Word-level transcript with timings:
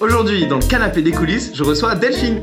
Aujourd'hui, 0.00 0.46
dans 0.48 0.58
le 0.58 0.68
canapé 0.68 1.02
des 1.02 1.12
coulisses, 1.12 1.52
je 1.54 1.62
reçois 1.62 1.94
Delphine. 1.94 2.42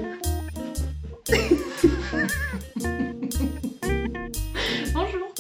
Bonjour. 4.94 5.34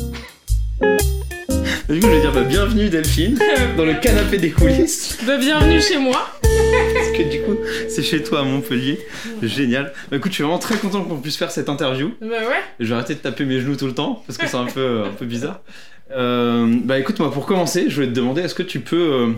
Du 1.87 1.99
coup, 1.99 2.07
je 2.07 2.07
vais 2.07 2.19
dire 2.19 2.33
bah, 2.33 2.41
bienvenue 2.41 2.89
Delphine 2.89 3.39
dans 3.77 3.85
le 3.85 3.93
canapé 3.93 4.37
des 4.37 4.51
coulisses. 4.51 5.19
Bah, 5.27 5.37
bienvenue 5.37 5.81
chez 5.81 5.97
moi. 5.97 6.27
Parce 6.41 7.11
que 7.17 7.29
du 7.29 7.41
coup, 7.43 7.55
c'est 7.87 8.03
chez 8.03 8.23
toi 8.23 8.41
à 8.41 8.43
Montpellier. 8.43 8.99
Génial. 9.41 9.93
Bah 10.11 10.17
écoute, 10.17 10.31
je 10.31 10.35
suis 10.35 10.43
vraiment 10.43 10.59
très 10.59 10.75
content 10.75 11.01
qu'on 11.03 11.21
puisse 11.21 11.37
faire 11.37 11.49
cette 11.49 11.69
interview. 11.69 12.11
Bah 12.19 12.27
ouais. 12.27 12.61
Je 12.81 12.87
vais 12.87 12.95
arrêter 12.95 13.15
de 13.15 13.19
taper 13.19 13.45
mes 13.45 13.61
genoux 13.61 13.77
tout 13.77 13.87
le 13.87 13.93
temps 13.93 14.21
parce 14.27 14.37
que 14.37 14.47
c'est 14.47 14.57
un 14.57 14.65
peu, 14.65 15.03
un 15.05 15.13
peu 15.13 15.25
bizarre. 15.25 15.61
Euh, 16.11 16.75
bah 16.83 16.99
écoute, 16.99 17.19
moi 17.19 17.31
pour 17.31 17.45
commencer, 17.45 17.85
je 17.89 17.95
voulais 17.95 18.07
te 18.07 18.13
demander 18.13 18.41
est-ce 18.41 18.55
que 18.55 18.63
tu 18.63 18.79
peux 18.81 19.13
euh, 19.13 19.33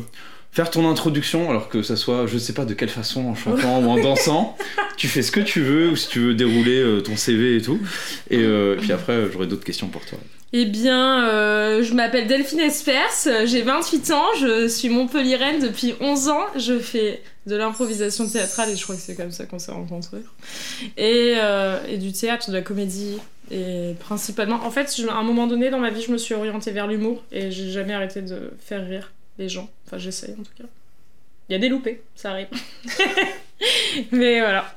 faire 0.55 0.71
ton 0.71 0.89
introduction 0.89 1.49
alors 1.49 1.67
que 1.67 1.81
ça 1.81 1.97
soit, 1.97 2.27
je 2.27 2.37
sais 2.37 2.53
pas 2.53 2.63
de 2.63 2.73
quelle 2.73 2.89
façon, 2.89 3.25
en 3.25 3.35
chantant 3.35 3.81
ou 3.81 3.89
en 3.89 3.97
dansant. 4.01 4.57
Tu 4.95 5.09
fais 5.09 5.21
ce 5.21 5.29
que 5.29 5.41
tu 5.41 5.59
veux 5.59 5.89
ou 5.89 5.95
si 5.97 6.07
tu 6.07 6.19
veux 6.19 6.33
dérouler 6.33 6.79
euh, 6.79 7.01
ton 7.01 7.17
CV 7.17 7.57
et 7.57 7.61
tout. 7.61 7.77
Et, 8.29 8.39
euh, 8.39 8.77
puis 8.79 8.93
après, 8.93 9.29
j'aurai 9.31 9.47
d'autres 9.47 9.65
questions 9.65 9.87
pour 9.87 10.05
toi. 10.05 10.17
Eh 10.53 10.63
bien, 10.63 11.27
euh, 11.27 11.83
je 11.83 11.93
m'appelle 11.93 12.27
Delphine 12.27 12.61
Espers, 12.61 13.27
j'ai 13.45 13.63
28 13.63 14.11
ans, 14.11 14.23
je 14.39 14.69
suis 14.69 14.87
montpelliéraine 14.87 15.59
depuis 15.59 15.93
11 15.99 16.29
ans, 16.29 16.45
je 16.57 16.79
fais 16.79 17.21
de 17.45 17.57
l'improvisation 17.57 18.25
théâtrale 18.25 18.69
et 18.69 18.77
je 18.77 18.83
crois 18.83 18.95
que 18.95 19.01
c'est 19.01 19.15
comme 19.15 19.31
ça 19.31 19.45
qu'on 19.45 19.59
s'est 19.59 19.73
rencontrés. 19.73 20.21
Et, 20.95 21.33
et 21.89 21.97
du 21.97 22.13
théâtre, 22.13 22.49
de 22.49 22.55
la 22.55 22.61
comédie, 22.61 23.17
et 23.51 23.93
principalement... 23.99 24.63
En 24.65 24.71
fait, 24.71 24.93
je- 24.97 25.07
à 25.07 25.15
un 25.15 25.23
moment 25.23 25.47
donné 25.47 25.69
dans 25.69 25.79
ma 25.79 25.89
vie, 25.91 26.01
je 26.01 26.11
me 26.11 26.17
suis 26.17 26.33
orientée 26.33 26.71
vers 26.71 26.87
l'humour 26.87 27.23
et 27.31 27.51
j'ai 27.51 27.69
jamais 27.71 27.93
arrêté 27.93 28.21
de 28.21 28.51
faire 28.59 28.85
rire 28.87 29.11
les 29.37 29.49
gens. 29.49 29.69
Enfin, 29.85 29.97
j'essaye 29.97 30.31
en 30.33 30.43
tout 30.43 30.51
cas. 30.57 30.63
Il 31.49 31.53
y 31.53 31.55
a 31.55 31.59
des 31.59 31.69
loupés, 31.69 32.01
ça 32.15 32.31
arrive. 32.31 32.47
Mais 34.11 34.39
voilà. 34.39 34.73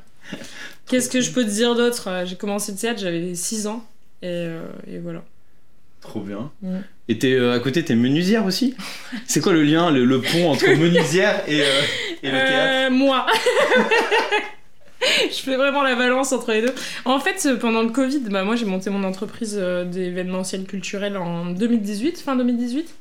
Qu'est-ce 0.87 1.09
que 1.11 1.21
je 1.21 1.31
peux 1.33 1.45
te 1.45 1.51
dire 1.51 1.75
d'autre? 1.75 2.09
Euh, 2.09 2.27
J'ai 2.27 2.37
commencé 2.37 2.73
le 2.73 2.79
théâtre, 2.79 3.01
j'avais 3.01 3.35
6 3.35 3.67
ans. 3.67 3.85
Et, 4.23 4.27
euh, 4.27 4.61
et 4.91 4.99
voilà. 4.99 5.23
Trop 6.01 6.21
bien. 6.21 6.51
Et 7.09 7.19
euh, 7.25 7.55
à 7.55 7.59
côté, 7.61 7.85
t'es 7.85 7.95
menuisière 7.95 8.45
aussi? 8.47 8.75
C'est 9.27 9.41
quoi 9.41 9.53
le 9.53 9.63
lien, 9.65 9.91
le, 9.91 10.05
le 10.05 10.21
pont 10.21 10.51
entre 10.51 10.67
menuisière 10.69 11.43
et, 11.49 11.63
euh, 11.63 11.81
et 12.23 12.31
le 12.31 12.39
théâtre? 12.39 12.93
Moi. 12.93 13.27
je 15.31 15.37
fais 15.37 15.57
vraiment 15.57 15.83
la 15.83 15.95
balance 15.95 16.33
entre 16.33 16.53
les 16.53 16.63
deux. 16.63 16.75
En 17.05 17.21
fait, 17.21 17.47
euh, 17.47 17.57
pendant 17.57 17.83
le 17.83 17.91
Covid, 17.91 18.21
bah, 18.31 18.45
moi 18.45 18.57
j'ai 18.57 18.67
monté 18.67 18.91
mon 18.91 19.05
entreprise 19.05 19.57
euh, 19.59 19.85
d'événementiel 19.85 20.65
culturel 20.65 21.17
en 21.17 21.47
2018, 21.47 22.21
fin 22.21 22.37
2018. 22.37 22.95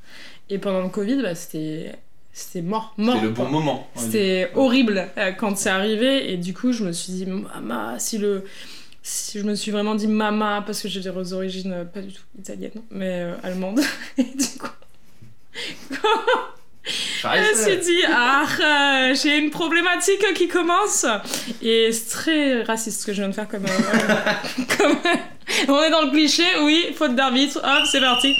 Et 0.50 0.60
pendant 0.60 0.82
le 0.82 0.90
Covid, 0.90 1.22
bah, 1.22 1.36
c'était 1.36 1.94
c'était 2.38 2.62
mort, 2.62 2.94
mort. 2.98 3.16
C'est 3.16 3.24
le 3.24 3.32
bon 3.32 3.50
moment. 3.50 3.88
C'était 3.96 4.52
horrible 4.54 5.08
euh, 5.18 5.32
quand 5.32 5.58
c'est 5.58 5.72
arrivé 5.72 6.32
et 6.32 6.38
du 6.38 6.54
coup 6.54 6.72
je 6.72 6.84
me 6.84 6.92
suis 6.92 7.12
dit 7.12 7.26
mama 7.26 7.96
si 7.98 8.20
le 8.20 8.44
si 9.02 9.40
je 9.40 9.44
me 9.44 9.56
suis 9.56 9.72
vraiment 9.72 9.96
dit 9.96 10.08
mama 10.08 10.62
parce 10.64 10.84
que 10.84 10.88
j'ai 10.88 11.00
des 11.00 11.34
origines 11.34 11.88
pas 11.92 12.02
du 12.02 12.14
tout 12.14 12.22
italiennes 12.38 12.84
mais 12.92 13.22
euh, 13.24 13.34
allemandes 13.42 13.80
et 14.20 14.24
du 14.24 14.60
coup 14.60 14.70
je 16.88 17.28
me 17.28 17.68
suis 17.68 17.78
dit 17.78 18.04
ah 18.08 18.46
euh, 18.46 19.16
j'ai 19.16 19.38
une 19.38 19.50
problématique 19.50 20.34
qui 20.36 20.48
commence 20.48 21.06
et 21.62 21.92
c'est 21.92 22.10
très 22.10 22.64
raciste 22.64 23.02
ce 23.02 23.06
que 23.06 23.14
je 23.14 23.22
viens 23.22 23.30
de 23.30 23.36
faire 23.36 23.48
comme, 23.48 23.66
euh, 23.66 24.64
comme 24.78 24.98
on 25.70 25.82
est 25.84 25.90
dans 25.90 26.02
le 26.02 26.12
cliché 26.12 26.44
oui 26.64 26.88
faute 26.96 27.16
d'arbitre 27.16 27.60
hop 27.64 27.88
c'est 27.90 28.02
parti 28.02 28.36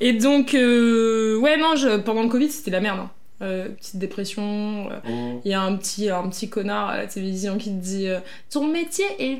et 0.00 0.12
donc 0.12 0.54
euh, 0.54 1.36
ouais 1.38 1.56
non 1.56 1.76
je, 1.76 1.98
pendant 1.98 2.22
le 2.22 2.28
Covid 2.28 2.50
c'était 2.50 2.70
la 2.70 2.80
merde 2.80 3.00
hein. 3.00 3.10
Euh, 3.42 3.70
petite 3.70 3.96
dépression 3.96 4.90
euh, 4.90 4.98
Oh. 5.08 5.40
il 5.46 5.50
y 5.50 5.54
a 5.54 5.62
un 5.62 5.74
petit, 5.76 6.10
un 6.10 6.28
petit 6.28 6.50
connard 6.50 6.90
à 6.90 6.98
la 6.98 7.06
télévision 7.06 7.56
qui 7.56 7.70
te 7.70 7.82
dit 7.82 8.06
euh, 8.06 8.20
Ton 8.50 8.66
métier 8.66 9.06
est 9.18 9.38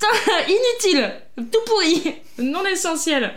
inutile, 0.48 1.12
tout 1.36 1.60
pourri, 1.66 2.14
non 2.38 2.64
essentiel. 2.66 3.32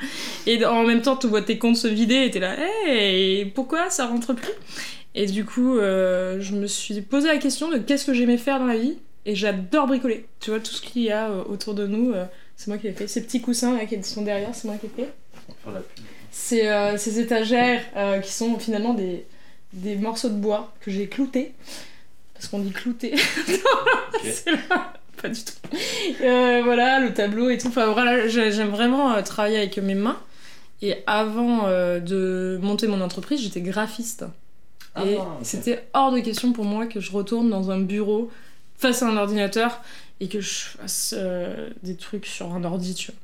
Et 0.45 0.63
en 0.65 0.83
même 0.83 1.01
temps, 1.01 1.15
tu 1.15 1.27
vois 1.27 1.41
tes 1.41 1.57
comptes 1.57 1.77
se 1.77 1.87
vider 1.87 2.25
et 2.25 2.31
t'es 2.31 2.39
là 2.39 2.55
Hey, 2.85 3.45
pourquoi 3.45 3.89
ça 3.89 4.07
rentre 4.07 4.33
plus? 4.33 4.51
Et 5.15 5.25
du 5.25 5.45
coup, 5.45 5.77
euh, 5.77 6.37
je 6.41 6.53
me 6.53 6.67
suis 6.67 7.01
posé 7.01 7.27
la 7.27 7.37
question 7.37 7.69
de 7.69 7.77
qu'est-ce 7.77 8.05
que 8.05 8.13
j'aimais 8.13 8.37
faire 8.37 8.59
dans 8.59 8.67
la 8.67 8.77
vie. 8.77 8.97
Et 9.25 9.35
j'adore 9.35 9.87
bricoler. 9.87 10.25
Tu 10.39 10.51
vois, 10.51 10.59
tout 10.59 10.71
ce 10.71 10.81
qu'il 10.81 11.01
y 11.01 11.11
a 11.11 11.29
euh, 11.29 11.43
autour 11.49 11.73
de 11.73 11.85
nous, 11.85 12.13
euh, 12.13 12.25
c'est 12.55 12.67
moi 12.67 12.77
qui 12.77 12.87
l'ai 12.87 12.93
fait. 12.93 13.07
Ces 13.07 13.23
petits 13.23 13.41
coussins 13.41 13.77
là 13.77 13.85
qui 13.85 14.01
sont 14.03 14.21
derrière, 14.21 14.53
c'est 14.53 14.67
moi 14.67 14.77
qui 14.77 14.87
l'ai 14.87 15.05
fait. 15.05 15.11
Euh, 16.53 16.97
ces 16.97 17.19
étagères 17.19 17.81
euh, 17.95 18.19
qui 18.19 18.31
sont 18.31 18.57
finalement 18.59 18.93
des, 18.93 19.25
des 19.73 19.95
morceaux 19.95 20.29
de 20.29 20.35
bois 20.35 20.73
que 20.81 20.91
j'ai 20.91 21.07
cloutés. 21.07 21.53
Parce 22.33 22.47
qu'on 22.47 22.59
dit 22.59 22.71
là. 24.45 24.93
Pas 25.21 25.29
du 25.29 25.41
tout. 25.43 25.53
Euh, 26.23 26.61
voilà, 26.63 26.99
le 26.99 27.13
tableau 27.13 27.49
et 27.49 27.57
tout. 27.57 27.67
Enfin, 27.69 27.91
voilà, 27.91 28.27
j'ai- 28.27 28.51
j'aime 28.51 28.69
vraiment 28.69 29.13
euh, 29.13 29.21
travailler 29.21 29.57
avec 29.57 29.77
mes 29.77 29.95
mains. 29.95 30.17
Et 30.81 30.95
avant 31.07 31.65
euh, 31.67 31.99
de 31.99 32.59
monter 32.61 32.87
mon 32.87 33.01
entreprise, 33.01 33.41
j'étais 33.41 33.61
graphiste. 33.61 34.25
Ah, 34.95 35.03
et 35.05 35.17
c'était 35.43 35.87
hors 35.93 36.11
de 36.11 36.19
question 36.19 36.53
pour 36.53 36.65
moi 36.65 36.85
que 36.87 36.99
je 36.99 37.11
retourne 37.11 37.49
dans 37.49 37.71
un 37.71 37.79
bureau 37.79 38.31
face 38.77 39.01
à 39.03 39.07
un 39.07 39.17
ordinateur 39.17 39.81
et 40.19 40.27
que 40.27 40.39
je 40.39 40.49
fasse 40.79 41.13
euh, 41.17 41.69
des 41.83 41.95
trucs 41.95 42.25
sur 42.25 42.53
un 42.53 42.63
ordi, 42.63 42.93
tu 42.95 43.11
vois. 43.11 43.19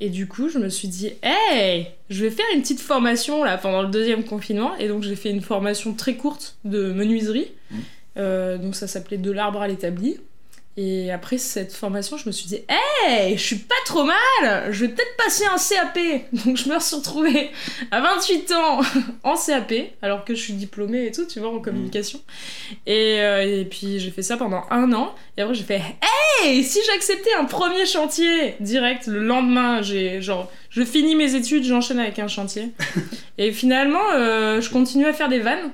Et 0.00 0.08
du 0.10 0.26
coup, 0.26 0.48
je 0.48 0.58
me 0.58 0.68
suis 0.68 0.88
dit, 0.88 1.12
hey, 1.22 1.86
je 2.10 2.24
vais 2.24 2.30
faire 2.30 2.44
une 2.54 2.62
petite 2.62 2.80
formation 2.80 3.44
là 3.44 3.56
pendant 3.56 3.82
le 3.82 3.88
deuxième 3.88 4.24
confinement. 4.24 4.74
Et 4.78 4.88
donc, 4.88 5.02
j'ai 5.04 5.14
fait 5.14 5.30
une 5.30 5.42
formation 5.42 5.92
très 5.94 6.16
courte 6.16 6.56
de 6.64 6.92
menuiserie. 6.92 7.48
Euh, 8.16 8.58
donc, 8.58 8.74
ça 8.74 8.86
s'appelait 8.88 9.16
De 9.18 9.30
l'arbre 9.30 9.60
à 9.62 9.68
l'établi. 9.68 10.16
Et 10.76 11.12
après 11.12 11.36
cette 11.36 11.74
formation, 11.74 12.16
je 12.16 12.26
me 12.26 12.32
suis 12.32 12.46
dit, 12.46 12.60
hey, 12.68 13.36
je 13.36 13.42
suis 13.42 13.56
pas 13.56 13.74
trop 13.84 14.04
mal, 14.04 14.72
je 14.72 14.86
vais 14.86 14.88
peut-être 14.88 15.16
passer 15.18 15.44
un 15.44 15.58
CAP. 15.58 15.98
Donc, 16.44 16.56
je 16.56 16.68
me 16.68 16.78
suis 16.80 16.96
retrouvée 16.96 17.50
à 17.90 18.00
28 18.00 18.52
ans 18.52 18.80
en 19.22 19.36
CAP, 19.36 19.72
alors 20.00 20.24
que 20.24 20.34
je 20.34 20.40
suis 20.40 20.54
diplômée 20.54 21.06
et 21.06 21.12
tout, 21.12 21.26
tu 21.26 21.40
vois, 21.40 21.50
en 21.50 21.60
communication. 21.60 22.20
Et, 22.86 23.20
euh, 23.20 23.60
et 23.60 23.64
puis 23.66 23.98
j'ai 23.98 24.10
fait 24.10 24.22
ça 24.22 24.38
pendant 24.38 24.62
un 24.70 24.92
an. 24.94 25.14
Et 25.36 25.42
après 25.42 25.54
j'ai 25.54 25.64
fait 25.64 25.82
Hey, 26.42 26.64
si 26.64 26.78
j'acceptais 26.86 27.34
un 27.38 27.44
premier 27.44 27.84
chantier 27.84 28.54
direct 28.60 29.06
le 29.06 29.20
lendemain, 29.20 29.82
j'ai 29.82 30.22
genre 30.22 30.50
je 30.70 30.82
finis 30.82 31.16
mes 31.16 31.34
études, 31.34 31.64
j'enchaîne 31.64 31.98
avec 31.98 32.18
un 32.18 32.28
chantier. 32.28 32.70
et 33.38 33.52
finalement, 33.52 34.12
euh, 34.14 34.62
je 34.62 34.70
continue 34.70 35.04
à 35.04 35.12
faire 35.12 35.28
des 35.28 35.40
vannes. 35.40 35.70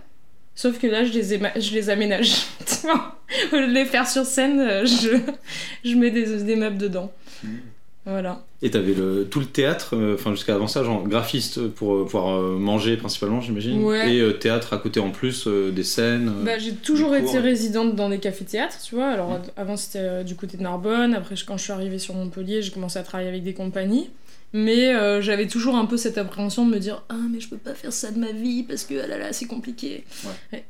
Sauf 0.60 0.80
que 0.80 0.88
là, 0.88 1.04
je 1.04 1.12
les, 1.12 1.22
je 1.60 1.72
les 1.74 1.88
aménage. 1.88 2.32
Au 3.52 3.56
lieu 3.56 3.68
de 3.68 3.72
les 3.72 3.84
faire 3.84 4.08
sur 4.08 4.24
scène, 4.26 4.58
euh, 4.58 4.84
je, 4.84 5.10
je 5.88 5.94
mets 5.94 6.10
des, 6.10 6.42
des 6.42 6.56
meubles 6.56 6.78
dedans. 6.78 7.12
Mhm. 7.44 7.60
Voilà. 8.06 8.42
Et 8.62 8.70
t'avais 8.70 8.94
le, 8.94 9.28
tout 9.30 9.38
le 9.38 9.44
théâtre, 9.46 9.90
euh, 9.94 10.14
enfin 10.14 10.30
jusqu'à 10.32 10.54
avant 10.54 10.66
ça, 10.66 10.82
genre 10.82 11.06
graphiste 11.06 11.68
pour 11.68 11.94
euh, 11.94 12.04
pouvoir 12.04 12.40
euh, 12.40 12.56
manger 12.58 12.96
principalement, 12.96 13.40
j'imagine. 13.40 13.84
Ouais. 13.84 14.12
Et 14.14 14.20
euh, 14.20 14.32
théâtre 14.32 14.72
à 14.72 14.78
côté 14.78 14.98
en 14.98 15.10
plus, 15.10 15.46
euh, 15.46 15.70
des 15.70 15.84
scènes. 15.84 16.28
euh. 16.40 16.44
Bah, 16.44 16.58
j'ai 16.58 16.72
toujours 16.72 17.14
été 17.14 17.26
cours. 17.26 17.34
résidente 17.42 17.94
dans 17.94 18.08
des 18.08 18.18
cafés-théâtres, 18.18 18.78
tu 18.82 18.94
vois. 18.96 19.08
Alors, 19.10 19.28
Mm. 19.30 19.34
ad- 19.34 19.52
avant, 19.58 19.76
c'était 19.76 19.98
euh, 20.00 20.22
du 20.24 20.34
côté 20.36 20.56
de 20.56 20.62
Narbonne. 20.62 21.14
Après, 21.14 21.34
quand 21.46 21.56
je 21.58 21.62
suis 21.64 21.72
arrivée 21.72 21.98
sur 22.00 22.14
Montpellier, 22.14 22.62
j'ai 22.62 22.70
commencé 22.72 22.98
à 22.98 23.02
travailler 23.02 23.28
avec 23.28 23.44
des 23.44 23.54
compagnies. 23.54 24.08
Mais 24.54 24.94
euh, 24.94 25.20
j'avais 25.20 25.46
toujours 25.46 25.76
un 25.76 25.84
peu 25.84 25.98
cette 25.98 26.16
appréhension 26.16 26.66
de 26.66 26.70
me 26.70 26.78
dire 26.78 27.04
Ah, 27.10 27.18
mais 27.30 27.38
je 27.38 27.48
peux 27.48 27.58
pas 27.58 27.74
faire 27.74 27.92
ça 27.92 28.10
de 28.10 28.18
ma 28.18 28.32
vie 28.32 28.62
parce 28.62 28.84
que, 28.84 28.94
ah 29.02 29.06
là 29.06 29.18
là, 29.18 29.32
c'est 29.32 29.46
compliqué. 29.46 30.04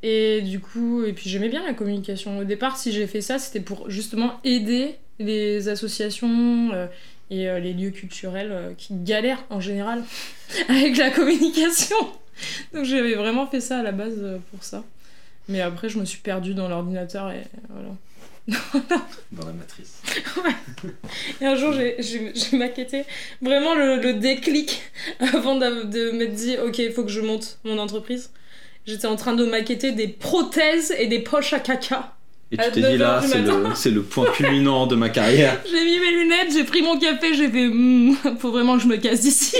Et 0.02 0.42
du 0.42 0.58
coup, 0.58 1.04
et 1.04 1.12
puis 1.12 1.30
j'aimais 1.30 1.48
bien 1.48 1.64
la 1.64 1.74
communication. 1.74 2.38
Au 2.38 2.44
départ, 2.44 2.76
si 2.76 2.90
j'ai 2.90 3.06
fait 3.06 3.20
ça, 3.20 3.38
c'était 3.38 3.60
pour 3.60 3.88
justement 3.88 4.40
aider 4.42 4.96
les 5.20 5.68
associations 5.68 6.70
euh, 6.72 6.86
et 7.30 7.48
euh, 7.48 7.60
les 7.60 7.72
lieux 7.72 7.90
culturels 7.90 8.74
qui 8.76 8.94
galèrent 8.94 9.44
en 9.50 9.60
général 9.60 10.02
avec 10.68 10.96
la 10.96 11.10
communication. 11.10 11.96
Donc 12.74 12.84
j'avais 12.84 13.14
vraiment 13.14 13.46
fait 13.46 13.60
ça 13.60 13.78
à 13.78 13.82
la 13.82 13.92
base 13.92 14.40
pour 14.50 14.64
ça. 14.64 14.84
Mais 15.48 15.60
après, 15.60 15.88
je 15.88 15.98
me 15.98 16.04
suis 16.04 16.20
perdue 16.20 16.54
dans 16.54 16.68
l'ordinateur 16.68 17.30
et 17.30 17.44
voilà. 17.70 17.90
Dans 19.32 19.46
la 19.46 19.52
matrice. 19.52 20.00
Et 21.40 21.46
un 21.46 21.54
jour, 21.54 21.72
j'ai- 21.72 21.96
j'ai 21.98 22.32
j'ai 22.34 22.56
maquetté 22.56 23.04
vraiment 23.42 23.74
le, 23.74 24.00
le 24.00 24.14
déclic 24.14 24.80
avant 25.20 25.56
de, 25.56 25.84
de 25.84 26.10
m'être 26.12 26.34
dit, 26.34 26.56
ok, 26.56 26.78
il 26.78 26.92
faut 26.92 27.04
que 27.04 27.10
je 27.10 27.20
monte 27.20 27.58
mon 27.64 27.78
entreprise. 27.78 28.30
J'étais 28.86 29.06
en 29.06 29.16
train 29.16 29.34
de 29.34 29.44
maqueter 29.44 29.92
des 29.92 30.08
prothèses 30.08 30.94
et 30.98 31.06
des 31.08 31.18
poches 31.18 31.52
à 31.52 31.60
caca. 31.60 32.14
Et 32.50 32.56
tu 32.56 32.70
t'es 32.70 32.80
9 32.80 32.92
dit 32.92 32.96
là, 32.96 33.20
c'est 33.74 33.90
le, 33.90 33.96
le 33.96 34.02
point 34.02 34.24
culminant 34.32 34.86
de 34.86 34.96
ma 34.96 35.10
carrière. 35.10 35.60
J'ai 35.70 35.84
mis 35.84 35.98
mes 36.00 36.10
lunettes, 36.12 36.50
j'ai 36.50 36.64
pris 36.64 36.80
mon 36.80 36.98
café, 36.98 37.34
j'ai 37.34 37.50
fait, 37.50 37.68
Hmm, 37.68 38.14
faut 38.38 38.50
vraiment 38.50 38.76
que 38.78 38.82
je 38.84 38.88
me 38.88 38.96
casse 38.96 39.20
d'ici. 39.20 39.54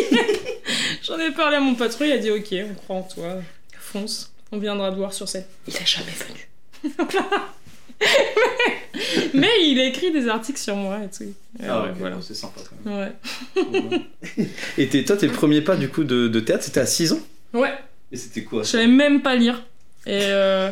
J'en 1.03 1.19
ai 1.19 1.31
parlé 1.33 1.57
à 1.57 1.61
mon 1.61 1.75
patron, 1.75 2.07
il 2.07 2.13
a 2.13 2.17
dit, 2.19 2.31
ok, 2.31 2.47
on 2.71 2.75
croit 2.75 2.97
en 2.97 3.03
toi, 3.03 3.35
fonce, 3.79 4.33
on 4.53 4.57
viendra 4.59 4.91
te 4.91 4.97
voir 4.97 5.13
sur 5.13 5.29
scène. 5.29 5.45
Il 5.67 5.77
est 5.77 5.87
jamais 5.87 6.13
venu. 6.13 6.95
Mais, 8.01 9.31
mais 9.35 9.49
il 9.63 9.79
a 9.81 9.85
écrit 9.87 10.11
des 10.13 10.29
articles 10.29 10.59
sur 10.61 10.77
moi 10.77 10.99
et 11.05 11.09
tout. 11.09 11.25
Et 11.25 11.67
Ah 11.69 11.83
ouais, 11.83 11.89
euh, 11.89 11.93
voilà. 11.99 12.17
c'est 12.21 12.35
sympa 12.35 12.61
quand 12.69 12.91
même. 12.91 13.13
Ouais. 13.57 14.01
Et 14.79 14.89
t'es- 14.89 15.05
toi, 15.05 15.17
tes 15.17 15.29
premiers 15.29 15.61
pas 15.63 15.77
du 15.77 15.89
coup 15.89 16.05
de, 16.05 16.29
de 16.29 16.41
théâtre, 16.41 16.65
c'était 16.65 16.81
à 16.81 16.87
6 16.87 17.13
ans? 17.13 17.21
Ouais. 17.53 17.73
Et 18.13 18.17
c'était 18.17 18.45
quoi 18.45 18.63
Je 18.63 18.69
savais 18.69 18.87
même 18.87 19.23
pas 19.23 19.35
lire. 19.37 19.63
Et 20.07 20.21
euh, 20.25 20.71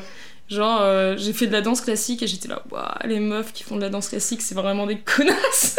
genre, 0.49 0.81
euh, 0.83 1.17
j'ai 1.19 1.33
fait 1.33 1.47
de 1.47 1.53
la 1.53 1.61
danse 1.61 1.81
classique 1.81 2.23
et 2.23 2.27
j'étais 2.27 2.49
là, 2.49 2.63
waouh, 2.71 2.85
les 3.05 3.21
meufs 3.21 3.53
qui 3.53 3.63
font 3.65 3.77
de 3.77 3.83
la 3.83 3.89
danse 3.91 4.09
classique, 4.09 4.41
c'est 4.43 4.55
vraiment 4.55 4.87
des 4.87 4.99
connasses. 4.99 5.77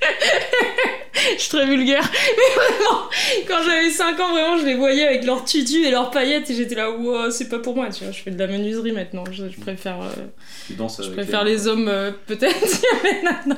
je 1.36 1.40
suis 1.40 1.48
très 1.50 1.66
vulgaire. 1.66 2.02
Mais 2.36 2.54
vraiment, 2.62 3.00
quand 3.48 3.62
j'avais 3.64 3.90
5 3.90 4.18
ans, 4.20 4.32
vraiment, 4.32 4.58
je 4.58 4.66
les 4.66 4.74
voyais 4.74 5.06
avec 5.06 5.24
leurs 5.24 5.44
tutus 5.44 5.86
et 5.86 5.90
leurs 5.90 6.10
paillettes 6.10 6.48
et 6.50 6.54
j'étais 6.54 6.74
là, 6.74 6.90
wow, 6.90 7.30
c'est 7.30 7.48
pas 7.48 7.58
pour 7.58 7.74
moi, 7.76 7.88
tu 7.90 8.04
vois. 8.04 8.12
Je 8.12 8.22
fais 8.22 8.30
de 8.30 8.38
la 8.38 8.46
menuiserie 8.46 8.92
maintenant. 8.92 9.24
Je, 9.30 9.48
je 9.48 9.60
préfère, 9.60 10.00
euh, 10.02 10.10
je 11.04 11.10
préfère 11.12 11.44
les- 11.44 11.52
les 11.56 11.66
hommes, 11.68 11.88
euh, 11.88 12.10
peut-être. 12.26 12.82
mais 13.04 13.22
non, 13.22 13.36
non. 13.54 13.56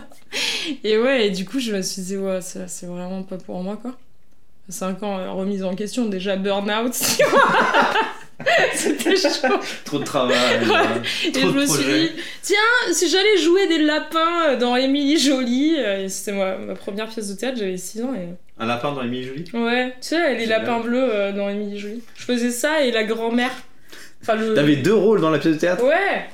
Et 0.84 0.98
ouais, 0.98 1.26
et 1.26 1.30
du 1.30 1.44
coup, 1.44 1.58
je 1.58 1.72
me 1.72 1.82
suis 1.82 2.02
dit, 2.02 2.16
ouais, 2.16 2.40
c'est 2.40 2.86
vraiment 2.86 3.22
pas 3.22 3.38
pour 3.38 3.60
moi, 3.62 3.76
quoi. 3.80 3.94
5 4.68 5.02
ans, 5.02 5.18
euh, 5.18 5.30
remise 5.32 5.64
en 5.64 5.74
question, 5.74 6.04
déjà 6.06 6.36
burn-out, 6.36 6.92
tu 7.16 7.24
vois. 7.24 7.48
C'était 8.74 9.16
chaud. 9.16 9.58
Trop 9.84 9.98
de 9.98 10.04
travail. 10.04 10.36
Ouais. 10.60 11.28
Et 11.28 11.32
trop 11.32 11.50
je 11.50 11.54
me 11.54 11.66
suis 11.66 11.84
dit, 11.84 12.10
tiens, 12.42 12.92
si 12.92 13.08
j'allais 13.08 13.36
jouer 13.38 13.66
des 13.66 13.78
lapins 13.78 14.56
dans 14.58 14.76
Émilie 14.76 15.18
Jolie, 15.18 15.76
euh, 15.78 16.08
c'était 16.08 16.36
ma, 16.36 16.56
ma 16.56 16.74
première 16.74 17.08
pièce 17.08 17.28
de 17.28 17.34
théâtre, 17.34 17.58
j'avais 17.58 17.76
6 17.76 18.02
ans. 18.02 18.14
Et... 18.14 18.28
Un 18.60 18.66
lapin 18.66 18.92
dans 18.92 19.02
Émilie 19.02 19.24
Jolie? 19.24 19.44
Ouais, 19.54 19.94
tu 20.00 20.08
sais, 20.08 20.34
les 20.36 20.46
lapins 20.46 20.80
bleus 20.80 21.08
euh, 21.12 21.32
dans 21.32 21.48
Émilie 21.48 21.78
Jolie. 21.78 22.02
Je 22.14 22.24
faisais 22.24 22.50
ça 22.50 22.82
et 22.82 22.92
la 22.92 23.04
grand-mère. 23.04 23.52
Enfin, 24.22 24.36
le... 24.36 24.54
T'avais 24.54 24.76
deux 24.76 24.94
rôles 24.94 25.20
dans 25.20 25.30
la 25.30 25.38
pièce 25.38 25.54
de 25.54 25.60
théâtre? 25.60 25.84
Ouais 25.84 26.28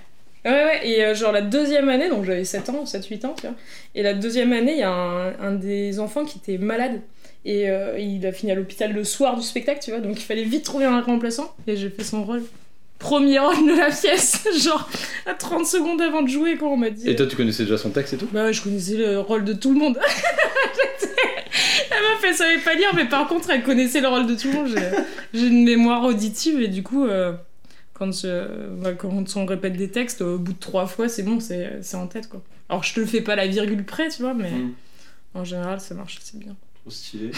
Ouais, 0.44 0.50
ouais, 0.50 0.86
et 0.86 1.02
euh, 1.02 1.14
genre 1.14 1.32
la 1.32 1.40
deuxième 1.40 1.88
année, 1.88 2.10
donc 2.10 2.26
j'avais 2.26 2.44
7 2.44 2.68
ans, 2.68 2.84
7-8 2.84 3.26
ans, 3.26 3.34
tu 3.34 3.46
vois. 3.46 3.56
Et 3.94 4.02
la 4.02 4.12
deuxième 4.12 4.52
année, 4.52 4.72
il 4.72 4.78
y 4.78 4.82
a 4.82 4.90
un, 4.90 5.32
un 5.40 5.52
des 5.52 5.98
enfants 6.00 6.26
qui 6.26 6.36
était 6.36 6.62
malade. 6.62 7.00
Et 7.44 7.68
euh, 7.68 7.98
il 7.98 8.26
a 8.26 8.32
fini 8.32 8.52
à 8.52 8.54
l'hôpital 8.54 8.92
le 8.92 9.04
soir 9.04 9.36
du 9.36 9.42
spectacle, 9.42 9.80
tu 9.82 9.90
vois. 9.90 10.00
Donc 10.00 10.16
il 10.18 10.22
fallait 10.24 10.44
vite 10.44 10.64
trouver 10.64 10.86
un 10.86 11.00
remplaçant. 11.00 11.54
Et 11.66 11.76
j'ai 11.76 11.90
fait 11.90 12.04
son 12.04 12.24
rôle. 12.24 12.42
Premier 12.98 13.38
rôle 13.38 13.66
de 13.66 13.76
la 13.78 13.90
pièce, 13.90 14.46
genre 14.62 14.88
à 15.26 15.34
30 15.34 15.66
secondes 15.66 16.00
avant 16.00 16.22
de 16.22 16.28
jouer, 16.28 16.56
quand 16.56 16.68
on 16.72 16.76
m'a 16.76 16.88
dit. 16.90 17.08
Et 17.10 17.16
toi, 17.16 17.26
tu 17.26 17.36
connaissais 17.36 17.64
déjà 17.64 17.76
son 17.76 17.90
texte 17.90 18.14
et 18.14 18.16
tout? 18.16 18.28
Bah 18.32 18.44
ouais, 18.44 18.52
je 18.52 18.62
connaissais 18.62 18.96
le 18.96 19.18
rôle 19.20 19.44
de 19.44 19.52
tout 19.52 19.72
le 19.74 19.78
monde. 19.78 19.98
La 21.90 22.00
meuf, 22.00 22.24
elle 22.26 22.34
savait 22.34 22.58
pas 22.58 22.74
lire, 22.74 22.92
mais 22.94 23.04
par 23.04 23.28
contre, 23.28 23.50
elle 23.50 23.62
connaissait 23.62 24.00
le 24.00 24.08
rôle 24.08 24.26
de 24.26 24.34
tout 24.34 24.48
le 24.48 24.54
monde. 24.54 24.68
J'ai- 25.32 25.46
une 25.46 25.64
mémoire 25.64 26.02
auditive 26.04 26.60
et 26.60 26.68
du 26.68 26.82
coup, 26.82 27.04
euh, 27.04 27.32
quand, 27.92 28.10
je- 28.12 28.72
bah, 28.80 28.92
quand 28.92 29.24
on 29.36 29.46
répète 29.46 29.74
des 29.76 29.90
textes, 29.90 30.20
au 30.22 30.38
bout 30.38 30.52
de 30.52 30.58
trois 30.58 30.86
fois, 30.86 31.08
c'est 31.08 31.22
bon, 31.22 31.38
c'est 31.40 31.94
en 31.94 32.06
tête, 32.06 32.28
quoi. 32.28 32.42
Alors, 32.68 32.82
je 32.82 32.94
te 32.94 33.00
le 33.00 33.06
fais 33.06 33.20
pas 33.20 33.36
la 33.36 33.46
virgule 33.46 33.84
près, 33.84 34.08
tu 34.08 34.22
vois, 34.22 34.34
mais 34.34 34.50
Mm. 34.50 34.72
en 35.34 35.44
général, 35.44 35.80
ça 35.80 35.94
marche 35.94 36.18
assez 36.22 36.38
bien. 36.38 36.56
Trop 36.84 36.90
stylé. 36.90 37.30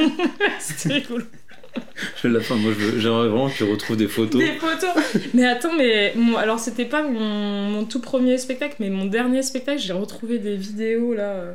C'était 0.60 0.94
rigolo. 0.94 1.24
Le 2.22 2.30
lapin, 2.30 2.54
moi, 2.56 2.72
je 2.72 2.84
veux- 2.84 3.00
j'aimerais 3.00 3.28
vraiment 3.28 3.48
que 3.50 3.54
tu 3.56 3.64
retrouves 3.64 3.96
des 3.96 4.06
photos. 4.08 4.40
Des 4.40 4.52
photos. 4.58 4.90
Mais 5.34 5.44
attends, 5.46 5.74
mais 5.76 6.12
mon- 6.16 6.36
alors 6.36 6.58
c'était 6.60 6.84
pas 6.84 7.02
mon, 7.02 7.20
mon 7.68 7.84
tout 7.84 8.00
premier 8.00 8.38
spectacle, 8.38 8.76
mais 8.78 8.90
mon 8.90 9.06
dernier 9.06 9.42
spectacle, 9.42 9.80
j'ai 9.80 9.92
retrouvé 9.92 10.38
des 10.38 10.56
vidéos 10.56 11.14
là 11.14 11.30
euh, 11.32 11.52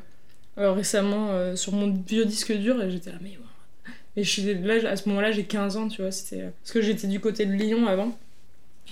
euh, 0.58 0.72
récemment 0.74 1.30
euh, 1.32 1.56
sur 1.56 1.72
mon 1.74 1.92
vieux 2.08 2.26
disque 2.26 2.52
dur 2.52 2.82
et 2.84 2.92
j'étais 2.92 3.12
là, 3.12 3.18
mais. 3.22 3.30
ouais. 3.30 3.94
Et 4.18 4.24
je 4.24 4.30
suis 4.30 4.54
là, 4.54 4.90
à 4.90 4.96
ce 4.98 5.08
moment-là, 5.10 5.32
j'ai 5.32 5.46
15 5.46 5.78
ans, 5.78 5.88
tu 5.88 6.02
vois. 6.02 6.12
C'était 6.12 6.42
euh, 6.42 6.50
parce 6.62 6.74
que 6.74 6.82
j'étais 6.82 7.08
du 7.08 7.20
côté 7.22 7.46
de 7.46 7.54
Lyon 7.54 7.88
avant. 7.88 8.18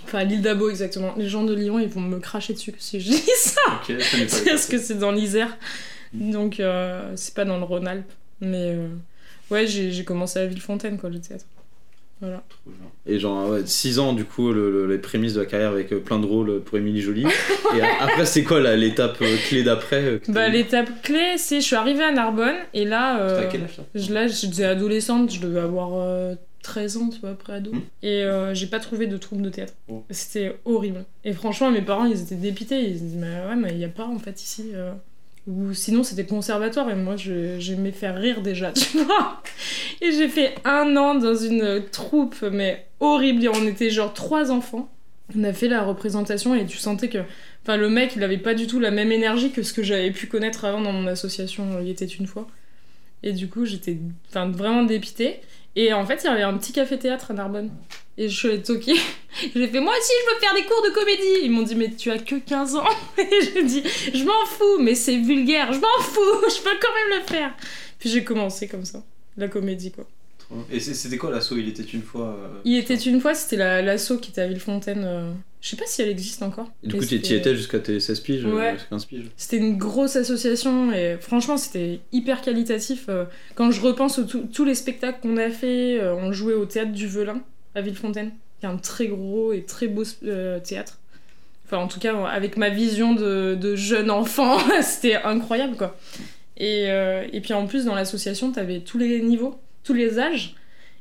Enfin, 0.05 0.23
l'île 0.23 0.41
d'Abo, 0.41 0.69
exactement. 0.69 1.13
Les 1.17 1.27
gens 1.27 1.43
de 1.43 1.53
Lyon, 1.53 1.79
ils 1.79 1.89
vont 1.89 2.01
me 2.01 2.19
cracher 2.19 2.53
dessus 2.53 2.73
si 2.77 3.01
je 3.01 3.09
dis 3.09 3.23
ça. 3.35 3.59
Je 3.89 4.45
Parce 4.49 4.67
que 4.67 4.77
c'est 4.77 4.97
dans 4.97 5.11
l'Isère. 5.11 5.57
Donc, 6.13 6.59
euh, 6.61 7.11
c'est 7.17 7.33
pas 7.33 7.43
dans 7.45 7.57
le 7.57 7.63
Rhône-Alpes. 7.65 8.09
Mais 8.41 8.73
euh, 8.75 8.87
ouais, 9.51 9.65
j'ai 9.67 10.03
commencé 10.03 10.39
à 10.39 10.45
Villefontaine, 10.45 10.97
quoi, 10.97 11.09
le 11.09 11.19
théâtre. 11.19 11.45
Voilà. 12.19 12.41
Et 13.05 13.19
genre, 13.19 13.47
ouais, 13.49 13.61
6 13.63 13.99
ans, 13.99 14.13
du 14.13 14.25
coup, 14.25 14.51
le- 14.51 14.71
le- 14.71 14.87
les 14.87 14.97
prémices 14.97 15.35
de 15.35 15.41
la 15.41 15.45
carrière 15.45 15.69
avec 15.69 15.93
euh, 15.93 15.99
plein 15.99 16.17
de 16.17 16.25
rôles 16.25 16.61
pour 16.61 16.75
Émilie 16.79 17.01
Jolie. 17.01 17.25
Et 17.77 17.81
après, 17.81 18.25
c'est 18.25 18.43
quoi 18.43 18.59
l'étape 18.75 19.17
euh, 19.21 19.37
clé 19.47 19.61
d'après 19.61 20.03
euh, 20.03 20.19
Bah, 20.27 20.49
l'étape 20.49 21.03
clé, 21.03 21.37
c'est 21.37 21.61
je 21.61 21.65
suis 21.67 21.75
arrivée 21.75 22.03
à 22.03 22.11
Narbonne 22.11 22.55
et 22.73 22.85
là, 22.85 23.21
euh, 23.21 23.47
quel 23.51 23.63
âge 23.65 23.77
je, 23.93 24.11
là, 24.13 24.27
j'étais 24.27 24.63
adolescente, 24.63 25.31
je 25.31 25.39
devais 25.41 25.59
avoir 25.59 25.91
euh, 25.93 26.33
13 26.63 26.97
ans, 26.97 27.09
tu 27.09 27.19
vois, 27.19 27.29
après 27.29 27.53
ado. 27.53 27.71
Hmm. 27.71 27.81
Et 28.01 28.23
j'ai 28.53 28.65
pas 28.67 28.79
trouvé 28.79 29.05
de 29.05 29.17
troupe 29.17 29.43
de 29.43 29.49
théâtre. 29.49 29.73
Oh. 29.87 30.03
C'était 30.09 30.55
horrible. 30.65 31.05
Et 31.23 31.33
franchement, 31.33 31.69
mes 31.69 31.83
parents, 31.83 32.05
ils 32.05 32.19
étaient 32.19 32.33
dépités. 32.35 32.81
Ils 32.81 32.97
se 32.97 33.03
disaient, 33.03 33.17
mais 33.19 33.47
ouais, 33.47 33.55
mais 33.55 33.69
il 33.73 33.77
y 33.77 33.85
a 33.85 33.89
pas 33.89 34.05
en 34.07 34.17
fait 34.17 34.41
ici. 34.41 34.71
Ou 35.47 35.73
sinon, 35.73 36.03
c'était 36.03 36.25
conservatoire 36.25 36.89
et 36.89 36.95
moi, 36.95 37.15
j'aimais 37.15 37.93
faire 37.93 38.17
rire 38.17 38.41
déjà, 38.41 38.71
tu 38.73 38.99
vois. 38.99 39.41
Et 40.01 40.11
j'ai 40.11 40.27
fait 40.27 40.55
un 40.65 40.95
an 40.97 41.15
dans 41.15 41.35
une 41.35 41.83
troupe, 41.89 42.41
mais 42.51 42.85
horrible. 42.99 43.49
On 43.53 43.65
était 43.65 43.89
genre 43.89 44.13
trois 44.13 44.51
enfants. 44.51 44.89
On 45.37 45.43
a 45.43 45.53
fait 45.53 45.69
la 45.69 45.83
représentation 45.83 46.53
et 46.53 46.65
tu 46.65 46.77
sentais 46.77 47.09
que. 47.09 47.19
Enfin, 47.63 47.77
le 47.77 47.89
mec, 47.89 48.13
il 48.15 48.23
avait 48.23 48.37
pas 48.37 48.53
du 48.53 48.67
tout 48.67 48.79
la 48.79 48.91
même 48.91 49.11
énergie 49.11 49.51
que 49.51 49.63
ce 49.63 49.73
que 49.73 49.83
j'avais 49.83 50.11
pu 50.11 50.27
connaître 50.27 50.65
avant 50.65 50.81
dans 50.81 50.93
mon 50.93 51.07
association 51.07 51.65
euh, 51.75 51.81
Il 51.81 51.89
était 51.89 52.05
une 52.05 52.27
fois. 52.27 52.47
Et 53.23 53.33
du 53.33 53.47
coup, 53.47 53.65
j'étais 53.65 53.97
enfin, 54.29 54.49
vraiment 54.49 54.83
dépitée. 54.83 55.39
Et 55.79 55.93
en 55.93 56.05
fait, 56.05 56.21
il 56.23 56.25
y 56.25 56.29
avait 56.29 56.41
un 56.41 56.57
petit 56.57 56.73
café-théâtre 56.73 57.31
à 57.31 57.33
Narbonne. 57.35 57.69
Et 58.17 58.29
je 58.29 58.35
suis 58.49 58.61
toquer. 58.63 58.95
J'ai 59.55 59.67
fait, 59.67 59.79
moi 59.79 59.93
aussi, 59.95 60.11
je 60.27 60.33
veux 60.33 60.39
faire 60.39 60.55
des 60.55 60.63
cours 60.63 60.81
de 60.83 60.89
comédie. 60.89 61.43
Ils 61.43 61.51
m'ont 61.51 61.61
dit, 61.61 61.75
mais 61.75 61.91
tu 61.91 62.09
as 62.09 62.17
que 62.17 62.35
15 62.35 62.75
ans. 62.77 62.83
Et 63.19 63.27
j'ai 63.43 63.63
dit, 63.63 63.83
je 64.13 64.23
m'en 64.23 64.43
fous, 64.47 64.79
mais 64.79 64.95
c'est 64.95 65.17
vulgaire, 65.17 65.71
je 65.71 65.79
m'en 65.79 66.01
fous, 66.01 66.49
je 66.49 66.61
peux 66.63 66.75
quand 66.81 66.93
même 67.11 67.19
le 67.21 67.25
faire. 67.27 67.53
Puis 67.99 68.09
j'ai 68.09 68.23
commencé 68.23 68.67
comme 68.67 68.85
ça, 68.85 69.03
la 69.37 69.47
comédie, 69.47 69.91
quoi. 69.91 70.07
Et 70.71 70.79
c'était 70.79 71.17
quoi 71.17 71.29
l'assaut? 71.29 71.57
Il 71.57 71.67
était 71.67 71.83
une 71.83 72.01
fois. 72.01 72.35
euh, 72.41 72.59
Il 72.65 72.77
était 72.77 72.95
une 72.95 73.19
fois, 73.21 73.35
c'était 73.35 73.57
la- 73.57 73.81
l'asso 73.83 74.13
qui 74.21 74.31
était 74.31 74.41
à 74.41 74.47
Villefontaine. 74.47 75.03
euh, 75.05 75.31
Je 75.59 75.69
sais 75.69 75.75
pas 75.75 75.85
si 75.87 76.01
elle 76.01 76.09
existe 76.09 76.43
encore. 76.43 76.69
Et 76.83 76.87
du 76.87 76.95
coup, 76.97 77.03
tu 77.05 77.15
y 77.15 77.33
étais 77.33 77.55
jusqu'à 77.55 77.79
tes 77.79 77.99
16 77.99 78.19
piges, 78.21 78.45
euh, 78.45 78.53
Ouais. 78.55 78.73
jusqu'à 78.73 78.89
15 78.91 79.05
piges. 79.05 79.25
C'était 79.37 79.57
une 79.57 79.75
grosse 79.77 80.15
association 80.15 80.91
et 80.93 81.17
franchement 81.19 81.57
c'était 81.57 81.99
hyper 82.11 82.41
qualitatif. 82.41 83.05
euh, 83.09 83.25
Quand 83.55 83.71
je 83.71 83.81
repense 83.81 84.19
à 84.19 84.23
tous 84.23 84.65
les 84.65 84.75
spectacles 84.75 85.19
qu'on 85.21 85.37
a 85.37 85.49
fait, 85.49 85.99
euh, 85.99 86.13
on 86.15 86.31
jouait 86.31 86.53
au 86.53 86.65
théâtre 86.65 86.91
du 86.91 87.07
Velin 87.07 87.41
à 87.75 87.81
Villefontaine, 87.81 88.31
qui 88.59 88.65
est 88.65 88.69
un 88.69 88.77
très 88.77 89.07
gros 89.07 89.51
et 89.51 89.63
très 89.63 89.87
beau 89.87 90.03
euh, 90.25 90.59
théâtre. 90.59 90.99
Enfin 91.65 91.77
en 91.79 91.87
tout 91.87 91.99
cas 91.99 92.15
avec 92.27 92.55
ma 92.55 92.69
vision 92.69 93.13
de, 93.13 93.55
de 93.59 93.75
jeune 93.75 94.11
enfant, 94.11 94.57
c'était 94.83 95.15
incroyable 95.15 95.75
quoi. 95.75 95.97
Et, 96.57 96.85
euh, 96.87 97.25
et 97.33 97.41
puis 97.41 97.53
en 97.53 97.65
plus 97.67 97.83
dans 97.85 97.95
l'association 97.95 98.51
t'avais 98.51 98.79
tous 98.81 98.97
les 98.99 99.21
niveaux, 99.21 99.59
tous 99.83 99.93
les 99.93 100.19
âges. 100.19 100.55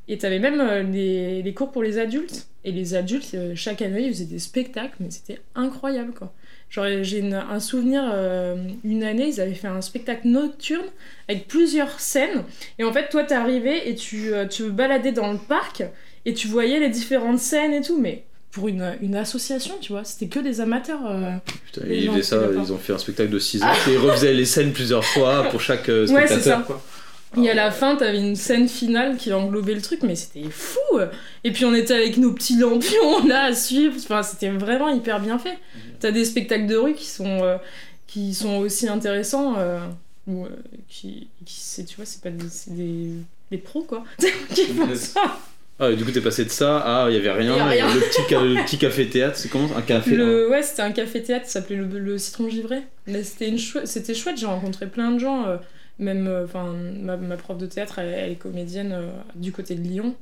Et 0.09 0.19
t'avais 0.19 0.39
même 0.39 0.91
les, 0.93 1.43
les 1.43 1.55
cours 1.55 1.73
pour 1.73 1.83
les 1.83 1.99
adultes. 1.99 2.47
Et 2.67 2.73
les 2.73 2.95
adultes, 2.95 3.31
euh, 3.35 3.53
chaque 3.55 3.81
année, 3.81 4.03
ils 4.03 4.13
faisaient 4.13 4.25
des 4.27 4.39
spectacles, 4.41 4.97
mais 5.01 5.11
c'était 5.11 5.41
incroyable, 5.55 6.13
quoi. 6.13 6.33
Genre, 6.69 6.85
j'ai 7.03 7.23
un 7.33 7.61
souvenir, 7.61 8.03
euh, 8.13 8.57
une 8.83 9.05
année, 9.05 9.29
ils 9.29 9.41
avaient 9.41 9.55
fait 9.55 9.69
un 9.69 9.81
spectacle 9.81 10.27
nocturne 10.27 10.85
avec 11.29 11.47
plusieurs 11.47 12.01
scènes. 12.01 12.43
Et 12.81 12.85
en 12.85 12.93
fait, 12.93 13.09
toi, 13.09 13.23
t'arrivais 13.23 13.89
et 13.89 13.95
tu 13.95 14.35
euh, 14.35 14.47
tu 14.47 14.65
baladais 14.71 15.13
dans 15.13 15.31
le 15.33 15.39
parc 15.39 15.85
et 16.25 16.35
tu 16.35 16.49
voyais 16.49 16.81
les 16.81 16.89
différentes 16.91 17.39
scènes 17.39 17.73
et 17.73 17.83
tout. 17.83 18.01
Mais 18.01 18.25
pour 18.51 18.67
une, 18.67 18.97
une 19.01 19.15
association, 19.15 19.75
tu 19.81 19.93
vois, 19.93 20.03
c'était 20.03 20.27
que 20.27 20.41
des 20.41 20.61
amateurs. 20.61 21.07
euh. 21.09 21.31
Putain, 21.67 21.87
Les 21.87 21.99
ils 21.99 22.11
faisaient 22.11 22.23
ça, 22.23 22.41
ils 22.53 22.73
ont 22.73 22.79
fait 22.79 22.95
un 22.95 22.99
spectacle 22.99 23.31
de 23.31 23.39
6 23.39 23.63
ans 23.63 23.67
et 23.89 23.93
ils 23.93 23.99
refaisaient 23.99 24.35
les 24.35 24.45
scènes 24.45 24.73
plusieurs 24.73 25.05
fois 25.05 25.45
pour 25.51 25.61
chaque 25.61 25.87
Ouais, 25.87 26.05
c'est 26.09 26.25
spectateur. 26.25 26.59
ça. 26.59 26.65
quoi. 26.67 26.83
Et 27.43 27.51
à 27.51 27.55
la 27.55 27.71
fin, 27.71 27.97
t'avais 27.97 28.19
une 28.19 28.37
scène 28.37 28.69
finale 28.69 29.17
qui 29.17 29.33
englobait 29.33 29.75
le 29.75 29.83
truc, 29.83 30.03
mais 30.03 30.15
c'était 30.17 30.49
fou 30.51 30.79
Et 31.45 31.51
puis 31.53 31.65
on 31.65 31.75
était 31.75 31.95
avec 31.95 32.17
nos 32.17 32.33
petits 32.33 32.57
lampions 32.59 33.25
là 33.27 33.45
à 33.45 33.55
suivre, 33.55 33.95
enfin, 33.99 34.23
c'était 34.23 34.49
vraiment 34.51 34.89
hyper 34.89 35.21
bien 35.21 35.39
fait. 35.39 35.59
T'as 36.01 36.13
des 36.13 36.25
spectacles 36.25 36.67
de 36.67 36.77
rue 36.77 36.95
qui 36.95 37.07
sont, 37.07 37.43
euh, 37.43 37.57
qui 38.07 38.33
sont 38.33 38.57
aussi 38.59 38.89
intéressants, 38.89 39.55
euh, 39.59 39.81
ou, 40.27 40.45
euh, 40.45 40.49
qui, 40.89 41.29
qui 41.45 41.85
tu 41.85 41.97
vois, 41.97 42.05
c'est 42.07 42.23
pas 42.23 42.31
des, 42.31 42.45
des, 42.69 43.11
des 43.51 43.59
pros 43.59 43.83
quoi, 43.83 44.05
qui 44.55 44.67
font 44.67 44.95
ça. 44.95 45.39
Ah, 45.79 45.91
et 45.91 45.97
du 45.97 46.07
coup, 46.07 46.11
t'es 46.11 46.23
passé 46.23 46.45
de 46.47 46.51
ça 46.51 46.79
à 46.79 47.11
il 47.11 47.17
y 47.17 47.19
avait 47.19 47.33
rien, 47.33 47.71
Y 47.71 47.81
le 47.95 48.01
petit, 48.01 48.35
le 48.35 48.65
petit 48.65 48.79
café 48.79 49.11
théâtre, 49.11 49.37
c'est 49.37 49.49
comment 49.51 49.69
Un 49.77 49.83
café 49.83 50.13
hein. 50.15 50.19
Le, 50.19 50.49
ouais, 50.49 50.63
c'était 50.63 50.81
un 50.83 50.93
café-théâtre, 50.93 51.45
ça 51.45 51.61
s'appelait 51.61 51.77
le, 51.77 51.85
le 51.87 52.17
Citron 52.17 52.49
Givré. 52.49 52.79
C'était, 53.07 53.49
une 53.49 53.59
chouette- 53.59 53.87
c'était 53.87 54.15
chouette, 54.15 54.39
j'ai 54.39 54.47
rencontré 54.47 54.87
plein 54.87 55.11
de 55.11 55.19
gens. 55.19 55.45
Même 55.99 56.27
euh, 56.27 56.45
enfin 56.45 56.73
ma, 57.01 57.17
ma 57.17 57.37
prof 57.37 57.57
de 57.59 57.67
théâtre, 57.67 57.99
elle, 57.99 58.09
elle 58.09 58.33
est 58.33 58.37
comédienne 58.37 58.93
euh, 58.93 59.11
du 59.35 59.53
côté 59.53 59.75
de 59.75 59.83
Lyon. 59.83 60.15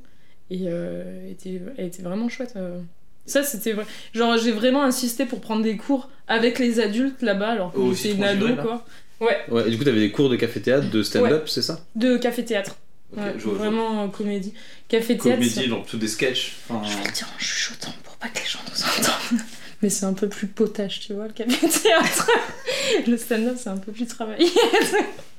Et 0.51 0.65
euh, 0.67 1.29
était, 1.31 1.59
elle 1.77 1.85
était 1.87 2.03
vraiment 2.03 2.29
chouette. 2.29 2.53
euh. 2.55 2.79
Ça, 3.25 3.41
c'était 3.41 3.71
vrai. 3.73 3.85
Genre, 4.13 4.37
j'ai 4.37 4.51
vraiment 4.51 4.83
insisté 4.83 5.25
pour 5.25 5.41
prendre 5.41 5.63
des 5.63 5.77
cours 5.77 6.09
avec 6.27 6.59
les 6.59 6.79
adultes 6.79 7.23
là-bas, 7.23 7.49
alors 7.53 7.73
que 7.73 7.79
j'étais 7.93 8.11
une 8.15 8.23
ado, 8.23 8.55
quoi. 8.55 8.85
Ouais, 9.19 9.65
et 9.65 9.71
du 9.71 9.77
coup, 9.79 9.83
t'avais 9.83 10.01
des 10.01 10.11
cours 10.11 10.29
de 10.29 10.35
café 10.35 10.61
théâtre, 10.61 10.89
de 10.91 11.01
stand-up, 11.01 11.47
c'est 11.47 11.63
ça? 11.63 11.79
De 11.95 12.17
café-théâtre. 12.17 12.75
Ouais, 13.17 13.31
vraiment 13.37 14.03
euh, 14.03 14.07
comédie. 14.09 14.53
Café-théâtre. 14.89 15.39
Comédie, 15.39 15.63
genre 15.67 15.85
tout 15.85 15.97
des 15.97 16.07
sketchs. 16.07 16.57
enfin, 16.69 16.87
Je 16.87 16.97
vais 16.97 17.05
le 17.05 17.11
dire 17.11 17.27
en 17.35 17.39
chuchotant 17.39 17.93
pour 18.03 18.15
pas 18.17 18.27
que 18.27 18.39
les 18.39 18.45
gens 18.45 18.59
nous 18.67 18.83
entendent. 18.83 19.41
Mais 19.81 19.89
c'est 19.89 20.05
un 20.05 20.13
peu 20.13 20.27
plus 20.27 20.47
potage, 20.47 21.01
tu 21.01 21.13
vois, 21.13 21.27
le 21.27 21.33
café-théâtre. 21.33 22.29
le 23.07 23.17
stand-up, 23.17 23.55
c'est 23.57 23.69
un 23.69 23.77
peu 23.77 23.91
plus 23.91 24.07
travaillé. 24.07 24.49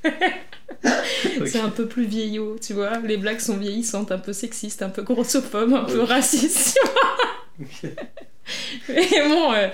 C'est 1.45 1.59
un 1.59 1.69
peu 1.69 1.87
plus 1.87 2.05
vieillot, 2.05 2.57
tu 2.61 2.73
vois. 2.73 2.99
Les 2.99 3.17
blagues 3.17 3.39
sont 3.39 3.57
vieillissantes, 3.57 4.11
un 4.11 4.17
peu 4.19 4.33
sexistes, 4.33 4.81
un 4.81 4.89
peu 4.89 5.01
grossophobes, 5.01 5.73
un 5.73 5.85
peu 5.85 6.01
racistes, 6.01 6.77
tu 6.77 6.89
vois. 6.89 7.89
Mais 8.89 9.27
bon, 9.27 9.53
euh, 9.53 9.67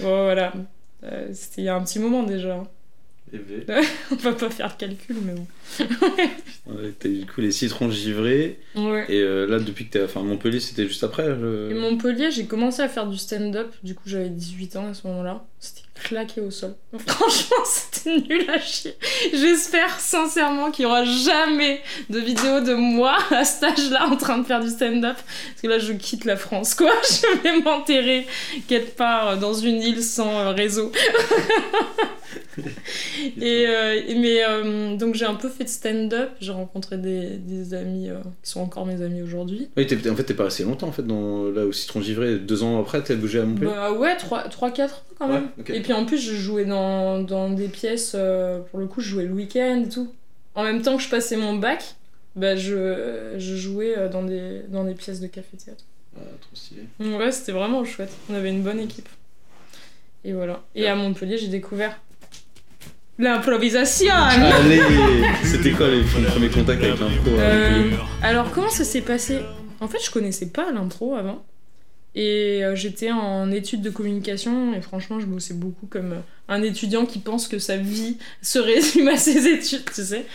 bon, 0.00 0.22
voilà. 0.24 0.52
Euh, 1.04 1.28
C'était 1.32 1.62
il 1.62 1.64
y 1.64 1.68
a 1.68 1.74
un 1.74 1.82
petit 1.82 1.98
moment 1.98 2.22
déjà. 2.22 2.62
Eh 3.32 3.38
ben, 3.66 3.84
On 4.10 4.14
va 4.16 4.32
pas 4.32 4.50
faire 4.50 4.68
le 4.68 4.78
calcul, 4.78 5.16
mais 5.24 5.34
bon. 5.34 5.46
ouais, 6.66 6.92
eu 7.04 7.08
du 7.20 7.26
coup 7.26 7.40
les 7.40 7.50
citrons 7.52 7.90
givrés. 7.90 8.58
Ouais. 8.74 9.04
Et 9.08 9.20
euh, 9.20 9.46
là, 9.46 9.58
depuis 9.58 9.86
que 9.86 9.92
t'es. 9.92 10.02
Enfin, 10.04 10.22
Montpellier, 10.22 10.60
c'était 10.60 10.86
juste 10.86 11.04
après. 11.04 11.26
le- 11.28 11.68
Et 11.70 11.74
Montpellier, 11.74 12.30
j'ai 12.30 12.46
commencé 12.46 12.82
à 12.82 12.88
faire 12.88 13.06
du 13.06 13.16
stand-up. 13.18 13.74
Du 13.82 13.94
coup, 13.94 14.04
j'avais 14.06 14.30
18 14.30 14.76
ans 14.76 14.88
à 14.88 14.94
ce 14.94 15.06
moment-là. 15.08 15.44
C'était 15.60 15.82
claqué 16.04 16.40
au 16.40 16.50
sol. 16.50 16.74
Franchement, 17.06 17.56
c'était 17.64 18.18
nul 18.20 18.48
à 18.50 18.58
chier. 18.60 18.94
J'espère 19.32 19.98
sincèrement 20.00 20.70
qu'il 20.70 20.84
y 20.84 20.86
aura 20.86 21.04
jamais 21.04 21.80
de 22.10 22.18
vidéo 22.18 22.60
de 22.60 22.74
moi 22.74 23.16
à 23.30 23.44
cet 23.44 23.62
âge-là 23.64 24.06
en 24.08 24.16
train 24.16 24.38
de 24.38 24.46
faire 24.46 24.60
du 24.60 24.70
stand-up. 24.70 25.16
Parce 25.16 25.60
que 25.62 25.66
là, 25.68 25.78
je 25.78 25.92
quitte 25.92 26.24
la 26.24 26.36
France, 26.36 26.74
quoi. 26.74 26.92
Je 27.08 27.42
vais 27.42 27.60
m'enterrer 27.60 28.26
quelque 28.68 28.96
part 28.96 29.38
dans 29.38 29.54
une 29.54 29.82
île 29.82 30.02
sans 30.02 30.30
euh, 30.38 30.50
réseau. 30.50 30.92
Et, 33.40 33.66
euh, 33.68 34.00
mais 34.16 34.42
euh, 34.44 34.96
donc, 34.96 35.14
j'ai 35.14 35.24
un 35.24 35.34
peu 35.34 35.48
fait 35.48 35.64
de 35.64 35.68
stand-up. 35.68 36.30
J'ai 36.40 36.52
rencontré 36.52 36.96
des, 36.98 37.36
des 37.36 37.74
amis 37.74 38.08
euh, 38.10 38.16
qui 38.42 38.50
sont 38.50 38.60
encore 38.60 38.84
mes 38.86 39.00
amis 39.02 39.22
aujourd'hui. 39.22 39.68
Oui, 39.76 39.86
t'es- 39.86 40.08
en 40.10 40.16
fait, 40.16 40.24
t'es 40.24 40.34
pas 40.34 40.44
resté 40.44 40.64
longtemps 40.64 40.88
en 40.88 40.92
fait, 40.92 41.06
dans, 41.06 41.44
là 41.44 41.64
au 41.66 41.72
citron 41.72 42.00
givré. 42.00 42.36
Deux 42.38 42.62
ans 42.62 42.80
après, 42.80 43.02
t'as 43.02 43.14
bougé 43.14 43.40
à 43.40 43.44
Montpellier. 43.44 43.70
Bah 43.72 43.92
ouais, 43.92 44.16
3-4 44.16 44.84
ans 44.84 44.88
quand 45.18 45.28
même. 45.28 45.48
Ouais. 45.58 45.76
Et 45.76 45.80
puis 45.80 45.87
en 45.92 46.04
plus, 46.04 46.18
je 46.18 46.34
jouais 46.34 46.64
dans, 46.64 47.20
dans 47.20 47.50
des 47.50 47.68
pièces, 47.68 48.12
euh, 48.14 48.60
pour 48.70 48.78
le 48.78 48.86
coup, 48.86 49.00
je 49.00 49.08
jouais 49.10 49.24
le 49.24 49.32
week-end 49.32 49.82
et 49.84 49.88
tout. 49.88 50.12
En 50.54 50.64
même 50.64 50.82
temps 50.82 50.96
que 50.96 51.02
je 51.02 51.08
passais 51.08 51.36
mon 51.36 51.54
bac, 51.56 51.94
bah 52.36 52.56
je, 52.56 53.34
je 53.38 53.56
jouais 53.56 53.96
euh, 53.96 54.08
dans 54.08 54.22
des, 54.22 54.62
dans 54.68 54.84
des 54.84 54.94
pièces 54.94 55.20
de 55.20 55.26
café-théâtre. 55.26 55.84
Ah, 56.16 56.20
trop 56.40 56.54
stylé. 56.56 56.82
Donc 57.00 57.18
Ouais, 57.20 57.30
c'était 57.32 57.52
vraiment 57.52 57.84
chouette. 57.84 58.12
On 58.30 58.34
avait 58.34 58.50
une 58.50 58.62
bonne 58.62 58.80
équipe. 58.80 59.08
Et 60.24 60.32
voilà. 60.32 60.62
Et 60.74 60.86
à 60.88 60.94
Montpellier, 60.96 61.38
j'ai 61.38 61.48
découvert 61.48 62.00
l'improvisation 63.18 64.12
Allez 64.14 64.80
C'était 65.44 65.72
quoi 65.72 65.88
les 65.88 66.02
ton 66.02 66.22
premier 66.30 66.48
contact 66.48 66.82
avec 66.82 66.98
l'impro 67.00 67.30
Euh, 67.38 67.90
alors, 68.22 68.50
comment 68.50 68.68
ça 68.68 68.84
s'est 68.84 69.00
passé? 69.00 69.38
En 69.80 69.88
fait, 69.88 69.98
je 70.04 70.10
connaissais 70.10 70.46
pas 70.46 70.72
l'impro 70.72 71.14
avant. 71.14 71.44
Et 72.14 72.64
euh, 72.64 72.74
j'étais 72.74 73.12
en 73.12 73.50
études 73.52 73.82
de 73.82 73.90
communication 73.90 74.74
et 74.74 74.80
franchement, 74.80 75.20
je 75.20 75.26
bossais 75.26 75.54
beaucoup 75.54 75.86
comme 75.86 76.12
euh, 76.14 76.20
un 76.48 76.62
étudiant 76.62 77.06
qui 77.06 77.18
pense 77.18 77.46
que 77.46 77.58
sa 77.58 77.76
vie 77.76 78.16
se 78.42 78.58
résume 78.58 79.08
à 79.08 79.16
ses 79.16 79.46
études, 79.46 79.84
tu 79.94 80.02
sais. 80.02 80.26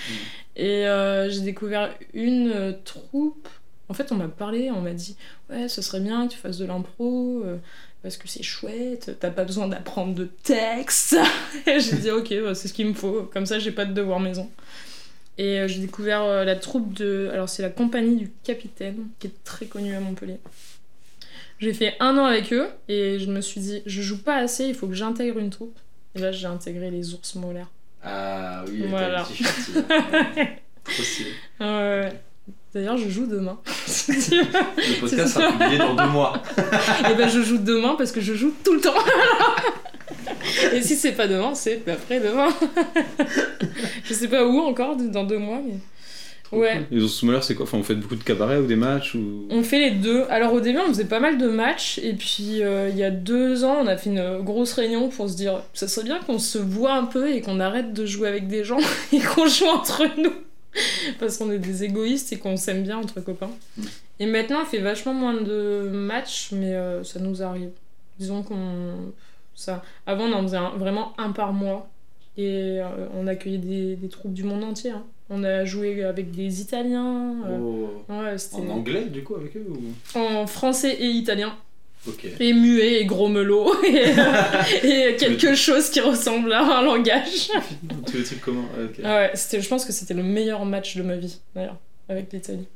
Et 0.56 0.88
euh, 0.88 1.30
j'ai 1.30 1.42
découvert 1.42 1.94
une 2.13 2.51
euh, 2.53 2.74
troupe. 2.86 3.48
En 3.89 3.94
fait, 3.94 4.12
on 4.12 4.15
m'a 4.15 4.27
parlé, 4.27 4.72
on 4.72 4.82
m'a 4.82 4.94
dit 4.94 5.15
Ouais, 5.50 5.68
ce 5.68 5.82
serait 5.82 6.00
bien 6.00 6.27
que 6.27 6.34
tu 6.34 6.39
fasses 6.39 6.58
de 6.58 6.65
l'impro 6.65 7.42
euh, 7.44 7.58
parce 8.01 8.18
que 8.18 8.27
c'est 8.27 8.44
chouette, 8.44 9.18
t'as 9.20 9.32
pas 9.32 9.46
besoin 9.46 9.68
d'apprendre 9.68 10.13
de 10.13 10.30
texte. 10.44 11.18
et 11.68 11.80
j'ai 11.80 11.98
dit 11.98 12.12
Ok, 12.12 12.34
bah, 12.44 12.56
c'est 12.56 12.68
ce 12.68 12.74
qu'il 12.74 12.88
me 12.88 12.94
faut, 12.94 13.24
comme 13.34 13.46
ça, 13.46 13.60
j'ai 13.60 13.72
pas 13.72 13.86
de 13.86 13.94
devoir 13.94 14.20
maison. 14.20 14.50
Et 15.39 15.68
j'ai 15.68 15.80
découvert 15.80 16.46
la 16.46 16.56
troupe 16.56 16.94
de. 16.94 17.32
Alors, 17.34 17.50
c'est 17.50 17.63
la 17.63 17.72
compagnie 17.72 18.18
du 18.18 18.32
Capitaine, 18.44 19.08
qui 19.18 19.25
est 19.25 19.44
très 19.44 19.65
connue 19.65 19.96
à 19.96 20.00
Montpellier. 20.00 20.38
J'ai 21.60 21.74
fait 21.74 21.95
un 22.00 22.17
an 22.17 22.25
avec 22.25 22.51
eux 22.51 22.67
et 22.88 23.19
je 23.19 23.29
me 23.29 23.41
suis 23.41 23.62
dit, 23.62 23.81
je 23.86 24.01
joue 24.01 24.22
pas 24.22 24.36
assez, 24.38 24.65
il 24.65 24.75
faut 24.75 24.88
que 24.88 24.93
j'intègre 24.93 25.39
une 25.39 25.50
troupe. 25.50 25.77
Et 26.15 26.19
là, 26.19 26.31
j'ai 26.31 26.48
intégré 26.48 26.91
les 26.91 27.13
ours 27.13 27.36
molaires. 27.36 27.72
Ah 28.03 28.65
oui, 28.67 28.83
Voilà. 28.88 29.25
D'ailleurs, 32.74 32.98
je 32.98 33.07
joue 33.07 33.27
demain. 33.27 33.60
Le 34.07 35.00
podcast 35.00 35.36
sera 35.36 35.51
publié 35.51 35.77
dans 35.77 35.93
deux 35.93 36.07
mois. 36.07 36.41
et 37.10 37.13
ben, 37.13 37.29
je 37.29 37.41
joue 37.41 37.60
demain 37.60 37.95
parce 37.95 38.12
que 38.12 38.19
je 38.19 38.33
joue 38.33 38.53
tout 38.63 38.74
le 38.74 38.81
temps. 38.81 38.95
et 40.74 40.81
si 40.81 40.95
c'est 40.95 41.12
pas 41.12 41.27
demain, 41.27 41.53
c'est 41.53 41.88
après 41.88 42.19
demain. 42.19 42.50
je 44.03 44.13
sais 44.13 44.27
pas 44.27 44.45
où 44.45 44.60
encore, 44.60 44.95
dans 44.95 45.24
deux 45.24 45.38
mois, 45.38 45.62
mais. 45.63 45.75
Ouais. 46.53 46.86
Les 46.91 47.01
ours 47.03 47.24
molaires, 47.24 47.43
c'est 47.43 47.55
quoi? 47.55 47.63
Enfin, 47.63 47.77
vous 47.77 47.83
faites 47.83 48.00
beaucoup 48.00 48.15
de 48.15 48.24
cabarets 48.24 48.60
ou 48.60 48.65
des 48.65 48.75
matchs 48.75 49.15
ou... 49.15 49.45
On 49.50 49.63
fait 49.63 49.79
les 49.79 49.91
deux. 49.91 50.24
Alors 50.29 50.53
au 50.53 50.60
début, 50.62 50.79
on 50.79 50.88
faisait 50.89 51.05
pas 51.05 51.19
mal 51.19 51.38
de 51.38 51.48
matchs, 51.48 52.00
et 52.00 52.13
puis 52.13 52.62
euh, 52.63 52.89
il 52.89 52.98
y 52.98 53.03
a 53.03 53.12
deux 53.12 53.63
ans, 53.63 53.77
on 53.81 53.88
a 53.88 53.98
fait 53.98 54.10
une 54.10 54.39
grosse 54.41 54.74
réunion 54.74 55.10
pour 55.10 55.29
se 55.29 55.36
dire, 55.36 55.63
ça 55.74 55.88
serait 55.88 56.05
bien 56.05 56.19
qu'on 56.19 56.39
se 56.39 56.57
voit 56.57 56.93
un 56.93 57.05
peu 57.05 57.31
et 57.31 57.41
qu'on 57.41 57.60
arrête 57.60 57.93
de 57.93 58.05
jouer 58.05 58.27
avec 58.27 58.48
des 58.48 58.63
gens 58.63 58.79
et 59.13 59.19
qu'on 59.19 59.48
joue 59.48 59.65
entre 59.67 60.03
nous, 60.19 60.33
parce 61.19 61.38
qu'on 61.38 61.51
est 61.51 61.60
des 61.60 61.83
égoïstes 61.83 62.33
et 62.33 62.38
qu'on 62.38 62.57
s'aime 62.57 62.83
bien 62.83 62.98
entre 62.98 63.19
copains. 63.22 63.51
Mm. 63.77 63.83
Et 64.19 64.25
maintenant, 64.27 64.60
on 64.62 64.65
fait 64.65 64.79
vachement 64.79 65.13
moins 65.13 65.33
de 65.41 65.89
matchs, 65.91 66.50
mais 66.51 66.74
euh, 66.74 67.03
ça 67.03 67.19
nous 67.19 67.41
arrive. 67.41 67.72
Disons 68.19 68.43
qu'on 68.43 69.12
ça. 69.55 69.83
Avant, 70.05 70.25
on 70.25 70.33
en 70.33 70.43
faisait 70.43 70.57
un- 70.57 70.72
vraiment 70.77 71.13
un 71.17 71.31
par 71.31 71.51
mois, 71.53 71.89
et 72.38 72.79
euh, 72.79 72.86
on 73.15 73.27
accueillait 73.27 73.57
des, 73.60 73.95
des 73.95 74.07
troupes 74.10 74.33
du 74.33 74.43
monde 74.43 74.63
entier. 74.63 74.91
hein. 74.91 75.03
On 75.30 75.44
a 75.44 75.65
joué 75.65 76.03
avec 76.03 76.32
des 76.32 76.62
Italiens. 76.62 77.36
euh, 77.46 77.58
Oh. 77.60 78.03
Ouais, 78.10 78.38
c'était 78.38 78.58
En 78.58 78.70
anglais, 78.70 79.06
du 79.06 79.24
coup, 79.24 79.36
avec 79.36 79.56
eux 79.58 79.65
ou... 79.70 80.18
en 80.20 80.46
français 80.48 80.94
et 81.00 81.08
italien, 81.08 81.56
et 82.39 82.51
muet 82.53 83.00
et 83.01 83.06
gros 83.06 83.30
melot, 83.30 83.74
et, 83.84 84.10
euh, 84.10 85.12
et 85.12 85.15
quelque 85.15 85.56
chose 85.56 85.89
qui 85.89 86.01
ressemble 86.01 86.51
à 86.51 86.80
un 86.80 86.82
langage. 86.84 87.50
Tous 88.06 88.18
les 88.18 88.24
trucs 88.24 88.42
communs. 88.42 88.65
Ouais, 89.03 89.32
c'était, 89.34 89.62
je 89.62 89.70
pense 89.70 89.86
que 89.86 89.94
c'était 89.94 90.13
le 90.13 90.24
meilleur 90.24 90.65
match 90.65 90.98
de 90.98 91.03
ma 91.03 91.15
vie, 91.15 91.39
d'ailleurs, 91.56 91.77
avec 92.10 92.32
l'Italie. 92.34 92.68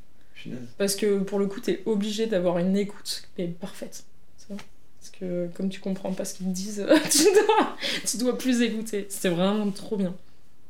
Parce 0.78 0.94
que 0.96 1.18
pour 1.18 1.38
le 1.38 1.46
coup, 1.46 1.60
t'es 1.60 1.82
obligé 1.84 2.26
d'avoir 2.26 2.58
une 2.58 2.76
écoute 2.76 3.24
qui 3.36 3.42
est 3.42 3.46
parfaite. 3.48 4.04
Parce 4.48 5.10
que 5.20 5.48
comme 5.54 5.68
tu 5.68 5.80
comprends 5.80 6.12
pas 6.12 6.24
ce 6.24 6.34
qu'ils 6.34 6.46
te 6.46 6.52
disent, 6.52 6.86
tu 7.10 7.24
dois, 7.24 7.76
tu 8.06 8.16
dois 8.18 8.38
plus 8.38 8.62
écouter. 8.62 9.06
C'était 9.08 9.28
vraiment 9.28 9.70
trop 9.70 9.96
bien. 9.96 10.14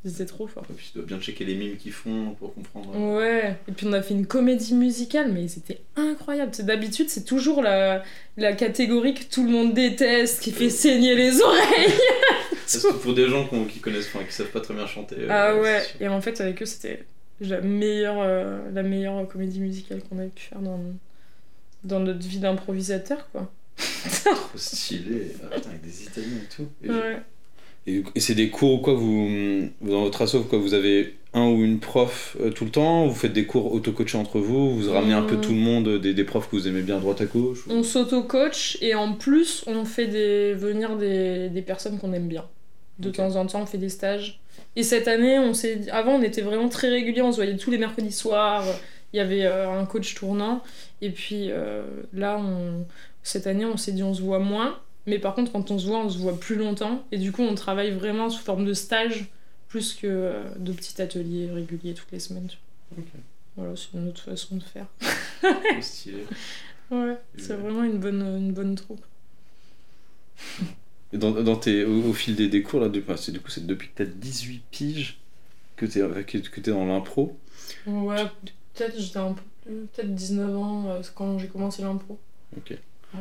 C'était 0.04 0.26
trop 0.26 0.46
fort. 0.46 0.64
Et 0.70 0.72
puis 0.74 0.90
tu 0.92 0.98
dois 0.98 1.06
bien 1.06 1.18
checker 1.20 1.44
les 1.44 1.54
mimes 1.56 1.76
qu'ils 1.76 1.92
font 1.92 2.30
pour 2.38 2.54
comprendre. 2.54 2.96
Ouais, 3.16 3.56
et 3.66 3.72
puis 3.72 3.86
on 3.86 3.92
a 3.92 4.00
fait 4.00 4.14
une 4.14 4.26
comédie 4.26 4.74
musicale, 4.74 5.32
mais 5.32 5.48
c'était 5.48 5.80
incroyable. 5.96 6.52
C'est 6.54 6.64
d'habitude, 6.64 7.08
c'est 7.10 7.24
toujours 7.24 7.62
la, 7.62 8.04
la 8.36 8.52
catégorie 8.52 9.14
que 9.14 9.24
tout 9.24 9.42
le 9.44 9.50
monde 9.50 9.74
déteste, 9.74 10.40
qui 10.40 10.52
fait 10.52 10.70
saigner 10.70 11.16
les 11.16 11.40
oreilles. 11.42 11.92
Parce 12.52 12.82
que 12.82 12.92
pour 12.94 13.12
des 13.14 13.28
gens 13.28 13.46
qu'on- 13.46 13.64
qui 13.64 13.80
connaissent, 13.80 14.06
enfin, 14.14 14.24
qui 14.24 14.32
savent 14.32 14.50
pas 14.50 14.60
très 14.60 14.72
bien 14.74 14.86
chanter. 14.86 15.16
euh, 15.18 15.26
Ah 15.30 15.56
ouais, 15.60 15.82
c'est 15.98 16.04
et 16.04 16.08
en 16.08 16.20
fait 16.20 16.40
avec 16.40 16.62
eux 16.62 16.66
c'était 16.66 17.04
la 17.40 17.60
meilleure, 17.60 18.20
euh, 18.20 18.60
la 18.72 18.82
meilleure 18.84 19.26
comédie 19.26 19.58
musicale 19.60 20.00
qu'on 20.08 20.18
avait 20.18 20.28
pu 20.28 20.42
faire 20.44 20.60
dans, 20.60 20.80
dans 21.84 22.00
notre 22.00 22.20
vie 22.26 22.38
d'improvisateur 22.38 23.28
quoi. 23.32 23.50
Trop 24.24 24.56
stylé. 24.56 25.32
Ah, 25.44 25.54
putain, 25.56 25.70
avec 25.70 25.82
des 25.82 26.02
Italiens 26.04 26.28
et 26.44 26.54
tout. 26.54 26.68
Et, 26.84 26.88
Ouais. 26.90 27.18
Et- 27.97 28.02
et 28.14 28.21
c'est 28.21 28.35
des 28.35 28.49
cours 28.50 28.75
ou 28.75 28.78
quoi 28.78 28.95
vous, 28.95 29.68
dans 29.80 30.02
votre 30.02 30.23
asso 30.23 30.37
quoi 30.49 30.59
vous 30.59 30.75
avez 30.75 31.14
un 31.35 31.47
ou 31.50 31.62
une 31.62 31.78
prof 31.78 32.37
euh, 32.40 32.50
tout 32.50 32.64
le 32.64 32.71
temps 32.71 33.07
Vous 33.07 33.14
faites 33.14 33.33
des 33.35 33.45
cours 33.45 33.73
auto-coachés 33.73 34.16
entre 34.18 34.38
vous 34.38 34.78
Vous 34.80 34.90
ramenez 34.90 35.12
un 35.14 35.23
peu 35.23 35.37
Mm. 35.37 35.40
tout 35.40 35.50
le 35.52 35.59
monde, 35.59 35.99
des, 36.00 36.14
des 36.14 36.25
profs 36.25 36.49
que 36.50 36.57
vous 36.57 36.66
aimez 36.68 36.80
bien 36.83 36.97
à 36.97 37.00
droite 37.00 37.21
à 37.21 37.26
gauche 37.26 37.66
ou- 37.66 37.73
On 37.73 37.83
s'auto-coach 37.83 38.78
et 38.80 38.95
en 38.95 39.12
plus 39.12 39.64
on 39.66 39.85
fait 39.85 40.07
des, 40.07 40.54
venir 40.54 40.97
des, 40.97 41.49
des 41.50 41.62
personnes 41.62 41.99
qu'on 41.99 42.12
aime 42.12 42.28
bien. 42.28 42.45
De 42.99 43.11
temps 43.11 43.37
en 43.37 43.47
temps 43.47 43.62
on 43.62 43.66
fait 43.66 43.78
des 43.78 43.90
stages. 43.90 44.40
Et 44.75 44.83
cette 44.83 45.07
année, 45.07 45.38
on 45.38 45.54
s'est 45.54 45.88
avant 45.90 46.14
on 46.16 46.23
était 46.23 46.40
vraiment 46.42 46.68
très 46.68 46.88
réguliers, 46.88 47.23
on 47.23 47.30
se 47.33 47.37
voyait 47.37 47.57
tous 47.57 47.71
les 47.71 47.78
mercredis 47.78 48.11
soirs, 48.12 48.64
il 49.12 49.16
y 49.18 49.21
avait 49.21 49.45
euh, 49.45 49.71
un 49.71 49.85
coach 49.87 50.14
tournant. 50.14 50.62
Et 51.00 51.11
puis 51.11 51.47
euh, 51.50 51.83
là, 52.12 52.38
on, 52.40 52.85
cette 53.23 53.47
année 53.47 53.64
on 53.66 53.76
s'est 53.76 53.92
dit 53.92 54.02
on 54.02 54.14
se 54.14 54.23
voit 54.23 54.38
moins. 54.40 54.78
Mais 55.08 55.18
par 55.18 55.34
contre 55.34 55.50
quand 55.52 55.70
on 55.70 55.78
se 55.78 55.86
voit, 55.86 55.98
on 56.04 56.08
se 56.08 56.18
voit 56.18 56.38
plus 56.38 56.54
longtemps. 56.56 57.04
Et 57.12 57.18
du 57.18 57.32
coup 57.32 57.42
on 57.42 57.54
travaille 57.54 57.90
vraiment 57.90 58.30
sous 58.30 58.42
forme 58.42 58.64
de 58.64 58.74
stage 58.74 59.26
plus 59.68 59.94
que 59.94 60.06
euh, 60.06 60.44
de 60.58 60.72
petits 60.72 61.00
ateliers 61.02 61.50
réguliers 61.50 61.94
toutes 61.94 62.12
les 62.12 62.20
semaines. 62.20 62.48
Voilà, 63.56 63.74
c'est 63.76 63.92
une 63.94 64.08
autre 64.08 64.22
façon 64.22 64.56
de 64.56 64.62
faire. 64.62 64.86
Stylé. 65.80 66.24
Ouais, 66.90 67.18
c'est 67.36 67.52
vraiment 67.52 67.84
une 67.84 67.98
bonne, 67.98 68.22
une 68.22 68.52
bonne 68.52 68.74
troupe. 68.74 69.04
Et 71.12 71.18
dans, 71.18 71.32
dans 71.32 71.56
tes, 71.56 71.84
au, 71.84 72.02
au 72.02 72.12
fil 72.14 72.34
des, 72.34 72.48
des 72.48 72.62
cours, 72.62 72.80
là, 72.80 72.88
c'est, 73.16 73.30
du 73.30 73.40
coup, 73.40 73.50
c'est 73.50 73.66
depuis 73.66 73.88
que 73.88 74.02
t'as 74.02 74.10
18 74.10 74.62
piges 74.70 75.18
que 75.76 75.84
t'es, 75.84 76.00
que, 76.00 76.38
que 76.38 76.60
t'es 76.60 76.70
dans 76.70 76.86
l'impro. 76.86 77.38
Ouais, 77.86 78.24
peut-être 78.74 78.98
j'étais 78.98 79.18
un 79.18 79.34
peu 79.34 79.42
plus, 79.64 79.74
peut-être 79.92 80.14
19 80.14 80.56
ans 80.56 80.88
euh, 80.88 81.02
quand 81.14 81.38
j'ai 81.38 81.48
commencé 81.48 81.82
l'impro. 81.82 82.18
Ok. 82.56 82.70
Ouais. 83.14 83.20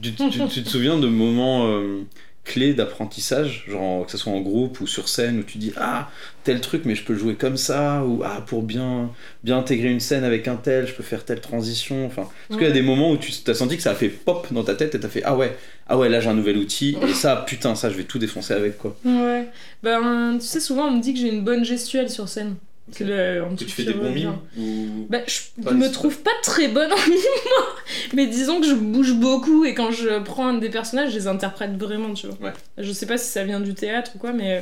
Tu, 0.00 0.12
tu- 0.14 0.38
tu 0.48 0.62
te 0.64 0.68
souviens 0.68 0.98
de 0.98 1.06
moments 1.06 1.66
euh, 1.68 2.02
clés 2.44 2.74
d'apprentissage, 2.74 3.64
genre 3.68 4.04
que 4.04 4.10
ce 4.10 4.18
soit 4.18 4.32
en 4.32 4.40
groupe 4.40 4.80
ou 4.80 4.86
sur 4.86 5.08
scène, 5.08 5.38
où 5.38 5.42
tu 5.44 5.58
dis 5.58 5.72
Ah, 5.76 6.10
tel 6.44 6.60
truc, 6.60 6.82
mais 6.84 6.94
je 6.96 7.04
peux 7.04 7.14
jouer 7.14 7.36
comme 7.36 7.56
ça, 7.56 8.02
ou 8.04 8.22
Ah, 8.24 8.42
pour 8.46 8.62
bien, 8.62 9.10
bien 9.44 9.58
intégrer 9.58 9.90
une 9.92 10.00
scène 10.00 10.24
avec 10.24 10.48
un 10.48 10.56
tel, 10.56 10.86
je 10.88 10.92
peux 10.94 11.04
faire 11.04 11.24
telle 11.24 11.40
transition. 11.40 12.04
Enfin, 12.06 12.22
est-ce 12.50 12.58
qu'il 12.58 12.66
y 12.66 12.70
a 12.70 12.72
des 12.72 12.82
moments 12.82 13.12
où 13.12 13.16
tu 13.16 13.32
as 13.48 13.54
senti 13.54 13.76
que 13.76 13.82
ça 13.82 13.92
a 13.92 13.94
fait 13.94 14.08
pop 14.08 14.48
dans 14.50 14.64
ta 14.64 14.74
tête 14.74 14.94
et 14.96 15.00
t'as 15.00 15.08
fait 15.08 15.22
Ah 15.24 15.36
ouais, 15.36 15.56
ah 15.86 15.96
ouais, 15.96 16.08
là 16.08 16.18
j'ai 16.20 16.28
un 16.30 16.34
nouvel 16.34 16.56
outil, 16.56 16.96
et 17.08 17.12
ça, 17.14 17.36
putain, 17.46 17.74
ça, 17.76 17.88
je 17.90 17.96
vais 17.96 18.04
tout 18.04 18.18
défoncer 18.18 18.54
avec 18.54 18.78
quoi. 18.78 18.96
Ouais, 19.04 19.48
ben 19.84 20.38
tu 20.40 20.46
sais, 20.46 20.58
souvent 20.60 20.86
on 20.88 20.96
me 20.96 21.00
dit 21.00 21.14
que 21.14 21.20
j'ai 21.20 21.28
une 21.32 21.44
bonne 21.44 21.64
gestuelle 21.64 22.10
sur 22.10 22.28
scène. 22.28 22.56
Que 22.94 23.04
le- 23.04 23.42
tu 23.56 23.64
fais 23.68 23.84
des 23.84 23.92
bons 23.94 24.10
mimes 24.12 24.36
ou... 24.58 25.06
Bah, 25.08 25.20
je 25.26 25.62
Pas 25.62 25.72
me 25.72 25.90
trouve 25.90 26.18
pas 26.18 26.32
très 26.42 26.68
bonne 26.68 26.92
en 26.92 26.96
mime, 27.08 27.16
moi. 27.44 27.66
Mais 28.12 28.26
disons 28.26 28.60
que 28.60 28.66
je 28.66 28.74
bouge 28.74 29.12
beaucoup 29.14 29.64
et 29.64 29.72
quand 29.74 29.90
je 29.92 30.20
prends 30.22 30.48
un 30.48 30.54
des 30.58 30.68
personnages, 30.68 31.10
je 31.12 31.16
les 31.16 31.26
interprète 31.28 31.76
vraiment, 31.76 32.12
tu 32.12 32.26
vois. 32.26 32.48
Ouais. 32.48 32.52
Je 32.78 32.90
sais 32.92 33.06
pas 33.06 33.16
si 33.18 33.30
ça 33.30 33.44
vient 33.44 33.60
du 33.60 33.74
théâtre 33.74 34.12
ou 34.16 34.18
quoi, 34.18 34.32
mais. 34.32 34.56
euh, 34.58 34.60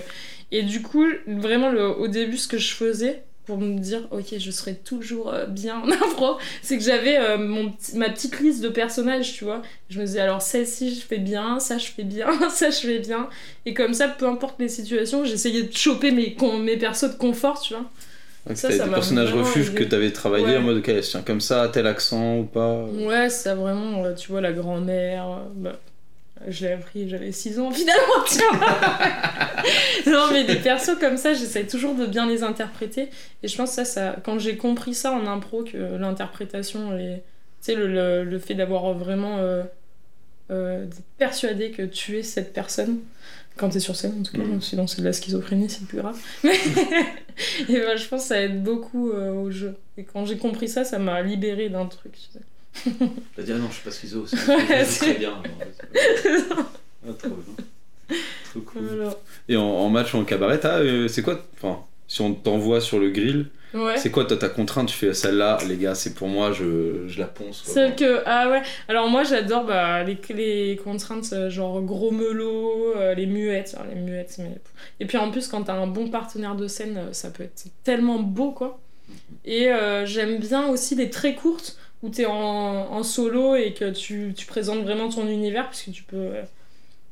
Et 0.53 0.63
du 0.63 0.83
coup, 0.83 1.07
vraiment, 1.27 1.71
le... 1.71 1.87
au 1.89 2.09
début, 2.09 2.37
ce 2.37 2.47
que 2.47 2.59
je 2.59 2.73
faisais 2.75 3.23
pour 3.47 3.59
me 3.59 3.79
dire, 3.81 4.07
ok, 4.13 4.39
je 4.39 4.51
serai 4.53 4.77
toujours 4.77 5.33
euh, 5.33 5.47
bien 5.47 5.79
en 5.81 5.91
impro, 5.91 6.37
c'est 6.63 6.77
que 6.79 6.85
j'avais 6.85 7.17
euh, 7.19 7.37
mon 7.39 7.73
ma 7.95 8.11
petite 8.11 8.39
liste 8.39 8.61
de 8.63 8.69
personnages, 8.69 9.33
tu 9.33 9.43
vois. 9.45 9.63
Je 9.89 9.99
me 9.99 10.05
disais, 10.07 10.21
alors 10.21 10.41
celle-ci, 10.43 10.95
je 10.95 11.01
fais 11.01 11.19
bien, 11.19 11.59
ça, 11.59 11.79
je 11.79 11.87
fais 11.87 12.05
bien, 12.05 12.29
ça, 12.51 12.71
je 12.71 12.79
fais 12.79 12.99
bien. 13.01 13.29
Et 13.67 13.75
comme 13.75 13.95
ça, 13.95 14.07
peu 14.09 14.27
importe 14.29 14.61
les 14.61 14.69
situations, 14.69 15.25
j'essayais 15.25 15.65
de 15.65 15.77
choper 15.77 16.13
mes, 16.13 16.35
con- 16.35 16.59
mes 16.59 16.77
persos 16.77 17.11
de 17.11 17.17
confort, 17.17 17.61
tu 17.61 17.75
vois. 17.75 17.91
Ça, 18.55 18.71
ça 18.71 18.85
des 18.87 18.91
personnages 18.91 19.33
refuges 19.35 19.75
que 19.75 19.85
t'avais 19.85 20.11
travaillé 20.13 20.47
Ouais. 20.47 20.57
en 20.57 20.63
mode, 20.63 20.79
ok, 20.79 21.01
tient 21.03 21.23
comme 21.23 21.41
ça, 21.41 21.69
tel 21.73 21.87
accent 21.87 22.39
ou 22.39 22.45
pas. 22.45 22.85
Ouais, 22.85 23.29
ça 23.29 23.55
vraiment, 23.55 24.03
tu 24.15 24.31
vois, 24.33 24.41
la 24.41 24.53
grand-mère. 24.53 25.41
bah, 25.55 25.79
je 26.49 26.65
l'ai 26.67 26.73
appris, 26.73 27.07
j'avais 27.09 27.33
6 27.33 27.61
ans 27.61 27.71
finalement, 27.73 28.25
tu 28.27 28.39
vois. 28.57 30.13
non, 30.13 30.29
mais 30.33 30.45
des 30.45 30.57
persos 30.57 30.97
comme 30.99 31.17
ça, 31.19 31.35
j'essaie 31.35 31.67
toujours 31.67 31.95
de 31.95 32.07
bien 32.07 32.27
les 32.27 32.43
interpréter. 32.43 33.09
Et 33.43 33.49
je 33.49 33.57
pense 33.57 33.71
que 33.71 33.77
ça, 33.77 33.85
ça 33.85 34.17
quand 34.25 34.39
j'ai 34.39 34.57
compris 34.57 34.95
ça 34.95 35.13
en 35.13 35.27
impro, 35.27 35.63
que 35.65 35.77
l'interprétation 35.99 36.97
et. 36.99 37.23
Tu 37.63 37.73
sais, 37.73 37.75
le, 37.75 37.87
le, 37.89 38.25
le 38.25 38.39
fait 38.39 38.55
d'avoir 38.55 38.95
vraiment. 38.95 39.37
euh, 39.39 39.63
euh, 40.51 40.85
d'être 40.85 41.03
persuadé 41.19 41.71
que 41.71 41.83
tu 41.83 42.19
es 42.19 42.23
cette 42.23 42.53
personne. 42.53 42.99
Quand 43.57 43.69
t'es 43.69 43.81
sur 43.81 43.95
scène, 43.97 44.17
en 44.21 44.23
tout 44.23 44.33
cas, 44.33 44.43
Mhm. 44.43 44.61
sinon 44.63 44.87
c'est 44.87 45.01
de 45.03 45.07
la 45.07 45.13
schizophrénie, 45.13 45.69
c'est 45.69 45.85
plus 45.87 45.99
grave. 45.99 46.19
et 46.45 46.47
ben, 47.69 47.97
je 47.97 48.07
pense 48.09 48.23
que 48.23 48.29
ça 48.29 48.41
aide 48.41 48.63
beaucoup 48.63 49.11
euh, 49.11 49.33
au 49.33 49.51
jeu. 49.51 49.75
Et 49.99 50.05
quand 50.05 50.25
j'ai 50.25 50.37
compris 50.39 50.69
ça, 50.69 50.85
ça 50.85 50.99
m'a 50.99 51.21
libéré 51.23 51.69
d'un 51.69 51.87
truc. 51.87 52.13
Tu 52.13 52.21
sais. 52.33 52.91
T'as 53.37 53.43
dit, 53.43 53.53
ah 53.53 53.59
non, 53.59 53.69
je 53.69 53.75
suis 53.75 53.83
pas 53.85 53.91
schizo, 53.91 54.27
c'est 54.27 54.37
Ouais, 54.49 54.85
très 54.85 55.15
bien. 55.15 55.43
Ah, 57.07 57.13
trop 57.19 57.31
bien. 57.31 58.17
Trop 58.51 58.61
cool. 58.61 58.83
Voilà. 58.83 59.15
Et 59.49 59.57
en, 59.57 59.63
en 59.63 59.89
match 59.91 60.15
en 60.15 60.25
cabaret, 60.25 60.61
euh, 60.65 61.09
c'est 61.09 61.23
quoi 61.23 61.45
Enfin, 61.55 61.85
si 62.11 62.21
on 62.23 62.35
t'envoie 62.35 62.81
sur 62.81 62.99
le 62.99 63.11
grill, 63.11 63.47
Ouais. 63.73 63.97
c'est 63.99 64.11
quoi 64.11 64.25
ta 64.25 64.49
contrainte? 64.49 64.89
Tu 64.89 64.97
fais 64.97 65.15
celle-là, 65.15 65.59
les 65.69 65.77
gars, 65.77 65.95
c'est 65.95 66.15
pour 66.15 66.27
moi, 66.27 66.51
je, 66.51 67.07
je 67.07 67.21
la 67.21 67.27
ponce. 67.27 67.63
Celle 67.65 67.95
que. 67.95 68.21
Ah 68.27 68.51
ouais. 68.51 68.63
Alors 68.89 69.09
moi 69.09 69.23
j'adore 69.23 69.63
bah, 69.65 70.03
les, 70.03 70.19
les 70.35 70.75
contraintes 70.83 71.33
euh, 71.33 71.49
genre 71.49 71.81
gros 71.81 72.11
melot, 72.11 72.95
euh, 72.97 73.15
les 73.15 73.27
muettes. 73.27 73.77
Alors, 73.79 73.95
les 73.95 74.01
muettes, 74.01 74.35
mais. 74.41 74.57
Et 74.99 75.07
puis 75.07 75.19
en 75.19 75.31
plus, 75.31 75.47
quand 75.47 75.63
t'as 75.63 75.75
un 75.75 75.87
bon 75.87 76.11
partenaire 76.11 76.57
de 76.57 76.67
scène, 76.67 76.97
euh, 76.97 77.13
ça 77.13 77.31
peut 77.31 77.45
être 77.45 77.67
tellement 77.85 78.19
beau 78.19 78.51
quoi. 78.51 78.81
Et 79.45 79.69
euh, 79.71 80.05
j'aime 80.05 80.39
bien 80.41 80.67
aussi 80.67 80.97
les 80.97 81.09
très 81.11 81.37
courtes 81.37 81.77
où 82.03 82.09
t'es 82.09 82.27
en, 82.27 82.33
en 82.35 83.03
solo 83.05 83.55
et 83.55 83.73
que 83.73 83.89
tu, 83.91 84.35
tu 84.37 84.47
présentes 84.47 84.83
vraiment 84.83 85.09
ton 85.11 85.29
univers 85.29 85.69
puisque 85.69 85.93
tu 85.93 86.03
peux. 86.03 86.17
euh, 86.17 86.43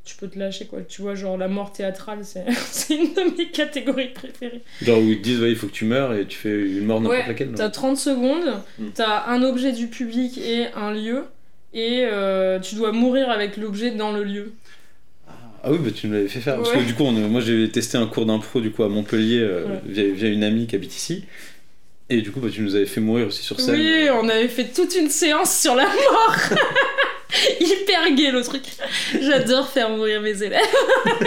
tu 0.08 0.16
peux 0.16 0.28
te 0.28 0.38
lâcher 0.38 0.66
quoi. 0.66 0.80
Tu 0.82 1.02
vois, 1.02 1.14
genre 1.14 1.36
la 1.36 1.48
mort 1.48 1.72
théâtrale, 1.72 2.20
c'est 2.22 2.44
une 2.94 3.12
de 3.14 3.36
mes 3.36 3.48
catégories 3.48 4.08
préférées. 4.14 4.62
Genre 4.82 4.98
où 4.98 5.02
ils 5.10 5.18
te 5.18 5.22
disent, 5.22 5.40
ouais, 5.40 5.50
il 5.50 5.56
faut 5.56 5.66
que 5.66 5.72
tu 5.72 5.84
meurs 5.84 6.14
et 6.14 6.26
tu 6.26 6.36
fais 6.38 6.50
une 6.50 6.86
mort 6.86 7.00
n'importe 7.00 7.20
Ouais, 7.20 7.28
laquelle. 7.28 7.52
T'as 7.54 7.68
30 7.68 7.96
secondes, 7.98 8.62
Mm. 8.78 8.86
t'as 8.94 9.26
un 9.26 9.42
objet 9.42 9.72
du 9.72 9.88
public 9.88 10.38
et 10.38 10.66
un 10.74 10.92
lieu, 10.92 11.24
et 11.74 12.04
euh, 12.10 12.58
tu 12.58 12.74
dois 12.76 12.92
mourir 12.92 13.28
avec 13.30 13.56
l'objet 13.58 13.90
dans 13.90 14.12
le 14.12 14.24
lieu. 14.24 14.52
Ah 15.62 15.72
oui, 15.72 15.78
bah 15.80 15.90
tu 15.94 16.06
me 16.06 16.14
l'avais 16.14 16.28
fait 16.28 16.40
faire. 16.40 16.56
Parce 16.56 16.70
que 16.72 16.78
du 16.86 16.94
coup, 16.94 17.02
on, 17.02 17.12
moi 17.12 17.40
j'ai 17.40 17.68
testé 17.70 17.98
un 17.98 18.06
cours 18.06 18.24
d'impro 18.26 18.60
du 18.60 18.70
coup 18.70 18.84
à 18.84 18.88
Montpellier 18.88 19.40
euh, 19.40 19.64
Ouais. 19.66 19.80
via, 19.86 20.04
via 20.04 20.28
une 20.28 20.44
amie 20.44 20.66
qui 20.68 20.76
habite 20.76 20.94
ici. 20.96 21.24
Et 22.10 22.22
du 22.22 22.30
coup, 22.30 22.40
bah, 22.40 22.48
tu 22.50 22.62
nous 22.62 22.74
avais 22.76 22.86
fait 22.86 23.00
mourir 23.02 23.26
aussi 23.26 23.42
sur 23.42 23.60
scène. 23.60 23.74
Oui, 23.74 24.08
on 24.10 24.28
avait 24.30 24.48
fait 24.48 24.72
toute 24.72 24.94
une 24.96 25.10
séance 25.10 25.58
sur 25.60 25.74
la 25.74 25.84
mort. 25.84 26.36
Hyper 27.60 28.10
gay 28.14 28.30
le 28.30 28.42
truc. 28.42 28.62
J'adore 29.20 29.68
faire 29.68 29.90
mourir 29.90 30.20
mes 30.22 30.42
élèves. 30.42 30.60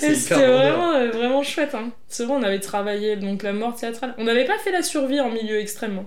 C'était 0.00 0.34
vraiment, 0.34 0.92
euh, 0.92 1.10
vraiment 1.10 1.42
chouette. 1.42 1.74
Hein. 1.74 1.90
C'est 2.08 2.24
vrai, 2.24 2.34
on 2.38 2.42
avait 2.42 2.60
travaillé 2.60 3.16
donc 3.16 3.42
la 3.42 3.52
mort 3.52 3.74
théâtrale. 3.74 4.14
On 4.18 4.24
n'avait 4.24 4.44
pas 4.44 4.58
fait 4.58 4.70
la 4.72 4.82
survie 4.82 5.20
en 5.20 5.30
milieu 5.30 5.58
extrême. 5.58 5.98
hein. 6.00 6.06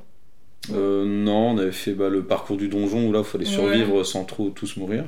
Euh, 0.73 1.05
non, 1.05 1.51
on 1.51 1.57
avait 1.57 1.71
fait 1.71 1.93
bah, 1.93 2.09
le 2.09 2.23
parcours 2.23 2.57
du 2.57 2.67
donjon 2.67 3.07
où 3.07 3.11
là, 3.11 3.19
il 3.19 3.25
fallait 3.25 3.45
Ouais. 3.45 3.51
survivre 3.51 4.03
sans 4.03 4.25
trop 4.25 4.49
tous 4.49 4.77
mourir. 4.77 5.05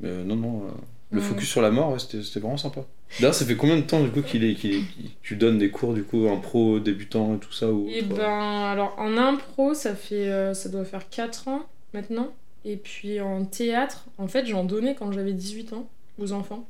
Mais 0.00 0.10
euh, 0.10 0.22
non, 0.24 0.36
non, 0.36 0.62
le 1.10 1.20
focus 1.20 1.48
sur 1.48 1.62
la 1.62 1.70
mort, 1.72 1.92
ouais, 1.92 1.98
c'était 1.98 2.38
vraiment 2.38 2.56
sympa. 2.56 2.82
D'ailleurs, 3.18 3.34
ça 3.34 3.44
fait 3.44 3.56
combien 3.56 3.76
de 3.76 3.82
temps 3.82 4.02
du 4.02 4.10
coup 4.10 4.22
qu'il 4.22 4.44
est, 4.44 4.54
qu'il 4.54 4.74
est- 4.74 4.82
tu 5.22 5.34
donnes 5.36 5.58
des 5.58 5.70
cours 5.70 5.94
du 5.94 6.02
coup 6.04 6.28
impro 6.28 6.78
débutant 6.80 7.34
et 7.34 7.38
tout 7.38 7.52
ça 7.52 7.68
ou 7.70 7.88
Et 7.92 8.02
toi 8.04 8.18
ben, 8.18 8.62
alors 8.72 8.94
en 8.98 9.16
impro, 9.16 9.74
ça 9.74 9.94
fait, 9.94 10.52
ça 10.54 10.68
doit 10.68 10.84
faire 10.84 11.08
4 11.08 11.48
ans 11.48 11.62
maintenant. 11.94 12.28
Et 12.66 12.76
puis 12.76 13.20
en 13.20 13.44
théâtre, 13.44 14.06
en 14.18 14.26
fait, 14.26 14.44
j'en 14.44 14.64
donnais 14.64 14.96
quand 14.96 15.12
j'avais 15.12 15.32
18 15.32 15.72
ans 15.72 15.88
aux 16.18 16.32
enfants. 16.32 16.68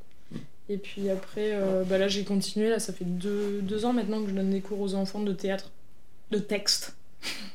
Et 0.68 0.76
puis 0.76 1.09
après, 1.09 1.52
euh, 1.54 1.85
bah 1.85 1.96
là, 1.96 2.06
j'ai 2.06 2.24
continué. 2.24 2.68
Là, 2.68 2.78
ça 2.78 2.92
fait 2.92 3.06
2 3.06 3.61
deux, 3.62 3.85
ans 3.87 3.94
maintenant 3.94 4.22
que 4.22 4.28
je 4.28 4.35
donne 4.35 4.50
des 4.50 4.61
cours 4.61 4.80
aux 4.80 4.94
enfants 4.94 5.20
de 5.20 5.32
théâtre, 5.32 5.70
de 6.30 6.38
texte. 6.38 6.96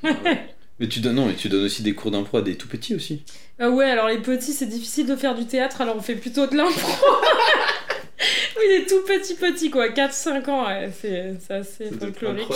Mais 0.03 0.87
tu 0.89 1.01
donnes 1.01 1.17
non, 1.17 1.27
mais 1.27 1.35
tu 1.35 1.49
donnes 1.49 1.65
aussi 1.65 1.83
des 1.83 1.93
cours 1.93 2.09
d'impro 2.09 2.37
à 2.37 2.41
des 2.41 2.55
tout 2.55 2.67
petits 2.67 2.95
aussi. 2.95 3.23
Ah 3.59 3.69
ouais, 3.69 3.85
alors 3.85 4.07
les 4.07 4.17
petits, 4.17 4.53
c'est 4.53 4.65
difficile 4.65 5.05
de 5.05 5.15
faire 5.15 5.35
du 5.35 5.45
théâtre, 5.45 5.81
alors 5.81 5.95
on 5.95 6.01
fait 6.01 6.15
plutôt 6.15 6.47
de 6.47 6.55
l'impro. 6.55 6.89
oui, 8.57 8.63
les 8.69 8.85
tout 8.87 9.03
petits 9.05 9.35
petits, 9.35 9.69
quoi. 9.69 9.89
4-5 9.89 10.49
ans, 10.49 10.67
ouais, 10.67 10.89
c'est 10.99 11.35
assez 11.49 11.91
folklorique. 11.91 12.47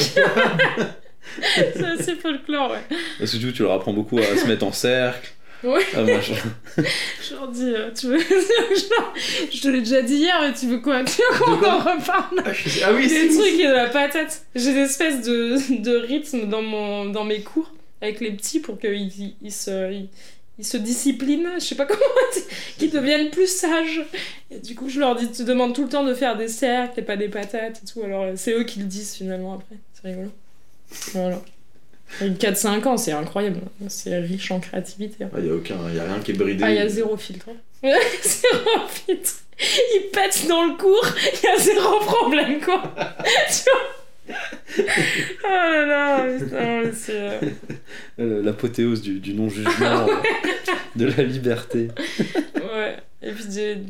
c'est 1.46 1.84
assez 1.84 2.16
folklore, 2.16 2.72
ouais. 2.72 2.98
Parce 3.20 3.34
que 3.34 3.38
du 3.38 3.48
coup, 3.48 3.52
tu 3.52 3.62
leur 3.62 3.74
apprends 3.74 3.94
beaucoup 3.94 4.18
à 4.18 4.36
se 4.36 4.48
mettre 4.48 4.66
en 4.66 4.72
cercle. 4.72 5.35
Ouais. 5.64 5.82
machin. 5.96 6.36
Je 6.78 7.34
leur 7.34 7.48
dis, 7.48 7.74
euh, 7.74 7.92
tu 7.92 8.08
veux. 8.08 8.20
Je 9.52 9.62
te 9.62 9.68
l'ai 9.68 9.80
déjà 9.80 10.02
dit 10.02 10.16
hier, 10.16 10.40
mais 10.42 10.54
tu 10.54 10.68
veux 10.68 10.80
quoi? 10.80 11.04
Tu 11.04 11.22
veux 11.22 11.40
qu'on 11.40 11.66
en 11.66 11.80
reparle? 11.80 12.44
Ah 12.84 12.94
oui, 12.94 13.08
Des 13.08 13.30
trucs 13.30 13.60
et 13.60 13.68
de 13.68 13.74
la 13.74 13.88
patate. 13.90 14.44
J'ai 14.54 14.74
des 14.74 14.82
espèces 14.82 15.22
de, 15.22 15.82
de 15.82 15.96
rythme 15.98 16.48
dans, 16.50 16.62
mon, 16.62 17.06
dans 17.06 17.24
mes 17.24 17.42
cours 17.42 17.72
avec 18.02 18.20
les 18.20 18.32
petits 18.32 18.60
pour 18.60 18.80
qu'ils 18.80 18.94
ils, 19.20 19.36
ils 19.42 19.52
se. 19.52 19.92
Ils, 19.92 20.10
ils 20.58 20.66
se 20.66 20.78
disciplinent, 20.78 21.50
je 21.56 21.60
sais 21.66 21.76
pas 21.76 21.86
comment 21.86 22.00
qu'ils 22.78 22.90
deviennent 22.90 23.30
plus 23.30 23.48
sages. 23.48 24.06
Et 24.50 24.60
du 24.60 24.74
coup, 24.74 24.88
je 24.88 25.00
leur 25.02 25.16
dis, 25.16 25.30
tu 25.30 25.44
demandes 25.44 25.76
tout 25.76 25.84
le 25.84 25.90
temps 25.90 26.06
de 26.06 26.14
faire 26.14 26.38
des 26.38 26.48
cercles 26.48 27.00
et 27.00 27.04
pas 27.04 27.18
des 27.18 27.28
patates 27.28 27.82
et 27.84 27.86
tout. 27.86 28.02
Alors, 28.04 28.24
euh, 28.24 28.34
c'est 28.38 28.54
eux 28.54 28.64
qui 28.64 28.80
le 28.80 28.86
disent 28.86 29.16
finalement 29.16 29.56
après. 29.56 29.76
C'est 29.94 30.08
rigolo. 30.08 30.32
Voilà. 31.14 31.42
Avec 32.22 32.40
4-5 32.40 32.86
ans, 32.88 32.98
c'est 32.98 33.12
incroyable. 33.12 33.62
C'est 33.88 34.18
riche 34.20 34.52
en 34.52 34.60
créativité. 34.60 35.24
hein. 35.26 35.30
Il 35.38 35.46
y 35.46 35.50
a 35.50 35.54
aucun, 35.56 35.76
y 35.94 36.00
a 36.00 36.04
rien 36.06 36.20
qui 36.24 36.32
est 36.32 36.36
bridé. 36.36 36.64
Ah, 36.64 36.72
il 36.72 36.76
y 36.78 36.80
a 36.80 36.88
zéro 36.88 37.18
filtre. 37.18 37.48
hein. 37.50 37.90
zéro 38.24 38.88
filtre. 38.88 39.34
Il 39.60 40.10
pète 40.12 40.46
dans 40.50 40.66
le 40.66 40.78
cours, 40.78 41.06
il 41.34 41.46
y 41.46 41.48
a 41.48 41.58
zéro 41.58 42.00
problème, 42.00 42.60
quoi. 42.62 42.82
tu 43.48 43.64
vois 43.70 43.82
Oh 44.28 45.48
là 45.48 45.86
là, 45.86 46.38
putain, 46.40 46.92
c'est... 46.94 47.12
euh, 47.14 47.40
Euh, 48.20 48.42
L'apothéose 48.44 49.02
du, 49.02 49.20
du 49.20 49.34
non-jugement, 49.34 50.08
euh, 50.10 50.16
de 50.96 51.06
la 51.06 51.24
liberté. 51.24 51.90
Ouais. 52.56 52.98
Et 53.22 53.32
puis, 53.32 53.46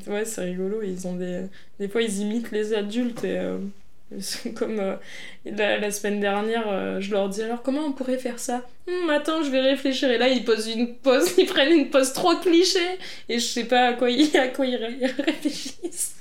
ouais, 0.08 0.26
c'est 0.26 0.42
rigolo. 0.44 0.82
Ils 0.84 1.08
ont 1.08 1.16
des... 1.16 1.42
Des 1.80 1.88
fois, 1.88 2.02
ils 2.02 2.20
imitent 2.20 2.52
les 2.52 2.74
adultes 2.74 3.24
et... 3.24 3.38
euh, 3.40 3.58
Comme 4.56 4.80
euh, 4.80 4.96
la, 5.46 5.80
la 5.80 5.92
semaine 5.92 6.20
dernière, 6.20 6.66
euh, 6.68 7.02
je 7.02 7.12
leur 7.12 7.28
dis 7.28 7.42
alors 7.42 7.64
comment 7.64 7.82
on 7.86 7.92
pourrait 7.92 8.20
faire 8.20 8.38
ça? 8.40 8.62
Hum, 8.88 9.10
Attends, 9.10 9.44
je 9.44 9.50
vais 9.50 9.62
réfléchir. 9.62 10.10
Et 10.12 10.18
là, 10.20 10.30
ils 10.30 10.46
posent 10.46 10.68
une 10.68 10.96
pose, 10.96 11.28
ils 11.40 11.48
prennent 11.48 11.74
une 11.74 11.90
pose 11.90 12.14
trop 12.14 12.36
cliché 12.38 12.80
et 13.30 13.40
je 13.40 13.46
sais 13.46 13.66
pas 13.66 13.88
à 13.88 13.94
quoi 13.94 14.10
ils, 14.12 14.36
à 14.38 14.48
quoi 14.50 14.66
ils, 14.68 14.76
ré- 14.76 14.98
ils 15.02 15.08
réfléchissent. 15.26 16.16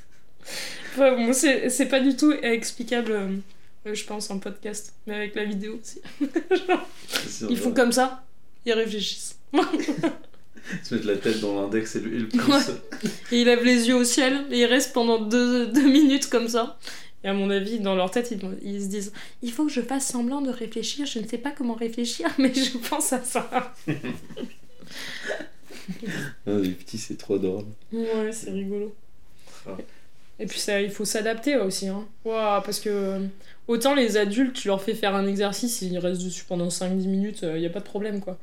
Enfin, 0.94 1.12
bon, 1.16 1.32
c'est 1.32 1.88
pas 1.88 2.00
du 2.00 2.16
tout 2.16 2.32
explicable, 2.32 3.12
euh, 3.12 3.94
je 3.94 4.04
pense, 4.04 4.30
en 4.30 4.38
podcast, 4.38 4.94
mais 5.06 5.14
avec 5.16 5.34
la 5.34 5.44
vidéo 5.44 5.78
aussi. 5.82 6.00
Genre, 6.66 6.88
ils 7.50 7.58
font 7.58 7.72
comme 7.72 7.92
ça, 7.92 8.24
ils 8.64 8.72
réfléchissent. 8.72 9.38
Se 10.82 10.94
mettre 10.94 11.06
la 11.06 11.16
tête 11.16 11.40
dans 11.40 11.60
l'index 11.60 11.96
et 11.96 12.00
le, 12.00 12.14
et 12.14 12.18
le 12.20 12.28
pouce. 12.28 12.48
Ouais. 12.48 12.62
Et 13.32 13.40
ils 13.40 13.44
lèvent 13.44 13.64
les 13.64 13.88
yeux 13.88 13.96
au 13.96 14.04
ciel 14.04 14.46
et 14.50 14.60
ils 14.60 14.64
restent 14.64 14.94
pendant 14.94 15.18
deux, 15.20 15.66
deux 15.66 15.86
minutes 15.86 16.30
comme 16.30 16.48
ça. 16.48 16.78
Et 17.24 17.28
à 17.28 17.32
mon 17.32 17.50
avis, 17.50 17.80
dans 17.80 17.94
leur 17.94 18.10
tête, 18.10 18.30
ils, 18.30 18.40
ils 18.62 18.82
se 18.82 18.88
disent 18.88 19.12
Il 19.42 19.50
faut 19.50 19.64
que 19.64 19.72
je 19.72 19.80
fasse 19.80 20.06
semblant 20.06 20.42
de 20.42 20.50
réfléchir, 20.50 21.06
je 21.06 21.18
ne 21.18 21.26
sais 21.26 21.38
pas 21.38 21.50
comment 21.50 21.74
réfléchir, 21.74 22.28
mais 22.38 22.52
je 22.54 22.78
pense 22.78 23.12
à 23.12 23.22
ça. 23.22 23.74
Ah, 26.46 26.56
les 26.62 26.70
petits, 26.70 26.96
c'est 26.96 27.18
trop 27.18 27.36
drôle. 27.36 27.66
Ouais, 27.92 28.32
c'est 28.32 28.50
rigolo. 28.50 28.94
Ah. 29.66 29.76
Et 30.38 30.46
puis 30.46 30.58
ça, 30.58 30.80
il 30.80 30.90
faut 30.90 31.04
s'adapter 31.04 31.56
aussi. 31.56 31.88
Hein. 31.88 32.06
Parce 32.24 32.80
que 32.80 32.88
euh, 32.88 33.26
autant 33.68 33.94
les 33.94 34.16
adultes, 34.16 34.54
tu 34.54 34.68
leur 34.68 34.82
fais 34.82 34.94
faire 34.94 35.14
un 35.14 35.26
exercice, 35.26 35.82
ils 35.82 35.98
restent 35.98 36.24
dessus 36.24 36.44
pendant 36.48 36.68
5-10 36.68 37.06
minutes, 37.06 37.40
il 37.42 37.60
n'y 37.60 37.66
a 37.66 37.70
pas 37.70 37.80
de 37.80 37.84
problème 37.84 38.20
quoi. 38.20 38.38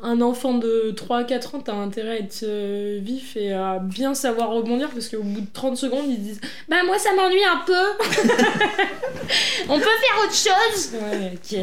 Un 0.00 0.20
enfant 0.20 0.54
de 0.54 0.94
3-4 0.96 1.56
ans, 1.56 1.60
t'as 1.60 1.72
intérêt 1.74 2.10
à 2.10 2.18
être 2.18 2.44
euh, 2.44 3.00
vif 3.02 3.36
et 3.36 3.52
à 3.52 3.80
bien 3.80 4.14
savoir 4.14 4.50
rebondir 4.50 4.90
parce 4.90 5.08
qu'au 5.08 5.24
bout 5.24 5.40
de 5.40 5.46
30 5.52 5.76
secondes, 5.76 6.04
ils 6.08 6.22
disent 6.22 6.40
Bah, 6.68 6.76
moi 6.86 6.98
ça 6.98 7.10
m'ennuie 7.16 7.44
un 7.44 7.62
peu 7.66 7.72
On 9.68 9.76
peut 9.76 9.84
faire 9.84 10.22
autre 10.22 10.34
chose 10.34 10.92
Ouais, 10.94 11.32
ok. 11.34 11.58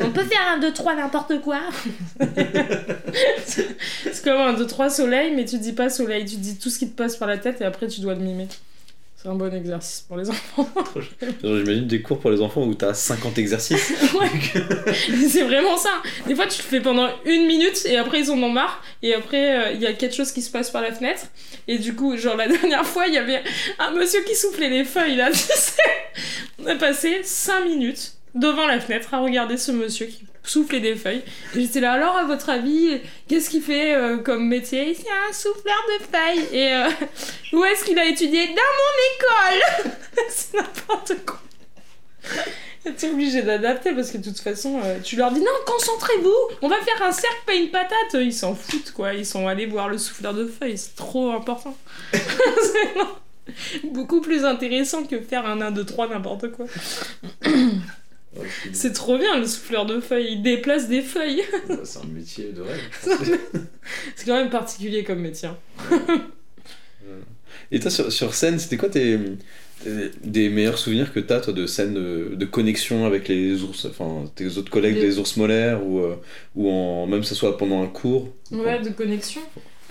On 0.00 0.10
peut 0.10 0.24
faire 0.24 0.40
un 0.54 0.58
2-3 0.58 0.96
n'importe 0.96 1.40
quoi 1.40 1.60
C'est 3.46 4.24
comme 4.24 4.40
un 4.40 4.54
2-3 4.54 4.90
soleil, 4.90 5.32
mais 5.36 5.44
tu 5.44 5.58
dis 5.58 5.72
pas 5.72 5.88
soleil, 5.88 6.24
tu 6.24 6.36
dis 6.36 6.58
tout 6.58 6.70
ce 6.70 6.80
qui 6.80 6.90
te 6.90 6.96
passe 6.96 7.16
par 7.16 7.28
la 7.28 7.38
tête 7.38 7.60
et 7.60 7.64
après 7.64 7.86
tu 7.86 8.00
dois 8.00 8.14
le 8.14 8.20
mimer. 8.20 8.48
C'est 9.20 9.28
un 9.28 9.34
bon 9.34 9.52
exercice 9.52 10.02
pour 10.06 10.16
les 10.16 10.30
enfants. 10.30 10.68
J'imagine 11.42 11.88
des 11.88 12.00
cours 12.00 12.20
pour 12.20 12.30
les 12.30 12.40
enfants 12.40 12.62
où 12.62 12.72
t'as 12.74 12.94
50 12.94 13.36
exercices. 13.38 13.92
Ouais. 14.14 14.30
c'est 15.28 15.42
vraiment 15.42 15.76
ça. 15.76 15.90
Des 16.28 16.36
fois, 16.36 16.46
tu 16.46 16.58
le 16.62 16.68
fais 16.68 16.80
pendant 16.80 17.08
une 17.24 17.46
minute 17.48 17.84
et 17.86 17.96
après, 17.96 18.20
ils 18.20 18.30
en 18.30 18.40
ont 18.40 18.48
marre. 18.48 18.80
Et 19.02 19.14
après, 19.14 19.56
euh, 19.56 19.72
il 19.72 19.80
y 19.80 19.86
a 19.86 19.92
quelque 19.92 20.14
chose 20.14 20.30
qui 20.30 20.40
se 20.40 20.50
passe 20.52 20.70
par 20.70 20.82
la 20.82 20.92
fenêtre. 20.92 21.22
Et 21.66 21.78
du 21.78 21.96
coup, 21.96 22.16
genre, 22.16 22.36
la 22.36 22.46
dernière 22.48 22.86
fois, 22.86 23.08
il 23.08 23.14
y 23.14 23.18
avait 23.18 23.42
un 23.80 23.90
monsieur 23.90 24.22
qui 24.22 24.36
soufflait 24.36 24.70
les 24.70 24.84
feuilles 24.84 25.16
là. 25.16 25.32
Tu 25.32 25.38
sais 25.38 25.82
On 26.60 26.66
a 26.66 26.76
passé 26.76 27.20
5 27.24 27.64
minutes 27.64 28.12
devant 28.34 28.66
la 28.66 28.80
fenêtre 28.80 29.14
à 29.14 29.18
regarder 29.18 29.56
ce 29.56 29.72
monsieur 29.72 30.06
qui 30.06 30.24
soufflait 30.42 30.80
des 30.80 30.96
feuilles. 30.96 31.22
J'étais 31.54 31.80
là, 31.80 31.92
alors, 31.92 32.16
à 32.16 32.24
votre 32.24 32.48
avis, 32.50 33.00
qu'est-ce 33.28 33.50
qu'il 33.50 33.62
fait 33.62 33.94
euh, 33.94 34.18
comme 34.18 34.48
métier? 34.48 34.94
C'est 34.94 35.10
un 35.10 35.32
souffleur 35.32 35.76
de 35.88 36.04
feuilles. 36.04 36.56
Et 36.56 36.72
euh, 36.72 36.88
où 37.52 37.64
est-ce 37.64 37.84
qu'il 37.84 37.98
a 37.98 38.06
étudié? 38.06 38.46
Dans 38.48 38.52
mon 38.54 39.52
école 39.84 39.92
C'est 40.28 40.56
n'importe 40.56 41.14
quoi. 41.24 41.40
T'es 42.96 43.10
obligé 43.10 43.42
d'adapter 43.42 43.92
parce 43.92 44.10
que 44.10 44.18
de 44.18 44.24
toute 44.24 44.38
façon, 44.38 44.80
euh, 44.82 44.98
tu 45.04 45.16
leur 45.16 45.30
dis 45.30 45.40
non, 45.40 45.46
concentrez-vous, 45.66 46.34
on 46.62 46.68
va 46.68 46.76
faire 46.76 47.02
un 47.02 47.12
cercle, 47.12 47.36
pas 47.46 47.54
une 47.54 47.70
patate. 47.70 48.14
Ils 48.14 48.32
s'en 48.32 48.54
foutent 48.54 48.92
quoi, 48.92 49.12
ils 49.12 49.26
sont 49.26 49.46
allés 49.46 49.66
voir 49.66 49.88
le 49.88 49.98
souffleur 49.98 50.32
de 50.32 50.46
feuilles, 50.46 50.78
c'est 50.78 50.96
trop 50.96 51.32
important. 51.32 51.76
C'est 53.52 53.90
beaucoup 53.90 54.20
plus 54.20 54.44
intéressant 54.44 55.04
que 55.04 55.20
faire 55.20 55.46
un 55.46 55.60
1, 55.60 55.70
2, 55.70 55.84
3, 55.84 56.08
n'importe 56.08 56.50
quoi. 56.52 56.66
C'est 58.72 58.92
trop 58.92 59.18
bien 59.18 59.38
le 59.38 59.46
souffleur 59.46 59.86
de 59.86 60.00
feuilles, 60.00 60.32
il 60.32 60.42
déplace 60.42 60.88
des 60.88 61.02
feuilles. 61.02 61.42
C'est 61.84 61.98
un 62.00 62.04
métier 62.04 62.52
de 62.52 62.62
rêve. 62.62 62.80
C'est 64.16 64.26
quand 64.26 64.36
même 64.36 64.50
particulier 64.50 65.04
comme 65.04 65.20
métier. 65.20 65.48
Et 67.70 67.80
toi, 67.80 67.90
sur, 67.90 68.10
sur 68.12 68.34
scène, 68.34 68.58
c'était 68.58 68.76
quoi 68.76 68.88
tes, 68.88 69.18
tes- 69.84 70.10
des 70.24 70.48
meilleurs 70.48 70.78
souvenirs 70.78 71.12
que 71.12 71.20
t'as, 71.20 71.40
toi, 71.40 71.52
de 71.52 71.66
scènes 71.66 71.94
de, 71.94 72.34
de 72.34 72.44
connexion 72.46 73.04
avec 73.06 73.28
les 73.28 73.62
ours, 73.62 73.86
enfin, 73.86 74.24
tes 74.34 74.56
autres 74.56 74.70
collègues 74.70 74.94
Les- 74.96 75.00
des 75.02 75.18
ours 75.18 75.36
molaires, 75.36 75.86
ou, 75.86 76.00
euh, 76.00 76.16
ou 76.54 76.70
en, 76.70 77.06
même 77.06 77.20
que 77.20 77.26
ce 77.26 77.34
soit 77.34 77.56
pendant 77.58 77.82
un 77.82 77.86
cours, 77.86 78.34
Ouais, 78.50 78.80
de 78.80 78.90
connexion. 78.90 79.42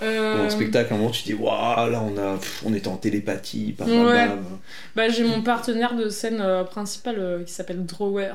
Euh, 0.02 0.46
un 0.46 0.50
spectacle, 0.50 0.94
à 0.94 0.96
un 0.96 1.00
moment, 1.00 1.12
tu 1.12 1.24
dis, 1.24 1.34
waouh, 1.34 1.90
là, 1.90 2.02
on, 2.04 2.18
a, 2.18 2.38
pff, 2.38 2.64
on 2.66 2.74
était 2.74 2.88
en 2.88 2.98
télépathie, 2.98 3.74
bam, 3.74 3.90
Ouais. 3.90 4.28
bam. 4.28 4.44
Bah, 4.96 5.10
j'ai 5.10 5.24
mon 5.24 5.42
partenaire 5.42 5.96
de 5.96 6.10
scène 6.10 6.40
euh, 6.40 6.64
principal 6.64 7.16
euh, 7.18 7.44
qui 7.44 7.52
s'appelle 7.54 7.86
Drawer. 7.86 8.34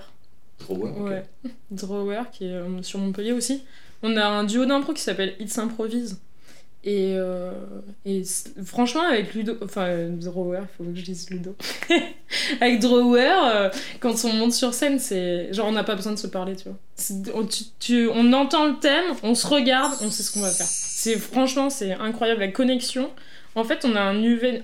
Trop 0.58 0.76
ouais, 0.76 0.90
ok. 0.90 1.08
Ouais. 1.08 1.24
Drawer 1.70 2.22
qui 2.32 2.46
est 2.46 2.52
euh, 2.54 2.82
sur 2.82 2.98
Montpellier 2.98 3.32
aussi. 3.32 3.64
On 4.02 4.16
a 4.16 4.26
un 4.26 4.44
duo 4.44 4.64
d'impro 4.66 4.92
qui 4.92 5.02
s'appelle 5.02 5.34
It's 5.38 5.58
Improvise. 5.58 6.18
Et, 6.84 7.14
euh, 7.16 7.52
et 8.04 8.22
franchement, 8.64 9.02
avec 9.02 9.34
Ludo, 9.34 9.56
enfin 9.62 9.82
euh, 9.86 10.08
Drawer, 10.10 10.62
il 10.62 10.76
faut 10.76 10.90
que 10.90 10.96
je 10.98 11.04
dise 11.04 11.30
Ludo. 11.30 11.54
avec 12.60 12.80
Drawer, 12.80 13.30
euh, 13.54 13.70
quand 14.00 14.24
on 14.24 14.32
monte 14.32 14.52
sur 14.52 14.74
scène, 14.74 14.98
c'est 14.98 15.52
genre 15.52 15.68
on 15.68 15.72
n'a 15.72 15.84
pas 15.84 15.94
besoin 15.94 16.12
de 16.12 16.18
se 16.18 16.26
parler, 16.26 16.56
tu 16.56 16.64
vois. 16.68 16.78
On, 17.34 17.44
tu- 17.46 17.64
tu- 17.78 18.08
on 18.12 18.32
entend 18.32 18.66
le 18.66 18.78
thème, 18.80 19.04
on 19.22 19.34
se 19.36 19.46
regarde, 19.46 19.92
on 20.00 20.10
sait 20.10 20.22
ce 20.24 20.32
qu'on 20.32 20.40
va 20.40 20.50
faire. 20.50 20.66
C'est 20.66 21.16
franchement, 21.18 21.70
c'est 21.70 21.92
incroyable 21.92 22.40
la 22.40 22.48
connexion. 22.48 23.10
En 23.54 23.62
fait, 23.64 23.84
on 23.84 23.94
a 23.94 24.00
un, 24.00 24.16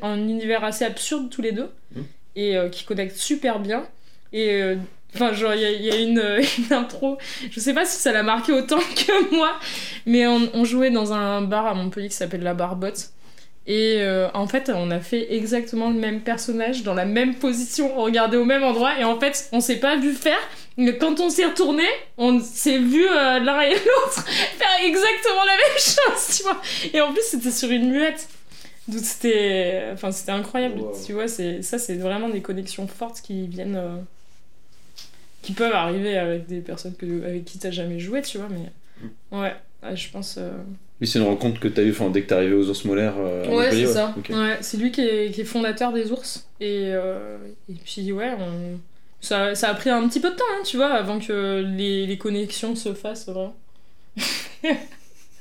un 0.02 0.18
univers 0.28 0.64
assez 0.64 0.84
absurde 0.84 1.30
tous 1.30 1.42
les 1.42 1.52
deux 1.52 1.68
Mhm. 1.94 2.04
et 2.36 2.56
euh, 2.56 2.68
qui 2.68 2.84
connecte 2.84 3.16
super 3.16 3.60
bien. 3.60 3.86
Et 4.32 4.60
Enfin, 5.14 5.32
genre, 5.32 5.54
il 5.54 5.60
y 5.62 5.64
a, 5.64 5.70
il 5.70 5.84
y 5.84 5.90
a 5.90 5.96
une, 5.96 6.18
euh, 6.18 6.42
une 6.58 6.72
intro, 6.72 7.18
je 7.50 7.60
sais 7.60 7.72
pas 7.74 7.84
si 7.86 7.98
ça 7.98 8.12
l'a 8.12 8.22
marqué 8.22 8.52
autant 8.52 8.78
que 8.96 9.34
moi, 9.34 9.52
mais 10.06 10.26
on, 10.26 10.50
on 10.54 10.64
jouait 10.64 10.90
dans 10.90 11.12
un 11.12 11.40
bar 11.42 11.66
à 11.66 11.74
Montpellier 11.74 12.08
qui 12.08 12.14
s'appelle 12.16 12.42
La 12.42 12.54
Barbotte. 12.54 13.10
Et 13.66 13.96
euh, 14.00 14.28
en 14.32 14.46
fait, 14.46 14.70
on 14.74 14.90
a 14.90 14.98
fait 15.00 15.34
exactement 15.34 15.90
le 15.90 15.96
même 15.96 16.22
personnage, 16.22 16.82
dans 16.84 16.94
la 16.94 17.04
même 17.04 17.34
position, 17.34 17.98
on 17.98 18.04
regardait 18.04 18.38
au 18.38 18.46
même 18.46 18.62
endroit, 18.64 18.98
et 18.98 19.04
en 19.04 19.18
fait, 19.20 19.48
on 19.52 19.60
s'est 19.60 19.76
pas 19.80 19.96
vu 19.96 20.14
faire, 20.14 20.38
mais 20.78 20.96
quand 20.96 21.20
on 21.20 21.28
s'est 21.28 21.44
retourné, 21.44 21.84
on 22.16 22.40
s'est 22.40 22.78
vu 22.78 23.06
euh, 23.06 23.38
l'un 23.40 23.60
et 23.60 23.74
l'autre 23.74 24.24
faire 24.58 24.84
exactement 24.86 25.44
la 25.44 25.52
même 25.52 25.76
chose, 25.78 26.36
tu 26.38 26.42
vois. 26.44 26.60
Et 26.94 27.00
en 27.02 27.12
plus, 27.12 27.22
c'était 27.30 27.50
sur 27.50 27.70
une 27.70 27.90
muette. 27.90 28.26
Donc 28.88 29.00
c'était 29.02 29.84
enfin, 29.92 30.12
c'était 30.12 30.32
incroyable, 30.32 30.80
Wow. 30.80 30.92
tu 31.06 31.12
vois. 31.12 31.28
c'est 31.28 31.60
Ça, 31.60 31.78
c'est 31.78 31.96
vraiment 31.96 32.30
des 32.30 32.40
connexions 32.40 32.86
fortes 32.88 33.20
qui 33.22 33.48
viennent. 33.48 33.78
Qui 35.42 35.52
peuvent 35.52 35.72
arriver 35.74 36.16
avec 36.18 36.46
des 36.46 36.60
personnes 36.60 36.94
que, 36.96 37.24
avec 37.24 37.44
qui 37.44 37.58
t'as 37.58 37.70
jamais 37.70 37.98
joué, 38.00 38.22
tu 38.22 38.38
vois. 38.38 38.48
Mais 38.50 38.70
ouais, 39.38 39.54
ouais, 39.82 39.96
je 39.96 40.10
pense. 40.10 40.36
euh, 40.38 40.52
Oui, 41.00 41.06
c'est 41.06 41.18
une 41.20 41.24
rencontre 41.26 41.60
que 41.60 41.68
t'as 41.68 41.82
eu 41.82 41.90
enfin, 41.92 42.10
dès 42.10 42.22
que 42.22 42.28
t'es 42.28 42.34
arrivé 42.34 42.54
aux 42.54 42.68
ours 42.68 42.84
molaires. 42.84 43.14
euh, 43.18 43.46
Ouais, 43.56 43.70
c'est 43.70 43.86
ça. 43.86 44.14
Ouais, 44.30 44.58
c'est 44.60 44.76
lui 44.76 44.90
qui 44.92 45.00
est, 45.02 45.30
qui 45.32 45.42
est 45.42 45.44
fondateur 45.44 45.92
des 45.92 46.10
ours. 46.12 46.48
Et, 46.60 46.90
euh, 46.92 47.38
et 47.68 47.74
puis, 47.84 48.10
ouais, 48.12 48.32
on... 48.38 48.78
ça, 49.20 49.54
ça 49.54 49.70
a 49.70 49.74
pris 49.74 49.90
un 49.90 50.06
petit 50.08 50.20
peu 50.20 50.30
de 50.30 50.36
temps, 50.36 50.44
hein, 50.58 50.62
tu 50.64 50.76
vois, 50.76 50.92
avant 50.92 51.18
que 51.20 51.64
les, 51.76 52.06
les 52.06 52.18
connexions 52.18 52.74
se 52.76 52.94
fassent 52.94 53.26
vraiment. 53.28 53.56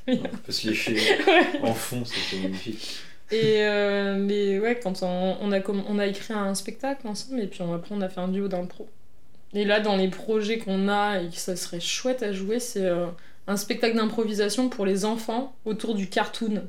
On 0.07 0.15
peut 0.45 0.51
se 0.51 0.67
lécher 0.69 0.93
Ouais. 1.27 1.59
en 1.63 1.73
fond, 1.73 2.03
c'est 2.05 2.37
magnifique. 2.39 2.97
Et 3.29 3.57
euh, 3.65 4.15
mais 4.17 4.57
ouais, 4.59 4.79
quand 4.81 5.03
on, 5.03 5.35
on, 5.41 5.51
a, 5.51 5.59
on 5.89 5.99
a 5.99 6.07
écrit 6.07 6.33
un 6.33 6.55
spectacle 6.55 7.05
ensemble, 7.07 7.41
et 7.41 7.47
puis 7.47 7.61
on- 7.61 7.73
après 7.73 7.93
on 7.93 7.99
a 8.01 8.07
fait 8.07 8.21
un 8.21 8.29
duo 8.29 8.47
d'impro. 8.47 8.87
Et 9.53 9.65
là, 9.65 9.79
dans 9.79 9.95
les 9.95 10.09
projets 10.09 10.57
qu'on 10.59 10.87
a 10.89 11.21
et 11.21 11.29
que 11.29 11.37
ça 11.37 11.55
serait 11.55 11.79
chouette 11.79 12.21
à 12.23 12.31
jouer, 12.33 12.59
c'est 12.59 12.85
euh, 12.85 13.07
un 13.47 13.57
spectacle 13.57 13.95
d'improvisation 13.95 14.69
pour 14.69 14.85
les 14.85 15.05
enfants 15.05 15.55
autour 15.65 15.95
du 15.95 16.07
cartoon. 16.09 16.63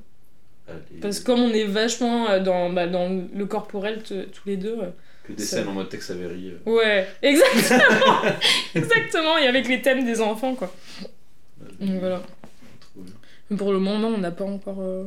Allez, 0.68 1.00
Parce 1.00 1.18
que 1.20 1.24
comme 1.26 1.40
on 1.40 1.50
est 1.52 1.64
vachement 1.64 2.28
euh, 2.30 2.40
dans, 2.40 2.70
bah, 2.70 2.86
dans 2.86 3.08
le 3.34 3.46
corporel 3.46 4.02
t- 4.02 4.26
tous 4.26 4.46
les 4.48 4.56
deux. 4.56 4.78
euh, 4.80 4.90
que 5.24 5.32
des 5.32 5.42
scènes 5.42 5.66
en 5.68 5.72
mode 5.72 5.88
Tex 5.88 6.10
Avery. 6.10 6.52
euh, 6.52 6.70
Ouais, 6.70 7.06
exactement 7.22 8.22
Exactement, 8.74 9.38
et 9.38 9.46
avec 9.46 9.66
les 9.68 9.82
thèmes 9.82 10.04
des 10.04 10.20
enfants, 10.20 10.54
quoi. 10.54 10.72
Donc 11.80 11.98
voilà. 12.00 12.22
Mais 13.50 13.56
pour 13.56 13.72
le 13.72 13.78
moment, 13.78 14.08
on 14.08 14.18
n'a 14.18 14.30
pas 14.30 14.44
encore... 14.44 14.80
euh, 14.80 15.04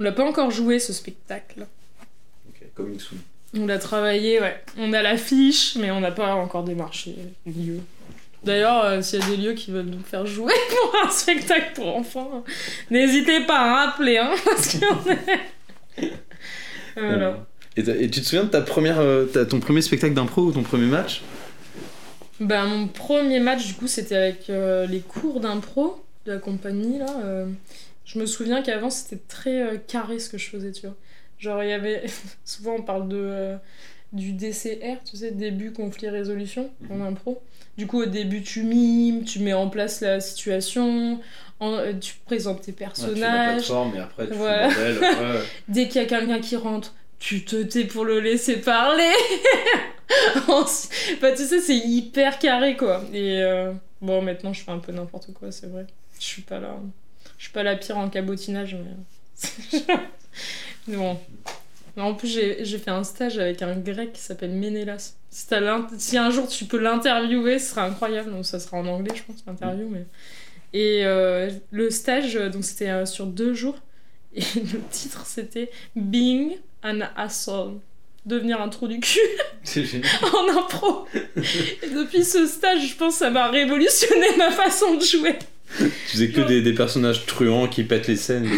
On 0.00 0.04
n'a 0.04 0.12
pas 0.12 0.24
encore 0.24 0.50
joué 0.50 0.78
ce 0.78 0.92
spectacle. 0.92 1.66
Ok, 2.48 2.66
coming 2.74 2.98
soon. 2.98 3.18
On 3.56 3.66
l'a 3.66 3.78
travaillé, 3.78 4.40
ouais. 4.40 4.62
On 4.78 4.92
a 4.92 5.02
l'affiche, 5.02 5.76
mais 5.76 5.90
on 5.90 6.00
n'a 6.00 6.10
pas 6.10 6.34
encore 6.34 6.64
démarché 6.64 7.14
les 7.46 7.52
lieux. 7.52 7.80
D'ailleurs, 8.44 8.84
euh, 8.84 9.02
s'il 9.02 9.20
y 9.20 9.22
a 9.22 9.26
des 9.26 9.36
lieux 9.36 9.54
qui 9.54 9.70
veulent 9.72 9.86
nous 9.86 10.02
faire 10.02 10.26
jouer 10.26 10.52
pour 10.70 10.96
un 11.04 11.10
spectacle 11.10 11.72
pour 11.74 11.96
enfants, 11.96 12.44
n'hésitez 12.90 13.40
pas 13.46 13.58
à 13.58 13.88
appeler, 13.88 14.18
hein, 14.18 14.30
parce 14.44 14.76
qu'on 14.78 15.10
est... 15.10 16.12
Voilà. 16.96 17.46
Et, 17.76 17.80
et 17.80 18.10
tu 18.10 18.20
te 18.20 18.26
souviens 18.26 18.44
de 18.44 18.50
ta 18.50 18.60
première, 18.60 18.98
euh, 19.00 19.24
ta- 19.26 19.46
ton 19.46 19.60
premier 19.60 19.82
spectacle 19.82 20.14
d'impro 20.14 20.42
ou 20.42 20.52
ton 20.52 20.62
premier 20.62 20.86
match? 20.86 21.22
Ben, 22.40 22.66
mon 22.66 22.86
premier 22.88 23.40
match, 23.40 23.66
du 23.66 23.74
coup, 23.74 23.86
c'était 23.88 24.16
avec 24.16 24.50
euh, 24.50 24.86
les 24.86 25.00
cours 25.00 25.40
d'impro 25.40 26.04
de 26.26 26.32
la 26.32 26.38
compagnie, 26.38 26.98
là. 26.98 27.06
euh. 27.24 27.46
je 28.04 28.18
me 28.18 28.26
souviens 28.26 28.62
qu'avant, 28.62 28.90
c'était 28.90 29.20
très 29.28 29.62
euh, 29.62 29.76
carré 29.86 30.18
ce 30.18 30.28
que 30.28 30.38
je 30.38 30.48
faisais, 30.48 30.70
tu 30.72 30.82
vois. 30.86 30.96
Genre, 31.38 31.62
il 31.62 31.70
y 31.70 31.72
avait... 31.72 32.04
Souvent, 32.44 32.76
on 32.78 32.82
parle 32.82 33.08
de... 33.08 33.16
euh, 33.18 33.56
du 34.12 34.32
DCR, 34.32 34.96
tu 35.04 35.18
sais, 35.18 35.32
début, 35.32 35.72
conflit, 35.72 36.08
résolution, 36.08 36.70
en 36.90 36.94
Mhm. 36.96 37.02
impro. 37.08 37.42
Du 37.76 37.86
coup, 37.86 38.02
au 38.02 38.06
début, 38.06 38.42
tu 38.42 38.62
mimes, 38.62 39.24
tu 39.24 39.38
mets 39.40 39.52
en 39.52 39.68
place 39.68 40.00
la 40.00 40.20
situation, 40.20 41.20
en- 41.60 41.72
euh, 41.74 41.92
tu 42.00 42.14
présentes 42.24 42.62
tes 42.62 42.72
Ouais, 42.72 42.76
tu 42.94 43.00
fais 43.00 43.06
la 43.06 43.14
personnages. 43.28 43.52
plateforme 43.56 43.94
et 43.96 43.98
après 44.00 44.26
tu 44.26 44.32
Voilà. 44.34 44.70
fais 44.70 44.92
le 44.94 45.00
bordel. 45.00 45.20
ouais. 45.36 45.40
Dès 45.68 45.88
qu'il 45.88 46.00
y 46.00 46.04
a 46.04 46.08
quelqu'un 46.08 46.40
qui 46.40 46.56
rentre, 46.56 46.94
tu 47.18 47.44
te 47.44 47.62
tais 47.62 47.84
pour 47.84 48.04
le 48.06 48.18
laisser 48.20 48.56
parler. 48.62 49.12
Bah, 51.20 51.32
tu 51.32 51.44
sais, 51.44 51.60
c'est 51.60 51.76
hyper 51.76 52.38
carré, 52.38 52.76
quoi. 52.76 53.02
Et 53.12 53.42
euh, 53.42 53.72
bon, 54.00 54.22
maintenant, 54.22 54.52
je 54.52 54.62
fais 54.62 54.70
un 54.70 54.78
peu 54.78 54.92
n'importe 54.92 55.32
quoi, 55.34 55.52
c'est 55.52 55.66
vrai. 55.66 55.86
Je 56.18 56.24
suis 56.24 56.42
pas 56.42 56.58
là. 56.60 56.76
Je 57.36 57.44
suis 57.44 57.52
pas 57.52 57.62
la 57.62 57.76
pire 57.76 57.98
en 57.98 58.08
cabotinage, 58.08 58.74
mais. 58.74 58.90
bon. 60.88 61.18
En 61.96 62.14
plus, 62.14 62.28
j'ai 62.28 62.78
fait 62.78 62.90
un 62.90 63.02
stage 63.02 63.38
avec 63.38 63.60
un 63.62 63.76
grec 63.76 64.12
qui 64.12 64.20
s'appelle 64.20 64.52
Ménélas. 64.52 65.14
Si 65.30 66.16
un 66.16 66.30
jour 66.30 66.46
tu 66.46 66.64
peux 66.64 66.78
l'interviewer, 66.78 67.58
ce 67.58 67.70
sera 67.70 67.86
incroyable. 67.86 68.30
Donc, 68.30 68.46
ça 68.46 68.60
sera 68.60 68.76
en 68.76 68.86
anglais, 68.86 69.14
je 69.14 69.22
pense, 69.22 69.44
l'interview. 69.46 69.88
Mais... 69.88 70.06
Et 70.72 71.04
euh, 71.04 71.50
le 71.70 71.90
stage, 71.90 72.36
euh, 72.36 72.50
donc 72.50 72.64
c'était 72.64 72.90
euh, 72.90 73.06
sur 73.06 73.26
deux 73.26 73.54
jours. 73.54 73.78
Et 74.34 74.40
le 74.54 74.80
titre, 74.90 75.26
c'était 75.26 75.70
Being 75.96 76.56
an 76.84 77.00
Asshole. 77.16 77.78
Devenir 78.28 78.60
un 78.60 78.68
trou 78.68 78.88
du 78.88 79.00
cul 79.00 79.20
en 80.22 80.58
impro. 80.58 81.06
Et 81.36 81.88
depuis 81.88 82.24
ce 82.24 82.46
stage, 82.46 82.86
je 82.86 82.94
pense 82.94 83.14
que 83.14 83.18
ça 83.20 83.30
m'a 83.30 83.48
révolutionné 83.48 84.26
ma 84.36 84.50
façon 84.50 84.94
de 84.96 85.02
jouer. 85.02 85.36
Tu 85.78 85.84
faisais 86.06 86.30
que 86.30 86.40
des, 86.40 86.62
des 86.62 86.72
personnages 86.72 87.26
truands 87.26 87.68
qui 87.68 87.84
pètent 87.84 88.08
les 88.08 88.16
scènes. 88.16 88.48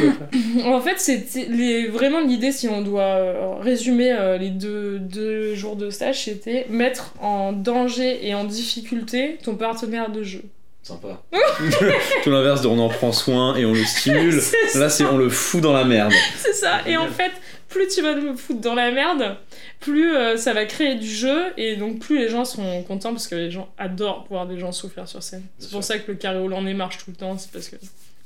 En 0.65 0.81
fait, 0.81 0.99
c'était 0.99 1.87
vraiment 1.87 2.21
l'idée, 2.21 2.53
si 2.53 2.69
on 2.69 2.83
doit 2.83 3.03
euh, 3.03 3.55
résumer 3.61 4.13
euh, 4.13 4.39
les 4.39 4.51
deux, 4.51 4.99
deux 4.99 5.55
jours 5.55 5.77
de 5.77 5.91
stage, 5.91 6.25
c'était 6.25 6.67
mettre 6.71 7.15
en 7.21 7.53
danger 7.53 8.27
et 8.27 8.35
en 8.35 8.45
difficulté 8.45 9.39
ton 9.43 9.57
partenaire 9.57 10.11
de 10.11 10.23
jeu. 10.23 10.43
Sympa. 10.83 11.23
Tout 12.25 12.31
l'inverse 12.31 12.63
de 12.63 12.69
on 12.69 12.79
en 12.79 12.89
prend 12.89 13.13
soin 13.13 13.55
et 13.57 13.67
on 13.67 13.73
le 13.73 13.85
stimule. 13.85 14.41
Là, 14.75 14.89
c'est 14.89 15.05
on 15.05 15.19
le 15.19 15.29
fout 15.29 15.61
dans 15.61 15.73
la 15.73 15.85
merde. 15.85 16.13
C'est 16.39 16.55
ça. 16.55 16.81
Et 16.87 16.97
en 16.97 17.09
fait, 17.09 17.33
plus 17.69 17.87
tu 17.89 18.03
vas 18.03 18.15
me 18.15 18.35
foutre 18.35 18.61
dans 18.61 18.75
la 18.75 18.91
merde, 18.91 19.37
plus 19.79 20.15
euh, 20.15 20.37
ça 20.37 20.53
va 20.53 20.65
créer 20.65 20.97
du 20.97 21.07
jeu 21.07 21.53
et 21.57 21.77
donc 21.77 22.01
plus 22.01 22.19
les 22.19 22.29
gens 22.29 22.45
seront 22.45 22.83
contents 22.83 23.13
parce 23.13 23.29
que 23.29 23.35
les 23.35 23.51
gens 23.51 23.73
adorent 23.79 24.27
voir 24.29 24.47
des 24.47 24.59
gens 24.59 24.73
souffrir 24.73 25.07
sur 25.07 25.23
scène. 25.23 25.45
C'est 25.59 25.71
pour 25.71 25.85
ça 25.85 25.99
que 25.99 26.11
le 26.11 26.17
carré 26.17 26.39
hollandais 26.39 26.75
marche 26.75 26.99
tout 26.99 27.11
le 27.11 27.17
temps, 27.17 27.39
c'est 27.39 27.53
parce 27.53 27.69
que 27.69 27.77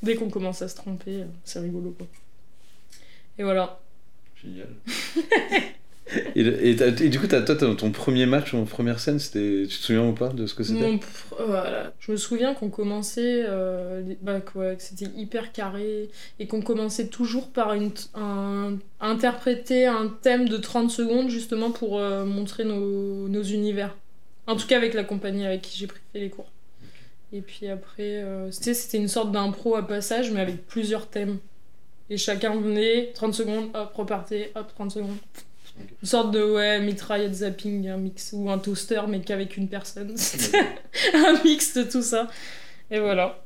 dès 0.03 0.15
qu'on 0.15 0.31
commence 0.31 0.63
à 0.63 0.69
se 0.69 0.77
tromper, 0.77 1.23
euh, 1.23 1.27
c'est 1.45 1.59
rigolo 1.59 1.95
quoi. 1.97 2.07
Et 3.39 3.43
voilà. 3.43 3.81
Génial. 4.43 4.69
et, 6.37 6.41
et 6.71 7.09
du 7.09 7.19
coup, 7.19 7.27
t'as- 7.27 7.43
toi, 7.43 7.57
ton 7.57 7.91
premier 7.93 8.27
match 8.27 8.53
ou 8.55 8.65
première 8.65 9.01
scène, 9.01 9.19
c'était, 9.19 9.67
tu 9.69 9.79
te 9.79 9.83
souviens 9.85 10.07
ou 10.07 10.13
pas 10.13 10.29
de 10.29 10.47
ce 10.47 10.55
que 10.55 10.63
c'était? 10.63 10.95
Voilà. 11.39 11.93
Je 11.99 12.13
me 12.13 12.17
souviens 12.17 12.55
qu'on 12.55 12.71
commençait, 12.71 13.45
euh, 13.49 14.03
bah, 14.23 14.41
quoi, 14.41 14.77
que 14.77 14.83
c'était 14.83 15.11
hyper 15.17 15.53
carré 15.53 16.11
et 16.39 16.47
qu'on 16.47 16.63
commençait 16.63 17.09
toujours 17.09 17.51
par 17.51 17.73
une 17.75 17.91
interpréter 19.01 19.87
un 19.87 20.09
thème 20.23 20.49
de 20.49 20.57
30 20.57 20.91
secondes 20.91 21.29
justement 21.29 21.71
pour 21.71 21.99
euh, 21.99 22.25
montrer 22.25 22.65
nos, 22.65 23.29
nos 23.29 23.43
univers. 23.43 23.97
En 24.47 24.57
tout 24.57 24.67
cas 24.67 24.77
avec 24.77 24.95
la 24.95 25.05
compagnie 25.05 25.47
avec 25.47 25.63
qui 25.63 25.79
j'ai 25.79 25.87
pris 25.87 26.01
les 26.15 26.31
cours. 26.31 26.51
Et 27.33 27.41
puis 27.43 27.69
après, 27.69 28.23
euh, 28.23 28.51
c'était 28.53 28.99
une 28.99 29.09
sorte 29.09 29.33
d'impro 29.33 29.77
à 29.77 29.87
passage 29.87 30.31
mais 30.33 30.41
avec 30.41 30.67
plusieurs 30.67 31.09
thèmes. 31.09 31.39
Et 32.11 32.19
chacun 32.19 32.57
venait, 32.61 33.13
30 33.15 33.35
secondes, 33.35 33.71
hop, 33.75 33.93
repartait, 33.95 34.53
hop, 34.55 34.73
30 34.75 34.93
secondes. 34.93 35.17
Une 36.03 36.09
sorte 36.09 36.31
de 36.33 36.43
ouais, 36.43 36.81
mitraillette 36.81 37.35
zapping, 37.35 37.89
un 37.89 37.97
mix, 37.97 38.31
ou 38.33 38.51
un 38.51 38.59
toaster, 38.59 39.01
mais 39.09 39.21
qu'avec 39.21 39.57
une 39.57 39.69
personne. 39.69 40.17
C'était 40.17 40.59
un 41.15 41.43
mix 41.45 41.75
de 41.75 41.83
tout 41.85 42.03
ça. 42.03 42.29
Et 42.91 43.01
voilà. 43.01 43.43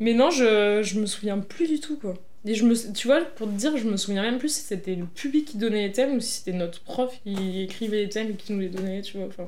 Mais 0.00 0.12
non, 0.14 0.30
je, 0.30 0.80
je 0.82 0.98
me 0.98 1.06
souviens 1.06 1.38
plus 1.38 1.68
du 1.68 1.80
tout, 1.80 1.96
quoi. 1.96 2.14
Et 2.46 2.54
je 2.54 2.64
me, 2.64 2.74
tu 2.94 3.06
vois, 3.06 3.20
pour 3.20 3.46
te 3.48 3.52
dire, 3.52 3.76
je 3.76 3.84
me 3.84 3.96
souviens 3.96 4.22
même 4.22 4.38
plus 4.38 4.48
si 4.52 4.62
c'était 4.62 4.94
le 4.94 5.04
public 5.04 5.44
qui 5.46 5.58
donnait 5.58 5.86
les 5.86 5.92
thèmes 5.92 6.16
ou 6.16 6.20
si 6.20 6.38
c'était 6.38 6.56
notre 6.56 6.80
prof 6.80 7.12
qui 7.22 7.62
écrivait 7.62 7.98
les 7.98 8.08
thèmes 8.08 8.30
et 8.30 8.34
qui 8.34 8.52
nous 8.54 8.60
les 8.60 8.68
donnait, 8.70 9.02
tu 9.02 9.18
vois. 9.18 9.26
Enfin, 9.26 9.46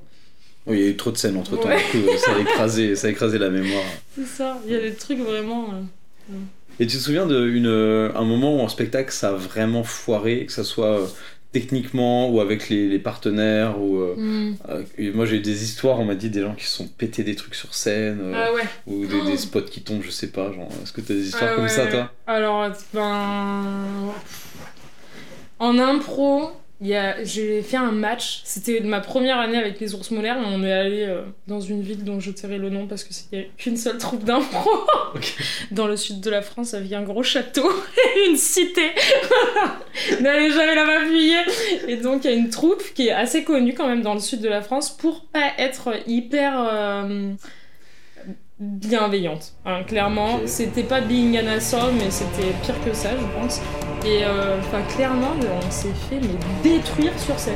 Oui, 0.67 0.77
il 0.79 0.83
y 0.85 0.87
a 0.87 0.91
eu 0.91 0.97
trop 0.97 1.11
de 1.11 1.17
scènes 1.17 1.37
entre 1.39 1.57
temps, 1.59 1.69
Ouais. 1.69 1.79
du 1.93 2.03
coup, 2.03 2.17
ça 2.19 2.35
a 2.37 2.39
écrasé, 2.39 2.95
ça 2.97 3.07
a 3.07 3.11
écrasé 3.11 3.39
la 3.39 3.49
mémoire. 3.51 3.85
c'est 4.15 4.27
ça. 4.27 4.61
Il 4.67 4.73
y 4.73 4.77
a 4.77 4.81
des 4.81 4.95
trucs 4.95 5.19
vraiment. 5.21 5.73
euh, 5.73 6.35
Et 6.81 6.87
tu 6.87 6.99
te 6.99 7.03
souviens 7.03 7.27
d'un 7.27 8.25
moment 8.25 8.57
où 8.57 8.61
en 8.61 8.69
spectacle 8.69 9.11
ça 9.11 9.31
a 9.31 9.33
vraiment 9.33 9.85
foiré, 9.85 10.45
que 10.45 10.53
ça 10.53 10.63
soit 10.65 11.01
euh, 11.01 11.07
techniquement 11.53 12.31
ou 12.31 12.41
avec 12.41 12.69
les, 12.71 12.89
les 12.89 12.99
partenaires 12.99 13.79
ou 13.79 13.99
euh, 13.99 14.15
hmm. 14.17 14.57
euh, 14.71 14.83
et 14.97 15.11
moi 15.11 15.27
j'ai 15.27 15.37
eu 15.37 15.41
des 15.41 15.63
histoires, 15.65 16.01
on 16.01 16.05
m'a 16.05 16.15
dit 16.15 16.31
des 16.31 16.41
gens 16.41 16.55
qui 16.55 16.65
se 16.65 16.77
sont 16.77 16.89
pété 16.89 17.23
des 17.25 17.37
trucs 17.37 17.55
sur 17.55 17.75
scène 17.75 18.21
euh, 18.23 18.33
Ah 18.35 18.53
ouais. 18.55 18.63
ou 18.87 19.07
des, 19.07 19.23
des 19.23 19.37
spots 19.37 19.63
qui 19.63 19.83
tombent, 19.83 20.03
je 20.03 20.11
sais 20.11 20.29
pas, 20.29 20.51
genre 20.53 20.69
est-ce 20.83 20.93
que 20.93 21.03
t'as 21.03 21.15
des 21.15 21.29
histoires 21.29 21.51
Ah 21.53 21.55
comme 21.55 21.65
ouais, 21.65 21.71
ça 21.71 21.87
toi? 21.87 22.11
Alors, 22.27 22.69
ben. 22.95 24.13
En 25.59 25.79
impro. 25.79 26.53
J'ai 27.23 27.63
fait 27.63 27.77
un 27.77 27.93
match. 27.93 28.41
C'était 28.45 28.81
ma 28.81 29.01
première 29.01 29.39
année 29.39 29.57
avec 29.57 29.79
les 29.81 29.95
ours 29.95 30.11
molaires. 30.11 30.39
et 30.39 30.45
On 30.47 30.65
est 30.65 30.73
allé 30.73 31.03
euh, 31.03 31.23
dans 31.47 31.61
une 31.61 31.83
ville 31.83 32.05
dont 32.05 32.19
je 32.21 32.31
tairai 32.31 32.59
le 32.59 32.71
nom 32.71 32.87
parce 32.87 33.05
que 33.05 33.15
c'était 33.15 33.51
qu'une 33.57 33.77
seule 33.77 33.99
troupe 33.99 34.25
d'impro. 34.25 34.71
Dans 35.71 35.87
le 35.87 35.97
sud 35.97 36.21
de 36.21 36.31
la 36.31 36.43
France, 36.43 36.75
avec 36.75 36.93
un 36.93 37.03
gros 37.03 37.23
château 37.23 37.71
et 38.17 38.31
une 38.31 38.37
cité. 38.37 38.91
N'allez 40.21 40.51
jamais 40.51 40.75
là 40.75 40.85
m'appuyer. 40.85 41.39
Et 41.87 41.97
donc, 41.97 42.25
il 42.25 42.31
y 42.31 42.35
a 42.35 42.37
une 42.37 42.51
troupe 42.51 42.83
qui 42.95 43.09
est 43.09 43.13
assez 43.13 43.45
connue 43.45 43.75
quand 43.75 43.87
même 43.87 44.03
dans 44.03 44.15
le 44.15 44.21
sud 44.21 44.41
de 44.41 44.49
la 44.49 44.63
France 44.63 44.91
pour 44.91 45.27
pas 45.27 45.53
être 45.59 45.91
hyper. 46.07 46.55
euh, 46.59 47.33
bienveillante. 48.63 49.53
Hein, 49.65 49.83
clairement, 49.85 50.41
c'était 50.47 50.85
pas 50.85 51.01
being 51.01 51.37
an 51.39 51.47
asshole, 51.49 51.93
mais 51.99 52.11
c'était 52.11 52.53
pire 52.63 52.75
que 52.85 52.93
ça, 52.95 53.11
je 53.11 53.41
pense. 53.41 53.61
Et 54.07 54.25
euh, 54.25 54.59
enfin, 54.61 54.83
clairement, 54.95 55.33
on 55.67 55.71
s'est 55.71 55.89
fait 56.09 56.21
mais 56.21 56.39
détruire 56.63 57.19
sur 57.19 57.39
scène. 57.39 57.55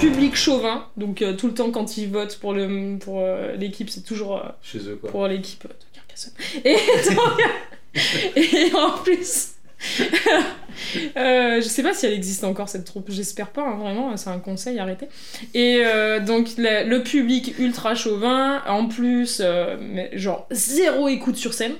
Public 0.00 0.36
chauvin, 0.36 0.84
donc 0.98 1.22
euh, 1.22 1.32
tout 1.34 1.46
le 1.46 1.54
temps 1.54 1.70
quand 1.70 1.96
ils 1.96 2.10
votent 2.10 2.36
pour 2.38 2.52
le 2.52 2.98
pour 2.98 3.20
euh, 3.20 3.54
l'équipe, 3.56 3.88
c'est 3.88 4.02
toujours 4.04 4.42
Chez 4.62 4.78
eux 4.80 4.98
quoi. 5.00 5.10
pour 5.10 5.26
l'équipe 5.26 5.62
de 5.66 5.74
Carcassonne. 5.94 6.34
Et, 6.64 6.76
donc- 7.14 8.36
et 8.36 8.74
en 8.74 8.90
plus, 9.02 9.52
euh, 11.16 11.60
je 11.60 11.66
sais 11.66 11.82
pas 11.82 11.94
si 11.94 12.06
elle 12.06 12.12
existe 12.12 12.44
encore 12.44 12.68
cette 12.68 12.84
troupe, 12.84 13.10
j'espère 13.10 13.48
pas, 13.48 13.62
hein, 13.62 13.76
vraiment, 13.76 14.16
c'est 14.16 14.30
un 14.30 14.38
conseil, 14.38 14.78
arrêtez. 14.78 15.08
Et 15.54 15.82
euh, 15.84 16.20
donc 16.20 16.48
la- 16.58 16.82
le 16.84 17.02
public 17.02 17.58
ultra 17.58 17.94
chauvin, 17.94 18.62
en 18.66 18.86
plus, 18.86 19.40
euh, 19.44 19.76
mais 19.80 20.10
genre 20.14 20.46
zéro 20.50 21.08
écoute 21.08 21.36
sur 21.36 21.54
scène. 21.54 21.74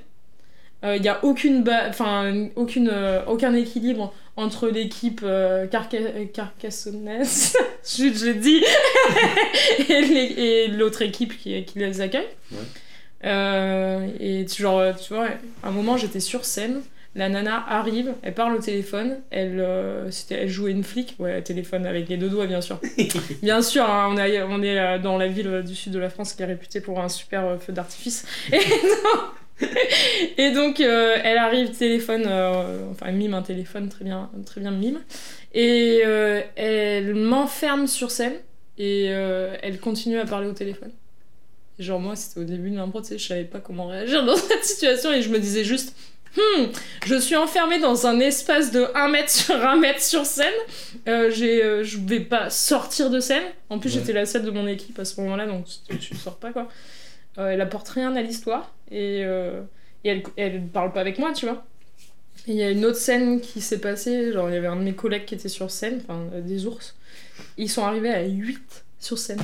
Il 0.84 1.02
n'y 1.02 1.08
a 1.08 1.24
aucune 1.24 1.68
enfin, 1.88 2.46
aucune, 2.54 2.92
aucun 3.26 3.52
équilibre 3.54 4.14
entre 4.36 4.68
l'équipe 4.68 5.22
carca- 5.22 6.30
carcassonnaise, 6.32 7.56
je, 7.84 8.24
l'ai 8.26 8.34
dit, 8.34 8.62
et 9.88 10.68
l'autre 10.68 11.02
équipe 11.02 11.36
qui, 11.38 11.64
qui 11.64 11.78
les 11.80 12.00
accueille. 12.00 12.28
Ouais. 12.52 14.14
Et 14.20 14.46
genre, 14.46 14.94
tu 14.96 15.12
vois, 15.14 15.26
à 15.64 15.68
un 15.68 15.72
moment 15.72 15.96
j'étais 15.96 16.20
sur 16.20 16.44
scène, 16.44 16.82
la 17.16 17.28
nana 17.28 17.64
arrive, 17.68 18.14
elle 18.22 18.34
parle 18.34 18.54
au 18.54 18.60
téléphone, 18.60 19.18
elle, 19.30 19.58
euh, 19.58 20.10
c'était, 20.10 20.36
elle 20.36 20.48
jouait 20.48 20.70
une 20.70 20.84
flic, 20.84 21.16
ouais, 21.18 21.42
téléphone 21.42 21.86
avec 21.86 22.08
les 22.08 22.16
deux 22.16 22.28
doigts 22.28 22.46
bien 22.46 22.60
sûr. 22.60 22.80
bien 23.42 23.62
sûr, 23.62 23.84
hein, 23.84 24.08
on, 24.10 24.16
est, 24.16 24.42
on 24.42 24.62
est 24.62 24.78
euh, 24.78 24.98
dans 24.98 25.18
la 25.18 25.26
ville 25.26 25.48
euh, 25.48 25.62
du 25.62 25.74
sud 25.74 25.92
de 25.92 25.98
la 25.98 26.10
France 26.10 26.34
qui 26.34 26.42
est 26.42 26.46
réputée 26.46 26.80
pour 26.80 27.00
un 27.00 27.08
super 27.08 27.60
feu 27.60 27.72
d'artifice. 27.72 28.24
Et 28.52 28.58
donc, 28.58 29.34
et 30.38 30.50
donc, 30.50 30.80
euh, 30.80 31.16
elle 31.22 31.38
arrive, 31.38 31.70
téléphone, 31.70 32.24
euh, 32.26 32.90
enfin 32.90 33.06
elle 33.08 33.16
mime 33.16 33.34
un 33.34 33.42
téléphone, 33.42 33.88
très 33.88 34.04
bien, 34.04 34.30
très 34.44 34.60
bien 34.60 34.70
mime, 34.70 35.00
et 35.54 36.02
euh, 36.04 36.42
elle 36.56 37.14
m'enferme 37.14 37.86
sur 37.86 38.10
scène 38.10 38.34
et 38.78 39.06
elle 39.06 39.78
continue 39.80 40.18
à 40.18 40.26
parler 40.26 40.48
au 40.48 40.52
téléphone. 40.52 40.90
Et 41.78 41.82
genre 41.82 42.00
moi, 42.00 42.16
c'était 42.16 42.40
au 42.40 42.44
début 42.44 42.70
de 42.70 42.76
l'impro, 42.76 43.00
tu 43.00 43.08
sais, 43.08 43.18
je 43.18 43.26
savais 43.26 43.44
pas 43.44 43.60
comment 43.60 43.86
réagir 43.86 44.24
dans 44.24 44.36
cette 44.36 44.64
situation 44.64 45.12
et 45.12 45.22
je 45.22 45.30
me 45.30 45.38
disais 45.38 45.64
juste, 45.64 45.96
hmm, 46.36 46.66
je 47.06 47.14
suis 47.16 47.36
enfermée 47.36 47.78
dans 47.78 48.06
un 48.06 48.20
espace 48.20 48.70
de 48.70 48.86
1 48.94 49.08
mètre 49.08 49.30
sur 49.30 49.54
1 49.54 49.76
mètre 49.76 50.00
sur 50.02 50.24
scène, 50.26 50.52
euh, 51.08 51.30
j'ai, 51.30 51.62
euh, 51.64 51.82
je 51.84 51.98
vais 51.98 52.20
pas 52.20 52.50
sortir 52.50 53.10
de 53.10 53.20
scène. 53.20 53.42
En 53.70 53.78
plus, 53.78 53.88
Ouais. 53.94 54.00
j'étais 54.00 54.12
la 54.12 54.26
seule 54.26 54.44
de 54.44 54.50
mon 54.50 54.66
équipe 54.66 54.98
à 54.98 55.04
ce 55.04 55.20
moment-là, 55.20 55.46
donc 55.46 55.66
tu, 55.88 55.98
tu 55.98 56.16
sors 56.16 56.36
pas 56.36 56.52
quoi. 56.52 56.68
Euh, 57.38 57.48
elle 57.50 57.60
apporte 57.60 57.88
rien 57.90 58.14
à 58.16 58.22
l'histoire 58.22 58.72
et, 58.90 59.22
euh, 59.24 59.60
et 60.04 60.08
elle, 60.10 60.22
elle 60.36 60.62
parle 60.66 60.92
pas 60.92 61.00
avec 61.00 61.18
moi, 61.18 61.32
tu 61.32 61.46
vois. 61.46 61.64
Il 62.46 62.54
y 62.54 62.62
a 62.62 62.70
une 62.70 62.84
autre 62.84 62.98
scène 62.98 63.40
qui 63.40 63.60
s'est 63.60 63.80
passée, 63.80 64.32
genre 64.32 64.48
il 64.48 64.54
y 64.54 64.56
avait 64.58 64.66
un 64.68 64.76
de 64.76 64.82
mes 64.82 64.94
collègues 64.94 65.24
qui 65.24 65.34
était 65.34 65.48
sur 65.48 65.70
scène, 65.70 66.00
enfin 66.08 66.26
des 66.42 66.66
ours. 66.66 66.94
Ils 67.58 67.68
sont 67.70 67.84
arrivés 67.84 68.10
à 68.10 68.22
8 68.22 68.84
sur 69.00 69.18
scène. 69.18 69.40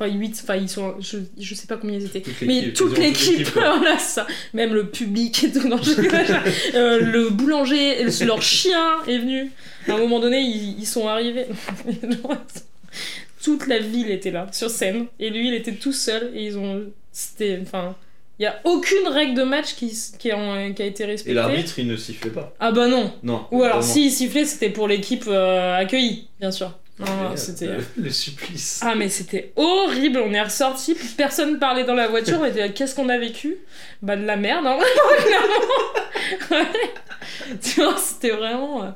Enfin 0.00 0.12
8, 0.12 0.40
enfin 0.44 0.56
ils 0.56 0.68
sont, 0.68 0.94
je, 1.00 1.18
je 1.36 1.54
sais 1.54 1.66
pas 1.66 1.76
combien 1.76 1.98
ils 1.98 2.04
étaient. 2.04 2.20
Toute 2.20 2.42
Mais 2.42 2.72
toute 2.72 2.98
l'équipe, 2.98 3.48
voilà 3.54 3.98
ça. 3.98 4.28
Même 4.54 4.72
le 4.72 4.86
public 4.86 5.42
et 5.42 5.50
tout. 5.50 5.66
Non, 5.66 5.78
je 5.82 6.00
exagère. 6.00 6.44
Euh, 6.74 7.00
le 7.00 7.30
boulanger, 7.30 8.04
leur 8.24 8.42
chien 8.42 8.98
est 9.08 9.18
venu. 9.18 9.50
À 9.88 9.94
un 9.94 9.98
moment 9.98 10.20
donné, 10.20 10.40
ils, 10.40 10.78
ils 10.78 10.86
sont 10.86 11.08
arrivés. 11.08 11.46
Toute 13.42 13.66
la 13.66 13.78
ville 13.78 14.10
était 14.10 14.30
là, 14.30 14.46
sur 14.52 14.70
scène. 14.70 15.06
Et 15.18 15.30
lui, 15.30 15.48
il 15.48 15.54
était 15.54 15.72
tout 15.72 15.92
seul. 15.92 16.30
Et 16.34 16.46
ils 16.46 16.58
ont. 16.58 16.84
C'était. 17.12 17.58
Enfin. 17.62 17.96
Il 18.38 18.44
y 18.44 18.46
a 18.46 18.60
aucune 18.62 19.08
règle 19.08 19.34
de 19.34 19.42
match 19.42 19.74
qui, 19.74 19.92
qui, 20.16 20.30
a, 20.30 20.70
qui 20.70 20.82
a 20.82 20.86
été 20.86 21.04
respectée. 21.04 21.32
Et 21.32 21.34
l'arbitre 21.34 21.76
il 21.80 21.88
ne 21.88 21.96
sifflait 21.96 22.30
pas. 22.30 22.54
Ah 22.60 22.70
bah 22.70 22.86
non. 22.86 23.12
Non. 23.24 23.46
Ou 23.50 23.64
alors, 23.64 23.80
vraiment. 23.80 23.94
si 23.94 24.12
sifflait, 24.12 24.44
c'était 24.44 24.70
pour 24.70 24.86
l'équipe 24.86 25.24
euh, 25.26 25.76
accueillie, 25.76 26.28
bien 26.38 26.52
sûr. 26.52 26.72
Non, 26.98 27.06
non, 27.06 27.36
Génial. 27.36 27.38
c'était. 27.38 27.66
Euh, 27.68 27.80
le 27.96 28.10
supplice. 28.10 28.80
Ah 28.82 28.94
mais 28.96 29.08
c'était 29.08 29.52
horrible, 29.56 30.18
on 30.18 30.32
est 30.32 30.42
ressorti, 30.42 30.96
personne 31.16 31.58
parlait 31.58 31.84
dans 31.84 31.94
la 31.94 32.08
voiture, 32.08 32.38
on 32.40 32.44
était 32.44 32.60
là, 32.60 32.68
qu'est-ce 32.70 32.94
qu'on 32.94 33.08
a 33.08 33.18
vécu? 33.18 33.56
Bah 34.02 34.16
de 34.16 34.24
la 34.24 34.36
merde, 34.36 34.66
hein, 34.66 34.78
clairement. 35.18 36.62
Ouais. 36.64 36.68
Tu 37.62 37.80
vois, 37.82 37.96
c'était 37.96 38.30
vraiment... 38.30 38.84
euh, 38.84 38.90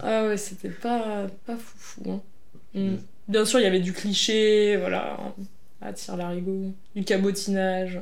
Ah 0.00 0.24
ouais, 0.26 0.36
c'était 0.36 0.70
pas, 0.70 1.26
pas 1.46 1.56
foufou. 1.56 2.10
Hein. 2.10 2.20
Mm. 2.74 2.96
Bien 3.28 3.44
sûr, 3.44 3.60
il 3.60 3.64
y 3.64 3.66
avait 3.66 3.80
du 3.80 3.92
cliché, 3.92 4.76
voilà, 4.78 5.18
à 5.80 5.92
tire 5.92 6.16
l'arigot, 6.16 6.72
du 6.96 7.04
cabotinage. 7.04 8.00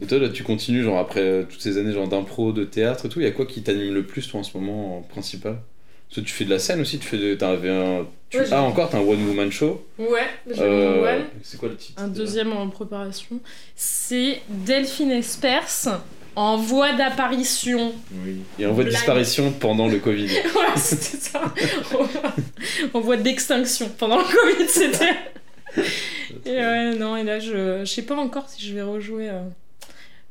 Et 0.00 0.06
toi 0.06 0.18
là 0.18 0.28
tu 0.28 0.44
continues 0.44 0.84
genre 0.84 0.98
après 0.98 1.20
euh, 1.20 1.42
toutes 1.42 1.60
ces 1.60 1.76
années 1.76 1.92
genre 1.92 2.06
d'impro, 2.06 2.52
de 2.52 2.64
théâtre 2.64 3.06
et 3.06 3.08
tout, 3.08 3.18
il 3.20 3.24
y 3.24 3.26
a 3.28 3.32
quoi 3.32 3.44
qui 3.44 3.60
t'anime 3.64 3.92
le 3.92 4.06
plus 4.06 4.28
toi 4.28 4.38
en 4.38 4.42
ce 4.44 4.56
moment 4.56 4.98
en 4.98 5.02
principal? 5.02 5.56
Parce 6.10 6.22
que 6.22 6.26
tu 6.26 6.32
fais 6.34 6.44
de 6.44 6.50
la 6.50 6.58
scène 6.58 6.80
aussi, 6.80 6.98
tu 6.98 7.06
fais 7.06 7.16
de... 7.18 7.38
un... 7.44 8.06
Tu... 8.30 8.38
Ouais, 8.38 8.44
ah 8.50 8.62
encore, 8.62 8.90
t'as 8.90 8.98
un 8.98 9.02
one 9.02 9.26
woman 9.28 9.50
show. 9.50 9.84
Ouais, 9.98 10.26
j'ai 10.48 10.60
Euh. 10.60 11.22
C'est 11.42 11.56
quoi 11.58 11.68
le 11.68 11.76
titre 11.76 12.02
Un 12.02 12.08
deuxième 12.08 12.52
en 12.52 12.68
préparation. 12.68 13.40
C'est 13.76 14.40
Delphine 14.48 15.12
Espers. 15.12 16.00
en 16.36 16.56
voie 16.56 16.92
d'apparition. 16.94 17.92
Oui. 18.24 18.38
Et 18.58 18.66
en 18.66 18.72
voie 18.72 18.84
de 18.84 18.90
disparition 18.90 19.52
pendant 19.52 19.86
le 19.88 19.98
Covid. 19.98 20.26
Ouais, 20.54 20.76
c'était 20.76 21.16
ça. 21.16 21.42
en 22.94 23.00
voie 23.00 23.16
d'extinction. 23.16 23.88
Pendant 23.98 24.18
le 24.18 24.24
Covid, 24.24 24.68
c'était. 24.68 25.14
Et 26.44 26.56
ouais, 26.56 26.94
non, 26.96 27.16
et 27.16 27.22
là, 27.24 27.38
je, 27.38 27.80
je 27.80 27.84
sais 27.84 28.02
pas 28.02 28.16
encore 28.16 28.48
si 28.48 28.64
je 28.66 28.74
vais 28.74 28.82
rejouer. 28.82 29.28
euh, 29.28 29.42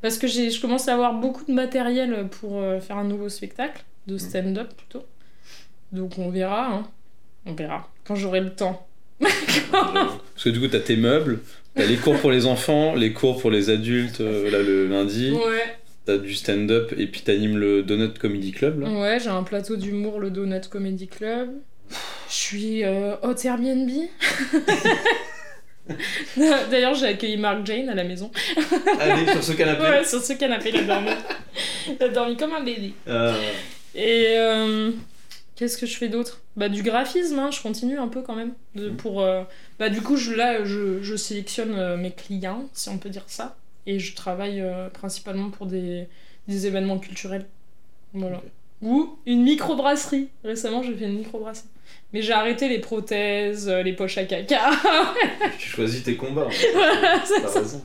Parce 0.01 0.17
que 0.17 0.27
j'ai, 0.27 0.51
je 0.51 0.59
commence 0.61 0.87
à 0.89 0.93
avoir 0.93 1.13
beaucoup 1.13 1.45
de 1.45 1.53
matériel 1.53 2.27
pour 2.39 2.59
euh, 2.61 2.79
faire 2.79 2.97
un 2.97 3.03
nouveau 3.05 3.29
spectacle, 3.29 3.83
de 4.07 4.17
stand-up 4.17 4.69
plutôt. 4.75 5.05
Donc 5.91 6.17
on 6.17 6.29
verra, 6.29 6.67
hein. 6.73 6.87
On 7.45 7.53
verra. 7.53 7.89
Quand 8.05 8.15
j'aurai 8.15 8.41
le 8.41 8.53
temps. 8.53 8.85
Parce 9.71 10.43
que 10.43 10.49
du 10.49 10.59
coup, 10.59 10.67
t'as 10.67 10.79
tes 10.79 10.95
meubles, 10.95 11.39
t'as 11.75 11.85
les 11.85 11.97
cours 11.97 12.17
pour 12.19 12.31
les 12.31 12.45
enfants, 12.45 12.95
les 12.95 13.11
cours 13.13 13.41
pour 13.41 13.51
les 13.51 13.69
adultes, 13.69 14.21
euh, 14.21 14.49
là 14.49 14.59
le 14.61 14.87
lundi, 14.87 15.31
Ouais. 15.31 15.75
t'as 16.05 16.17
du 16.17 16.33
stand-up 16.33 16.93
et 16.97 17.07
puis 17.07 17.21
t'animes 17.21 17.57
le 17.57 17.83
Donut 17.83 18.17
Comedy 18.17 18.51
Club. 18.51 18.81
Là. 18.81 18.89
Ouais, 18.89 19.19
j'ai 19.19 19.29
un 19.29 19.43
plateau 19.43 19.75
d'humour, 19.75 20.19
le 20.19 20.29
Donut 20.31 20.67
Comedy 20.69 21.07
Club. 21.07 21.49
Je 22.29 22.33
suis 22.33 22.83
euh, 22.83 23.15
hôte 23.23 23.43
Airbnb. 23.43 23.89
D'ailleurs, 26.69 26.93
j'ai 26.93 27.07
accueilli 27.07 27.37
Mark 27.37 27.65
Jane 27.65 27.89
à 27.89 27.95
la 27.95 28.03
maison. 28.03 28.29
Allez, 28.99 29.25
sur 29.31 29.43
ce 29.43 29.53
canapé. 29.53 29.81
Ouais, 29.81 30.03
sur 30.05 30.21
ce 30.21 30.33
canapé, 30.33 30.69
il 30.71 30.77
a 30.77 30.83
dormi. 30.83 31.09
Il 31.87 32.03
a 32.03 32.09
dormi 32.09 32.37
comme 32.37 32.53
un 32.53 32.63
bébé. 32.63 32.93
Euh, 33.07 33.33
Et 33.95 34.25
euh, 34.37 34.91
qu'est-ce 35.59 35.77
que 35.77 35.85
je 35.85 35.97
fais 35.97 36.07
d'autre 36.07 36.41
Bah 36.55 36.69
du 36.69 36.81
graphisme, 36.83 37.37
hein, 37.37 37.51
je 37.51 37.61
continue 37.61 37.97
un 37.99 38.07
peu 38.07 38.21
quand 38.21 38.35
même. 38.35 38.53
De, 38.75 38.89
Mhm. 38.89 38.95
pour, 38.97 39.21
euh, 39.21 39.43
bah 39.77 39.89
du 39.89 40.01
coup, 40.01 40.15
je, 40.15 40.31
là, 40.33 40.63
je, 40.63 41.01
je 41.03 41.15
sélectionne 41.17 41.73
euh, 41.75 41.97
mes 41.97 42.11
clients, 42.11 42.69
si 42.73 42.87
on 42.89 42.97
peut 42.97 43.09
dire 43.09 43.25
ça. 43.27 43.57
Et 43.85 43.99
je 43.99 44.15
travaille 44.15 44.61
euh, 44.61 44.89
principalement 44.89 45.49
pour 45.49 45.65
des, 45.65 46.07
des 46.47 46.65
événements 46.67 46.97
culturels. 46.99 47.45
Voilà. 48.13 48.41
Ou 48.81 49.17
une 49.25 49.43
microbrasserie. 49.43 50.29
Récemment, 50.45 50.81
j'ai 50.81 50.95
fait 50.95 51.05
une 51.05 51.17
microbrasserie. 51.17 51.67
Mais 52.13 52.21
j'ai 52.21 52.31
arrêté 52.33 52.69
les 52.69 52.79
prothèses, 52.79 53.67
les 53.69 53.93
poches 53.93 54.17
à 54.17 54.23
caca. 54.23 54.71
tu 55.59 55.69
choisis 55.69 56.03
tes 56.03 56.15
combats. 56.15 56.45
en 56.45 56.49
voilà, 56.73 57.21
c'est 57.25 57.41
T'as 57.41 57.47
ça. 57.49 57.59
raison. 57.59 57.81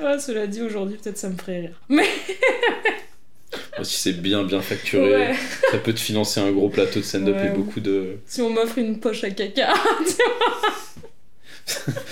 Ouais, 0.00 0.18
cela 0.20 0.46
dit, 0.46 0.62
aujourd'hui, 0.62 0.96
peut-être 0.98 1.18
ça 1.18 1.28
me 1.28 1.36
ferait 1.36 1.60
rire. 1.60 1.80
Mais 1.88 2.06
Si 3.82 3.98
c'est 3.98 4.12
bien 4.12 4.42
bien 4.44 4.60
facturé, 4.60 5.10
ouais, 5.10 5.34
ça 5.70 5.78
peut 5.78 5.92
te 5.92 6.00
financer 6.00 6.40
un 6.40 6.50
gros 6.50 6.68
plateau 6.68 7.00
de 7.00 7.04
stand-up 7.04 7.36
Ouais, 7.36 7.46
et 7.46 7.50
ou- 7.50 7.54
beaucoup 7.62 7.80
de. 7.80 8.16
si 8.26 8.40
on 8.42 8.50
m'offre 8.50 8.78
une 8.78 8.98
poche 9.00 9.22
à 9.24 9.30
caca. 9.30 9.72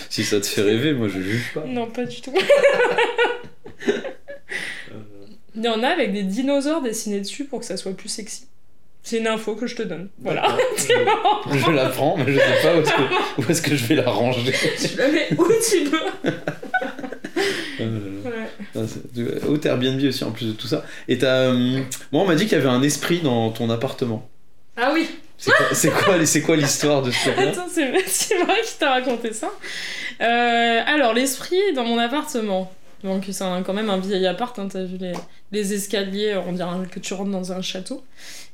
Si 0.08 0.24
ça 0.24 0.40
te 0.40 0.46
fait 0.46 0.62
rêver, 0.62 0.92
moi 0.94 1.08
je 1.08 1.20
juge 1.20 1.52
pas. 1.54 1.64
non, 1.66 1.86
pas 1.90 2.04
du 2.04 2.20
tout. 2.22 2.32
Il 5.54 5.62
y 5.62 5.68
en 5.68 5.82
a 5.82 5.88
avec 5.88 6.12
des 6.14 6.22
dinosaures 6.22 6.80
dessinés 6.82 7.20
dessus 7.20 7.44
pour 7.44 7.60
que 7.60 7.66
ça 7.66 7.76
soit 7.76 7.92
plus 7.92 8.08
sexy. 8.08 8.46
C'est 9.02 9.18
une 9.18 9.26
info 9.26 9.54
que 9.56 9.66
je 9.66 9.74
te 9.76 9.82
donne. 9.82 10.08
Voilà. 10.20 10.56
Je, 10.78 11.58
je 11.58 11.70
la 11.72 11.88
prends, 11.90 12.16
mais 12.16 12.32
je 12.32 12.38
sais 12.38 12.62
pas 12.62 12.76
où 12.76 12.80
est-ce 12.80 12.92
que, 12.92 13.42
où 13.42 13.50
est-ce 13.50 13.60
que 13.62 13.74
je 13.76 13.84
vais 13.86 13.96
la 13.96 14.08
ranger. 14.10 14.52
tu 14.52 14.96
la 14.96 15.08
mets 15.08 15.28
où 15.36 15.44
tu 15.68 15.84
veux. 15.84 16.30
Euh, 17.80 18.22
Ouais. 18.24 18.30
non, 18.30 18.46
c'est- 18.56 18.61
Au 18.74 19.56
Airbnb 19.62 20.02
aussi 20.04 20.24
en 20.24 20.30
plus 20.30 20.46
de 20.46 20.52
tout 20.52 20.66
ça. 20.66 20.84
Et 21.08 21.18
t'as. 21.18 21.50
hum, 21.50 21.84
Moi 22.12 22.22
on 22.22 22.26
m'a 22.26 22.34
dit 22.34 22.44
qu'il 22.44 22.56
y 22.56 22.60
avait 22.60 22.68
un 22.70 22.82
esprit 22.82 23.20
dans 23.20 23.50
ton 23.50 23.68
appartement. 23.70 24.28
Ah 24.76 24.90
oui, 24.94 25.06
C'est 25.72 25.90
quoi, 25.90 26.14
quoi, 26.44 26.56
l'histoire 26.56 27.02
de 27.02 27.10
ce 27.10 27.18
truc-là? 27.28 27.50
Attends, 27.50 27.66
c'est 27.68 27.90
vrai 27.90 28.02
qu'il 28.64 28.78
t'a 28.78 28.90
raconté 28.90 29.32
ça. 29.32 29.50
Euh, 30.20 30.80
alors, 30.86 31.14
l'esprit 31.14 31.60
dans 31.74 31.84
mon 31.84 31.98
appartement. 31.98 32.72
Donc, 33.02 33.24
c'est 33.30 33.44
quand 33.66 33.72
même 33.74 33.90
un 33.90 33.98
vieil 33.98 34.24
appart, 34.26 34.56
hein, 34.60 34.68
t'as 34.70 34.84
vu 34.84 34.96
les, 34.96 35.12
les 35.50 35.74
escaliers, 35.74 36.36
on 36.46 36.52
dirait 36.52 36.86
que 36.88 37.00
tu 37.00 37.14
rentres 37.14 37.32
dans 37.32 37.50
un 37.52 37.60
château. 37.60 38.04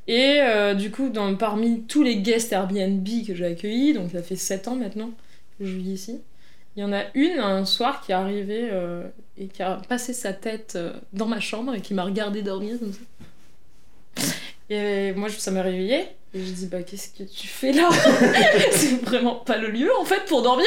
Et 0.06 0.38
euh, 0.40 0.72
du 0.72 0.90
coup, 0.90 1.10
dans, 1.10 1.34
parmi 1.36 1.82
tous 1.82 2.02
les 2.02 2.16
guests 2.16 2.52
Airbnb 2.54 3.06
que 3.26 3.34
j'ai 3.34 3.44
accueillis, 3.44 3.92
donc 3.92 4.10
ça 4.12 4.22
fait 4.22 4.36
7 4.36 4.68
ans 4.68 4.76
maintenant 4.76 5.10
que 5.58 5.66
je 5.66 5.72
vis 5.76 5.90
ici, 5.90 6.20
il 6.76 6.80
y 6.80 6.84
en 6.84 6.94
a 6.94 7.02
une 7.14 7.38
un 7.38 7.66
soir 7.66 8.00
qui 8.00 8.12
est 8.12 8.14
arrivée 8.14 8.70
euh, 8.72 9.02
et 9.38 9.46
qui 9.46 9.62
a 9.62 9.76
passé 9.88 10.12
sa 10.12 10.32
tête 10.32 10.74
euh, 10.76 10.92
dans 11.12 11.26
ma 11.26 11.40
chambre 11.40 11.74
et 11.74 11.80
qui 11.80 11.94
m'a 11.94 12.04
regardé 12.04 12.42
dormir 12.42 12.78
comme 12.78 12.92
ça. 12.92 12.98
Et 14.70 15.12
moi, 15.12 15.28
ça 15.30 15.50
m'a 15.50 15.62
réveillée. 15.62 16.06
Et 16.34 16.44
je 16.44 16.52
dis, 16.52 16.66
bah, 16.66 16.82
qu'est-ce 16.82 17.08
que 17.10 17.22
tu 17.22 17.46
fais 17.46 17.72
là? 17.72 17.88
C'est 18.72 19.00
vraiment 19.02 19.36
pas 19.36 19.56
le 19.56 19.70
lieu, 19.70 19.90
en 19.98 20.04
fait, 20.04 20.26
pour 20.26 20.42
dormir, 20.42 20.66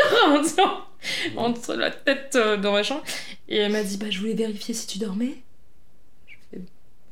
entre 1.38 1.76
la 1.76 1.92
tête 1.92 2.36
euh, 2.36 2.58
dans 2.58 2.72
ma 2.72 2.82
chambre. 2.82 3.04
Et 3.48 3.58
elle 3.58 3.72
m'a 3.72 3.84
dit, 3.84 3.98
bah, 3.98 4.08
je 4.10 4.20
voulais 4.20 4.34
vérifier 4.34 4.74
si 4.74 4.88
tu 4.88 4.98
dormais. 4.98 5.36
Je 6.28 6.36
fais, 6.50 6.62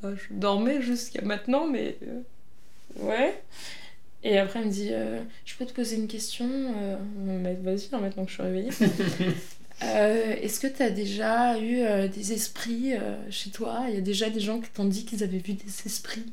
bah, 0.01 0.09
je 0.15 0.33
dormais 0.33 0.81
jusqu'à 0.81 1.21
maintenant, 1.21 1.67
mais... 1.67 1.97
euh, 2.07 2.21
ouais. 3.05 3.39
Et 4.23 4.39
après, 4.39 4.59
elle 4.59 4.65
me 4.65 4.71
dit, 4.71 4.89
euh, 4.91 5.19
je 5.45 5.55
peux 5.55 5.65
te 5.65 5.73
poser 5.73 5.95
une 5.97 6.07
question 6.07 6.49
Euh, 6.49 6.97
mais 7.19 7.53
Vas-y, 7.61 7.89
hein, 7.91 7.99
maintenant 7.99 8.23
que 8.25 8.29
je 8.31 8.35
suis 8.35 8.43
réveillée. 8.43 8.71
Euh, 9.83 10.35
Est-ce 10.41 10.59
que 10.59 10.67
tu 10.67 10.83
as 10.83 10.89
déjà 10.89 11.57
eu 11.57 11.79
euh, 11.81 12.07
des 12.07 12.33
esprits 12.33 12.93
euh, 12.93 13.15
chez 13.29 13.49
toi? 13.49 13.85
Il 13.87 13.95
y 13.95 13.97
a 13.97 14.01
déjà 14.01 14.29
des 14.29 14.39
gens 14.39 14.59
qui 14.59 14.69
t'ont 14.69 14.85
dit 14.85 15.05
qu'ils 15.05 15.23
avaient 15.23 15.37
vu 15.37 15.53
des 15.53 15.71
esprits? 15.85 16.25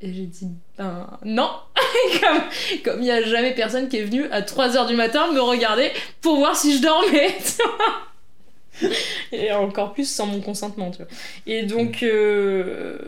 Et 0.00 0.12
j'ai 0.12 0.26
dit, 0.26 0.48
ben 0.78 1.18
non 1.24 1.50
Comme 2.84 2.98
il 3.00 3.04
n'y 3.04 3.10
a 3.10 3.22
jamais 3.22 3.54
personne 3.54 3.88
qui 3.88 3.98
est 3.98 4.04
venu 4.04 4.24
à 4.26 4.42
3h 4.42 4.88
du 4.88 4.94
matin 4.94 5.32
me 5.32 5.40
regarder 5.40 5.90
pour 6.20 6.36
voir 6.36 6.56
si 6.56 6.76
je 6.76 6.82
dormais, 6.82 7.36
tu 7.44 7.62
vois. 7.62 8.90
Et 9.30 9.52
encore 9.52 9.92
plus 9.92 10.08
sans 10.08 10.26
mon 10.26 10.40
consentement, 10.40 10.90
tu 10.90 10.98
vois. 10.98 11.06
Et 11.46 11.62
donc, 11.62 12.02
euh, 12.02 12.98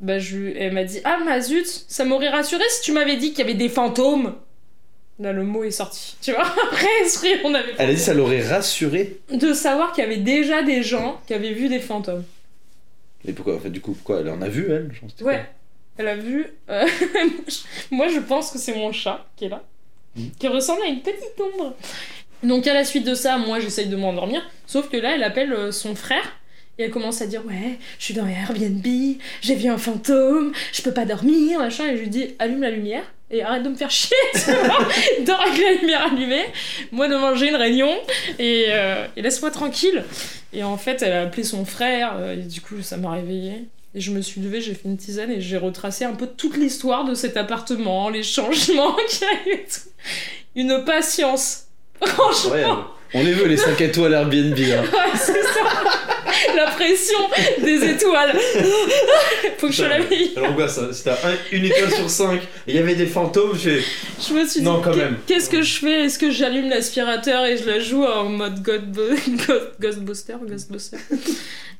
bah, 0.00 0.18
je, 0.18 0.38
elle 0.56 0.72
m'a 0.72 0.84
dit 0.84 1.00
Ah, 1.04 1.18
ma 1.24 1.40
zut, 1.40 1.66
ça 1.66 2.04
m'aurait 2.06 2.30
rassuré 2.30 2.64
si 2.70 2.82
tu 2.82 2.92
m'avais 2.92 3.16
dit 3.16 3.30
qu'il 3.30 3.40
y 3.40 3.42
avait 3.42 3.54
des 3.54 3.68
fantômes. 3.68 4.34
Là, 5.20 5.32
le 5.32 5.42
mot 5.42 5.64
est 5.64 5.72
sorti, 5.72 6.16
tu 6.22 6.30
vois. 6.32 6.46
Après, 6.70 6.86
esprit, 7.04 7.34
on 7.44 7.52
avait 7.54 7.72
Elle 7.78 7.90
a 7.90 7.94
dit 7.94 8.00
ça 8.00 8.14
l'aurait 8.14 8.40
rassuré. 8.42 9.18
de 9.32 9.52
savoir 9.52 9.92
qu'il 9.92 10.04
y 10.04 10.06
avait 10.06 10.18
déjà 10.18 10.62
des 10.62 10.82
gens 10.82 11.20
qui 11.26 11.34
avaient 11.34 11.52
vu 11.54 11.68
des 11.68 11.80
fantômes. 11.80 12.24
Et 13.26 13.32
pourquoi 13.32 13.56
En 13.56 13.58
fait, 13.58 13.70
du 13.70 13.80
coup, 13.80 13.96
quoi 14.04 14.20
Elle 14.20 14.30
en 14.30 14.40
a 14.42 14.48
vu, 14.48 14.70
elle 14.70 14.90
je 14.94 15.00
pense, 15.00 15.12
Ouais. 15.22 15.44
Elle 15.96 16.06
a 16.06 16.14
vu. 16.16 16.46
euh, 16.70 16.86
Moi, 17.90 18.08
je 18.08 18.20
pense 18.20 18.52
que 18.52 18.58
c'est 18.58 18.74
mon 18.74 18.92
chat 18.92 19.26
qui 19.36 19.46
est 19.46 19.48
là, 19.48 19.62
Mhm. 20.16 20.30
qui 20.38 20.46
ressemble 20.48 20.82
à 20.82 20.86
une 20.86 21.00
petite 21.00 21.40
ombre. 21.40 21.74
Donc, 22.44 22.66
à 22.68 22.74
la 22.74 22.84
suite 22.84 23.04
de 23.04 23.14
ça, 23.14 23.36
moi, 23.38 23.58
j'essaye 23.58 23.86
de 23.88 23.96
m'endormir. 23.96 24.40
Sauf 24.66 24.88
que 24.88 24.96
là, 24.96 25.16
elle 25.16 25.24
appelle 25.24 25.52
euh, 25.52 25.72
son 25.72 25.96
frère. 25.96 26.22
Et 26.78 26.84
elle 26.84 26.90
commence 26.92 27.20
à 27.22 27.26
dire 27.26 27.44
Ouais, 27.44 27.76
je 27.98 28.04
suis 28.04 28.14
dans 28.14 28.24
Airbnb, 28.28 28.86
j'ai 29.42 29.54
vu 29.56 29.68
un 29.68 29.78
fantôme, 29.78 30.52
je 30.72 30.80
peux 30.82 30.92
pas 30.94 31.04
dormir, 31.04 31.58
machin. 31.58 31.88
Et 31.88 31.96
je 31.96 32.02
lui 32.02 32.08
dis 32.08 32.36
Allume 32.38 32.62
la 32.62 32.70
lumière 32.70 33.02
et 33.30 33.42
arrête 33.42 33.62
de 33.62 33.68
me 33.68 33.74
faire 33.74 33.90
chier, 33.90 34.16
tu 34.32 34.52
vois. 34.52 34.88
Dors 35.24 35.40
avec 35.40 35.60
la 35.60 35.72
lumière 35.80 36.06
allumée. 36.12 36.46
Moi, 36.92 37.08
demain, 37.08 37.34
j'ai 37.34 37.48
une 37.48 37.56
réunion 37.56 37.94
et, 38.38 38.66
euh, 38.68 39.06
et 39.16 39.22
laisse-moi 39.22 39.50
tranquille. 39.50 40.04
Et 40.52 40.64
en 40.64 40.76
fait, 40.78 41.02
elle 41.02 41.12
a 41.12 41.22
appelé 41.22 41.44
son 41.44 41.64
frère, 41.64 42.14
euh, 42.18 42.34
et 42.34 42.42
du 42.42 42.60
coup, 42.60 42.80
ça 42.82 42.96
m'a 42.96 43.12
réveillée. 43.12 43.66
Et 43.94 44.00
je 44.00 44.10
me 44.10 44.20
suis 44.20 44.40
levée, 44.40 44.60
j'ai 44.60 44.74
fait 44.74 44.86
une 44.86 44.96
tisane 44.96 45.30
et 45.30 45.40
j'ai 45.40 45.56
retracé 45.56 46.04
un 46.04 46.12
peu 46.12 46.26
toute 46.26 46.56
l'histoire 46.56 47.04
de 47.04 47.14
cet 47.14 47.36
appartement, 47.36 48.08
les 48.10 48.22
changements 48.22 48.96
qu'il 49.08 49.26
y 49.26 49.30
a 49.30 49.54
eu 49.54 49.64
tout. 49.64 49.88
Une 50.56 50.84
patience. 50.84 51.64
Franchement. 52.02 52.86
On 53.14 53.24
les 53.24 53.32
veut, 53.32 53.46
les 53.46 53.56
5 53.56 53.80
étoiles 53.80 54.12
Airbnb. 54.12 54.58
Hein. 54.58 54.82
ouais, 54.92 55.16
c'est 55.16 55.42
ça. 55.42 55.60
La 56.56 56.66
pression 56.70 57.18
des 57.62 57.90
étoiles. 57.90 58.36
Faut 59.58 59.66
que 59.68 59.72
je 59.72 59.84
la 59.84 59.98
quoi, 60.54 60.68
ça 60.68 60.92
Si 60.92 61.04
t'as 61.04 61.14
un- 61.14 61.36
une 61.52 61.64
étoile 61.64 61.92
sur 61.92 62.08
5 62.10 62.40
et 62.40 62.46
il 62.68 62.74
y 62.74 62.78
avait 62.78 62.94
des 62.94 63.06
fantômes, 63.06 63.56
j'ai. 63.58 63.80
Je 64.20 64.34
me 64.34 64.46
suis 64.46 64.60
dit, 64.60 64.66
Non, 64.66 64.80
quand 64.82 64.94
même. 64.94 65.16
qu'est-ce 65.26 65.50
que 65.50 65.62
je 65.62 65.78
fais? 65.80 66.04
Est-ce 66.04 66.18
que 66.18 66.30
j'allume 66.30 66.68
l'aspirateur 66.68 67.44
et 67.46 67.56
je 67.56 67.66
la 67.66 67.80
joue 67.80 68.04
en 68.04 68.24
mode 68.24 68.62
Ghostbuster, 69.80 70.34
Ghostbuster? 70.46 70.96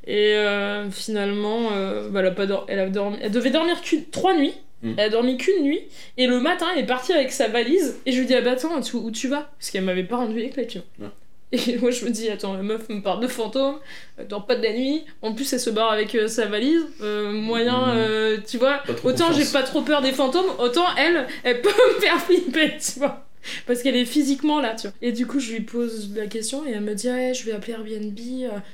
Et 0.06 0.34
euh, 0.34 0.90
finalement, 0.90 1.70
euh, 1.72 2.08
bah, 2.08 2.20
elle, 2.20 2.26
a 2.26 2.30
pas 2.30 2.46
dor- 2.46 2.64
elle, 2.68 2.78
a 2.78 2.88
dormi... 2.88 3.18
elle 3.20 3.30
devait 3.30 3.50
dormir 3.50 3.76
trois 4.10 4.34
nuits. 4.34 4.54
Mm. 4.82 4.92
Elle 4.96 5.04
a 5.04 5.08
dormi 5.10 5.36
qu'une 5.36 5.62
nuit. 5.64 5.80
Et 6.16 6.26
le 6.26 6.40
matin, 6.40 6.66
elle 6.74 6.82
est 6.84 6.86
partie 6.86 7.12
avec 7.12 7.30
sa 7.32 7.48
valise. 7.48 7.96
Et 8.06 8.12
je 8.12 8.18
lui 8.20 8.26
dis, 8.26 8.34
ah 8.34 8.40
bah 8.40 8.52
attends, 8.52 8.80
où 8.94 9.10
tu 9.10 9.28
vas? 9.28 9.50
Parce 9.58 9.70
qu'elle 9.70 9.84
m'avait 9.84 10.04
pas 10.04 10.16
rendu 10.16 10.38
les 10.38 10.50
clés, 10.50 10.66
tu 10.66 10.78
vois. 10.98 11.06
Ouais. 11.08 11.12
Et 11.52 11.78
moi, 11.80 11.90
je 11.90 12.04
me 12.04 12.10
dis, 12.10 12.28
attends, 12.28 12.54
la 12.54 12.62
meuf 12.62 12.88
me 12.90 13.00
parle 13.00 13.22
de 13.22 13.26
fantômes, 13.28 13.78
elle 14.18 14.26
dort 14.28 14.46
pas 14.46 14.54
de 14.56 14.62
la 14.62 14.72
nuit. 14.72 15.04
En 15.22 15.32
plus, 15.32 15.50
elle 15.52 15.60
se 15.60 15.70
barre 15.70 15.90
avec 15.92 16.14
euh, 16.14 16.28
sa 16.28 16.46
valise. 16.46 16.84
Euh, 17.00 17.32
moyen, 17.32 17.86
Mm. 17.86 17.96
euh, 17.96 18.36
tu 18.46 18.58
vois. 18.58 18.82
Autant 19.04 19.32
j'ai 19.32 19.44
pas 19.46 19.62
trop 19.62 19.82
peur 19.82 20.02
des 20.02 20.12
fantômes, 20.12 20.46
autant 20.58 20.84
elle, 20.96 21.26
elle 21.44 21.62
peut 21.62 21.68
me 21.96 22.00
faire 22.00 22.20
flipper, 22.20 22.72
tu 22.78 22.98
vois. 22.98 23.24
Parce 23.66 23.82
qu'elle 23.82 23.96
est 23.96 24.04
physiquement 24.04 24.60
là, 24.60 24.74
tu 24.74 24.88
vois. 24.88 24.96
Et 25.00 25.12
du 25.12 25.26
coup, 25.26 25.40
je 25.40 25.52
lui 25.52 25.60
pose 25.60 26.10
la 26.14 26.26
question 26.26 26.66
et 26.66 26.72
elle 26.72 26.82
me 26.82 26.94
dit 26.94 27.08
Ouais, 27.08 27.32
je 27.34 27.44
vais 27.46 27.52
appeler 27.52 27.72
Airbnb, 27.74 28.18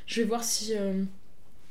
je 0.07 0.20
vais 0.20 0.27
voir 0.27 0.43
si. 0.43 0.72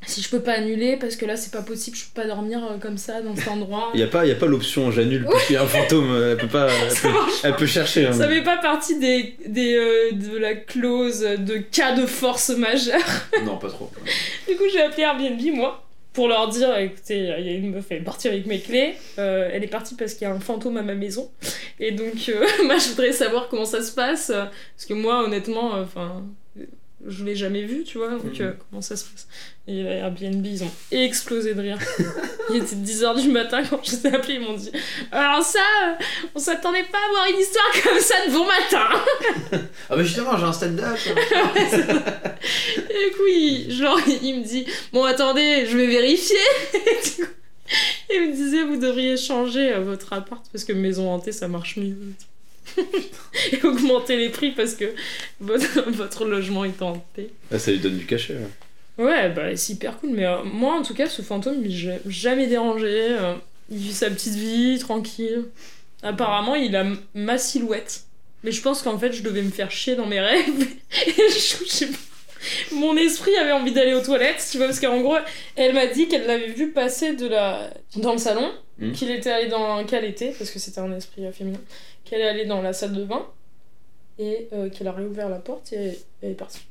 Si 0.05 0.21
je 0.21 0.29
peux 0.29 0.39
pas 0.41 0.53
annuler 0.53 0.97
parce 0.97 1.15
que 1.15 1.25
là 1.25 1.35
c'est 1.37 1.51
pas 1.51 1.61
possible, 1.61 1.95
je 1.97 2.03
peux 2.05 2.21
pas 2.21 2.27
dormir 2.27 2.59
euh, 2.63 2.77
comme 2.77 2.97
ça 2.97 3.21
dans 3.21 3.35
cet 3.35 3.47
endroit. 3.47 3.91
Il 3.93 3.99
y 3.99 4.03
a 4.03 4.07
pas, 4.07 4.25
y 4.25 4.31
a 4.31 4.35
pas 4.35 4.45
l'option 4.45 4.91
j'annule 4.91 5.25
parce 5.25 5.45
qu'il 5.45 5.55
y 5.55 5.57
a 5.57 5.63
un 5.63 5.67
fantôme, 5.67 6.11
euh, 6.11 6.31
elle 6.31 6.37
peut 6.37 6.47
pas, 6.47 6.67
elle 6.89 6.95
peut, 6.95 7.09
marche 7.09 7.33
elle 7.43 7.55
peut 7.55 7.65
chercher. 7.65 8.05
hein. 8.07 8.13
Ça 8.13 8.27
fait 8.27 8.43
pas 8.43 8.57
partie 8.57 8.99
des, 8.99 9.35
des, 9.47 9.73
euh, 9.75 10.11
de 10.13 10.37
la 10.37 10.55
clause 10.55 11.21
de 11.21 11.57
cas 11.57 11.93
de 11.95 12.05
force 12.05 12.49
majeure. 12.49 12.99
Non, 13.45 13.57
pas 13.57 13.69
trop. 13.69 13.89
Du 14.47 14.55
coup, 14.55 14.63
j'ai 14.71 14.81
appelé 14.81 15.03
Airbnb, 15.03 15.39
moi, 15.55 15.83
pour 16.13 16.27
leur 16.27 16.47
dire 16.49 16.77
écoutez, 16.77 17.17
il 17.39 17.45
y 17.45 17.49
a 17.49 17.53
une 17.53 17.71
meuf, 17.71 17.85
elle 17.89 17.97
est 17.97 18.01
partie 18.01 18.27
avec 18.27 18.45
mes 18.45 18.59
clés. 18.59 18.93
euh, 19.17 19.49
elle 19.51 19.63
est 19.63 19.67
partie 19.67 19.95
parce 19.95 20.13
qu'il 20.13 20.27
y 20.27 20.29
a 20.29 20.33
un 20.33 20.39
fantôme 20.39 20.77
à 20.77 20.81
ma 20.83 20.93
maison. 20.93 21.29
Et 21.79 21.91
donc, 21.91 22.29
euh, 22.29 22.45
moi, 22.65 22.77
je 22.77 22.89
voudrais 22.89 23.11
savoir 23.11 23.47
comment 23.49 23.65
ça 23.65 23.81
se 23.81 23.91
passe. 23.91 24.27
Parce 24.27 24.85
que 24.87 24.93
moi, 24.93 25.23
honnêtement, 25.23 25.71
enfin. 25.73 26.23
Je 27.07 27.23
l'ai 27.25 27.35
jamais 27.35 27.63
vu, 27.63 27.83
tu 27.83 27.97
vois, 27.97 28.09
donc 28.09 28.23
Mhm. 28.23 28.41
euh, 28.41 28.51
comment 28.69 28.81
ça 28.81 28.95
se 28.95 29.05
passe? 29.05 29.27
Et 29.67 29.79
Airbnb, 29.81 30.45
ils 30.45 30.63
ont 30.63 30.71
explosé 30.91 31.53
de 31.53 31.61
rire. 31.61 31.77
Il 32.49 32.57
était 32.57 32.75
10h 32.75 33.21
du 33.21 33.29
matin 33.29 33.63
quand 33.69 33.79
je 33.83 33.91
les 33.91 34.07
ai 34.07 34.15
appelés, 34.15 34.33
ils 34.35 34.41
m'ont 34.41 34.55
dit 34.57 34.71
Alors 35.11 35.41
ça, 35.43 35.59
euh, 35.87 36.03
on 36.35 36.39
s'attendait 36.39 36.83
pas 36.91 36.97
à 36.97 37.09
voir 37.11 37.25
une 37.29 37.39
histoire 37.39 37.71
comme 37.83 37.99
ça 37.99 38.15
de 38.27 38.31
bon 38.33 38.45
matin 38.45 38.87
Ah, 39.89 39.95
mais 39.95 40.03
justement, 40.03 40.37
j'ai 40.37 40.43
un 40.43 40.53
stand-up. 40.53 40.97
Et 41.65 43.09
du 43.09 43.15
coup, 43.15 43.27
il, 43.29 43.71
genre, 43.71 43.99
il 44.21 44.39
me 44.39 44.43
dit 44.43 44.65
Bon, 44.91 45.03
attendez, 45.03 45.65
je 45.69 45.77
vais 45.77 45.87
vérifier. 45.87 46.35
Et 46.73 46.79
du 47.09 47.23
coup, 47.25 47.31
il 48.13 48.21
me 48.29 48.33
disait 48.35 48.63
Vous 48.63 48.77
devriez 48.77 49.15
changer 49.17 49.73
euh, 49.73 49.79
votre 49.81 50.11
appart 50.13 50.43
parce 50.51 50.63
que 50.65 50.73
maison 50.73 51.09
hantée, 51.09 51.31
ça 51.31 51.47
marche 51.47 51.77
mieux. 51.77 51.95
Et 53.51 53.63
augmenter 53.63 54.17
les 54.17 54.29
prix 54.29 54.51
parce 54.51 54.73
que 54.75 54.93
votre, 55.39 55.81
votre 55.91 56.25
logement 56.25 56.65
est 56.65 56.81
hanté. 56.81 57.31
Ah, 57.51 57.59
ça 57.59 57.71
lui 57.71 57.79
donne 57.79 57.97
du 57.97 58.05
cachet. 58.05 58.35
ouais. 58.35 59.03
Ouais, 59.05 59.29
bah 59.29 59.55
c'est 59.55 59.73
hyper 59.73 59.97
cool. 59.97 60.11
Mais 60.11 60.25
euh, 60.25 60.43
moi, 60.43 60.75
en 60.75 60.83
tout 60.83 60.93
cas, 60.93 61.07
ce 61.09 61.21
fantôme, 61.23 61.63
il 61.65 61.87
m'a 61.87 61.93
jamais 62.07 62.45
dérangé. 62.47 62.87
euh, 62.89 63.33
il 63.71 63.77
vit 63.79 63.93
sa 63.93 64.09
petite 64.11 64.35
vie, 64.35 64.77
tranquille. 64.79 65.45
Apparemment, 66.03 66.53
il 66.55 66.75
a 66.75 66.85
ma 67.15 67.37
silhouette. 67.39 68.03
Mais 68.43 68.51
je 68.51 68.61
pense 68.61 68.81
qu'en 68.83 68.99
fait, 68.99 69.11
je 69.13 69.23
devais 69.23 69.41
me 69.41 69.49
faire 69.49 69.71
chier 69.71 69.95
dans 69.95 70.05
mes 70.05 70.19
rêves. 70.19 70.67
Et 71.07 71.11
je, 71.17 71.65
je 71.65 71.69
sais 71.69 71.87
pas. 71.87 71.97
Mon 72.73 72.95
esprit 72.97 73.35
avait 73.35 73.51
envie 73.51 73.71
d'aller 73.71 73.93
aux 73.93 74.01
toilettes, 74.01 74.45
tu 74.51 74.57
vois, 74.57 74.67
parce 74.67 74.79
qu'en 74.79 74.99
gros, 75.01 75.17
elle 75.55 75.73
m'a 75.73 75.87
dit 75.87 76.07
qu'elle 76.07 76.25
l'avait 76.27 76.47
vu 76.47 76.71
passer 76.71 77.13
de 77.15 77.27
la... 77.27 77.69
dans 77.97 78.13
le 78.13 78.17
salon, 78.19 78.51
Mhm. 78.79 78.91
qu'il 78.93 79.11
était 79.11 79.29
allé 79.31 79.47
dans... 79.49 79.83
qu'elle 79.85 80.03
était, 80.05 80.33
parce 80.37 80.49
que 80.49 80.57
c'était 80.59 80.79
un 80.79 80.91
esprit 80.95 81.25
euh, 81.25 81.31
féminin, 81.31 81.59
qu'elle 82.05 82.21
est 82.21 82.27
allée 82.27 82.45
dans 82.45 82.61
la 82.61 82.73
salle 82.73 82.93
de 82.93 83.03
bain, 83.03 83.23
et 84.19 84.47
euh, 84.53 84.69
qu'elle 84.69 84.87
a 84.87 84.91
réouvert 84.91 85.29
la 85.29 85.37
porte 85.37 85.73
et 85.73 85.97
elle 86.21 86.31
est 86.31 86.35
partie. 86.35 86.61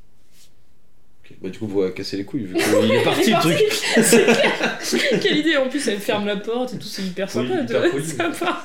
Bah, 1.41 1.49
du 1.49 1.59
coup, 1.59 1.67
vous 1.67 1.89
casser 1.91 2.17
les 2.19 2.25
couilles 2.25 2.45
vu 2.45 2.55
qu'il 2.57 2.93
est 2.93 3.03
parti 3.05 3.31
le 3.31 3.41
truc. 3.41 5.21
Quelle 5.23 5.39
idée 5.39 5.57
en 5.57 5.69
plus 5.69 5.87
elle 5.89 5.99
ferme 5.99 6.27
la 6.27 6.37
porte 6.37 6.75
et 6.75 6.79
tout 6.79 6.87
c'est 6.87 7.03
hyper 7.03 7.29
Oui, 7.35 7.49
sympa. 7.49 7.63
hyper 7.63 7.81
vois, 7.81 7.91
poli. 7.91 8.05
sympa. 8.07 8.63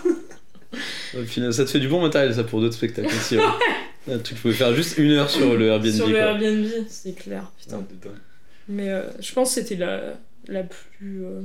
Au 1.17 1.23
final, 1.23 1.53
ça 1.53 1.63
te 1.63 1.69
fait 1.69 1.79
du 1.79 1.87
bon 1.87 2.01
matériel 2.01 2.33
ça 2.35 2.43
pour 2.43 2.59
d'autres 2.59 2.75
spectacles 2.75 3.07
aussi. 3.07 3.37
hein. 3.37 3.55
Un 4.09 4.19
truc, 4.19 4.23
tu 4.23 4.41
pouvais 4.41 4.53
faire 4.53 4.73
juste 4.73 4.97
une 4.97 5.11
heure 5.11 5.29
sur 5.29 5.55
le 5.55 5.67
Airbnb. 5.67 5.91
Sur 5.93 6.07
le 6.07 6.13
quoi. 6.13 6.21
Airbnb, 6.23 6.65
c'est 6.89 7.13
clair. 7.15 7.51
Putain. 7.59 7.77
Ouais, 7.77 7.83
putain. 7.89 8.15
Mais 8.69 8.89
euh, 8.89 9.03
je 9.19 9.33
pense 9.33 9.53
que 9.55 9.61
c'était 9.61 9.75
la, 9.75 10.13
la 10.47 10.63
plus 10.63 11.23
euh, 11.25 11.41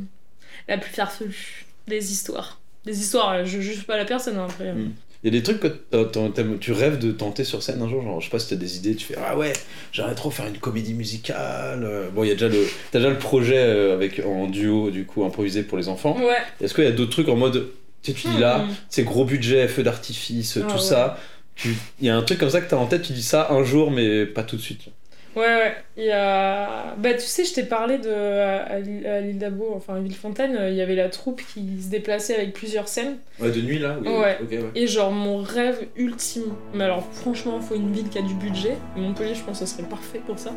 la 0.68 0.78
plus 0.78 0.90
farfelue 0.92 1.64
des 1.88 2.12
histoires. 2.12 2.60
Des 2.84 2.98
histoires, 2.98 3.32
euh, 3.32 3.44
je 3.44 3.60
juge 3.60 3.84
pas 3.84 3.96
la 3.96 4.04
personne 4.04 4.36
hein, 4.38 4.46
après. 4.48 4.72
Mm. 4.72 4.92
Il 5.24 5.32
y 5.32 5.36
a 5.36 5.38
des 5.38 5.44
trucs 5.44 5.60
que 5.60 6.56
tu 6.56 6.72
rêves 6.72 6.98
de 6.98 7.12
tenter 7.12 7.44
sur 7.44 7.62
scène 7.62 7.80
un 7.80 7.88
jour, 7.88 8.02
genre 8.02 8.20
je 8.20 8.24
sais 8.26 8.30
pas 8.32 8.40
si 8.40 8.48
t'as 8.48 8.56
des 8.56 8.76
idées, 8.76 8.96
tu 8.96 9.06
fais 9.06 9.14
ah 9.24 9.38
ouais, 9.38 9.52
j'aimerais 9.92 10.16
trop 10.16 10.32
faire 10.32 10.48
une 10.48 10.58
comédie 10.58 10.94
musicale. 10.94 11.84
euh. 11.84 12.10
Bon, 12.10 12.24
il 12.24 12.28
y 12.28 12.30
a 12.32 12.34
déjà 12.34 12.48
le, 12.48 12.58
t'as 12.90 12.98
déjà 12.98 13.08
le 13.10 13.18
projet 13.18 13.56
euh, 13.58 13.94
avec 13.94 14.20
en 14.26 14.48
duo 14.48 14.90
du 14.90 15.04
coup 15.06 15.24
improvisé 15.24 15.62
pour 15.62 15.78
les 15.78 15.86
enfants. 15.88 16.16
Ouais. 16.18 16.38
Est-ce 16.60 16.74
qu'il 16.74 16.82
y 16.82 16.88
a 16.88 16.90
d'autres 16.90 17.12
trucs 17.12 17.28
en 17.28 17.36
mode, 17.36 17.68
tu 18.02 18.10
sais, 18.10 18.16
tu 18.18 18.26
dis 18.26 18.38
là, 18.38 18.64
Hmm. 18.64 18.70
c'est 18.88 19.04
gros 19.04 19.24
budget, 19.24 19.68
feu 19.68 19.84
d'artifice, 19.84 20.56
Ah 20.60 20.66
tout 20.66 20.74
ouais. 20.74 20.80
ça. 20.80 21.20
Il 21.64 22.06
y 22.06 22.10
a 22.10 22.16
un 22.16 22.22
truc 22.22 22.38
comme 22.38 22.50
ça 22.50 22.60
que 22.60 22.68
t'as 22.68 22.76
en 22.76 22.86
tête, 22.86 23.02
tu 23.02 23.12
dis 23.12 23.22
ça 23.22 23.48
un 23.50 23.64
jour, 23.64 23.90
mais 23.90 24.26
pas 24.26 24.42
tout 24.42 24.56
de 24.56 24.62
suite. 24.62 24.82
Ouais, 25.34 25.46
ouais. 25.46 25.74
Il 25.96 26.04
y 26.04 26.10
a... 26.10 26.94
Bah, 26.98 27.14
tu 27.14 27.22
sais, 27.22 27.44
je 27.46 27.54
t'ai 27.54 27.62
parlé 27.62 27.96
de. 27.96 28.10
À, 28.10 28.64
à 28.64 29.20
l'île 29.20 29.38
d'Abo, 29.38 29.72
enfin 29.74 29.94
à 29.94 30.00
Villefontaine, 30.00 30.56
euh, 30.56 30.68
il 30.68 30.76
y 30.76 30.82
avait 30.82 30.94
la 30.94 31.08
troupe 31.08 31.40
qui 31.54 31.80
se 31.82 31.88
déplaçait 31.88 32.34
avec 32.34 32.52
plusieurs 32.52 32.86
scènes. 32.86 33.16
Ouais, 33.40 33.50
de 33.50 33.62
nuit 33.62 33.78
là. 33.78 33.96
Ouais. 33.98 34.38
Ok, 34.42 34.50
ouais. 34.50 34.70
Et 34.74 34.86
genre, 34.86 35.10
mon 35.10 35.38
rêve 35.38 35.86
ultime, 35.96 36.52
mais 36.74 36.84
alors 36.84 37.08
franchement, 37.14 37.58
il 37.62 37.66
faut 37.66 37.74
une 37.74 37.92
ville 37.92 38.10
qui 38.10 38.18
a 38.18 38.22
du 38.22 38.34
budget. 38.34 38.76
Montpellier, 38.94 39.34
je 39.34 39.42
pense 39.42 39.60
que 39.60 39.64
ce 39.64 39.74
serait 39.74 39.88
parfait 39.88 40.20
pour 40.26 40.38
ça. 40.38 40.52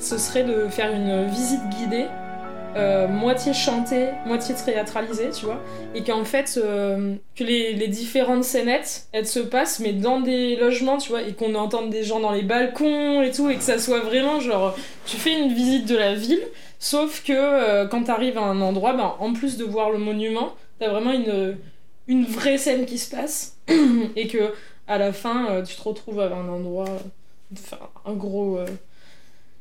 Ce 0.00 0.18
serait 0.18 0.42
de 0.42 0.66
faire 0.66 0.92
une 0.92 1.28
visite 1.28 1.62
guidée, 1.78 2.06
euh, 2.76 3.08
moitié 3.08 3.54
chantée, 3.54 4.08
moitié 4.26 4.54
théâtralisée, 4.54 5.30
tu 5.30 5.46
vois. 5.46 5.62
Et 5.94 6.04
qu'en 6.04 6.24
fait, 6.24 6.58
euh, 6.62 7.14
que 7.34 7.42
les, 7.42 7.88
différentes 7.88 8.44
scénettes, 8.44 9.08
elles 9.12 9.26
se 9.26 9.40
passent, 9.40 9.80
mais 9.80 9.92
dans 9.92 10.20
des 10.20 10.56
logements, 10.56 10.98
tu 10.98 11.08
vois, 11.08 11.22
et 11.22 11.32
qu'on 11.32 11.54
entende 11.54 11.90
des 11.90 12.04
gens 12.04 12.20
dans 12.20 12.32
les 12.32 12.42
balcons 12.42 13.22
et 13.22 13.30
tout, 13.30 13.48
et 13.48 13.56
que 13.56 13.62
ça 13.62 13.78
soit 13.78 14.00
vraiment 14.00 14.40
genre, 14.40 14.76
tu 15.06 15.16
fais 15.16 15.32
une 15.32 15.52
visite 15.54 15.86
de 15.86 15.96
la 15.96 16.14
ville, 16.14 16.42
sauf 16.78 17.24
que 17.24 17.32
euh, 17.32 17.86
quand 17.86 18.04
t'arrives 18.04 18.36
à 18.36 18.42
un 18.42 18.60
endroit, 18.60 18.92
ben, 18.92 19.14
en 19.20 19.32
plus 19.32 19.56
de 19.56 19.64
voir 19.64 19.90
le 19.90 19.98
monument, 19.98 20.54
t'as 20.78 20.90
vraiment 20.90 21.12
une 21.12 21.56
une 22.08 22.24
vraie 22.24 22.58
scène 22.58 22.86
qui 22.86 22.98
se 22.98 23.10
passe 23.10 23.58
et 24.16 24.28
que 24.28 24.52
à 24.86 24.98
la 24.98 25.12
fin 25.12 25.50
euh, 25.50 25.62
tu 25.64 25.74
te 25.74 25.82
retrouves 25.82 26.20
à 26.20 26.26
un 26.26 26.48
endroit 26.48 26.86
enfin 27.52 27.78
un 28.04 28.14
gros 28.14 28.60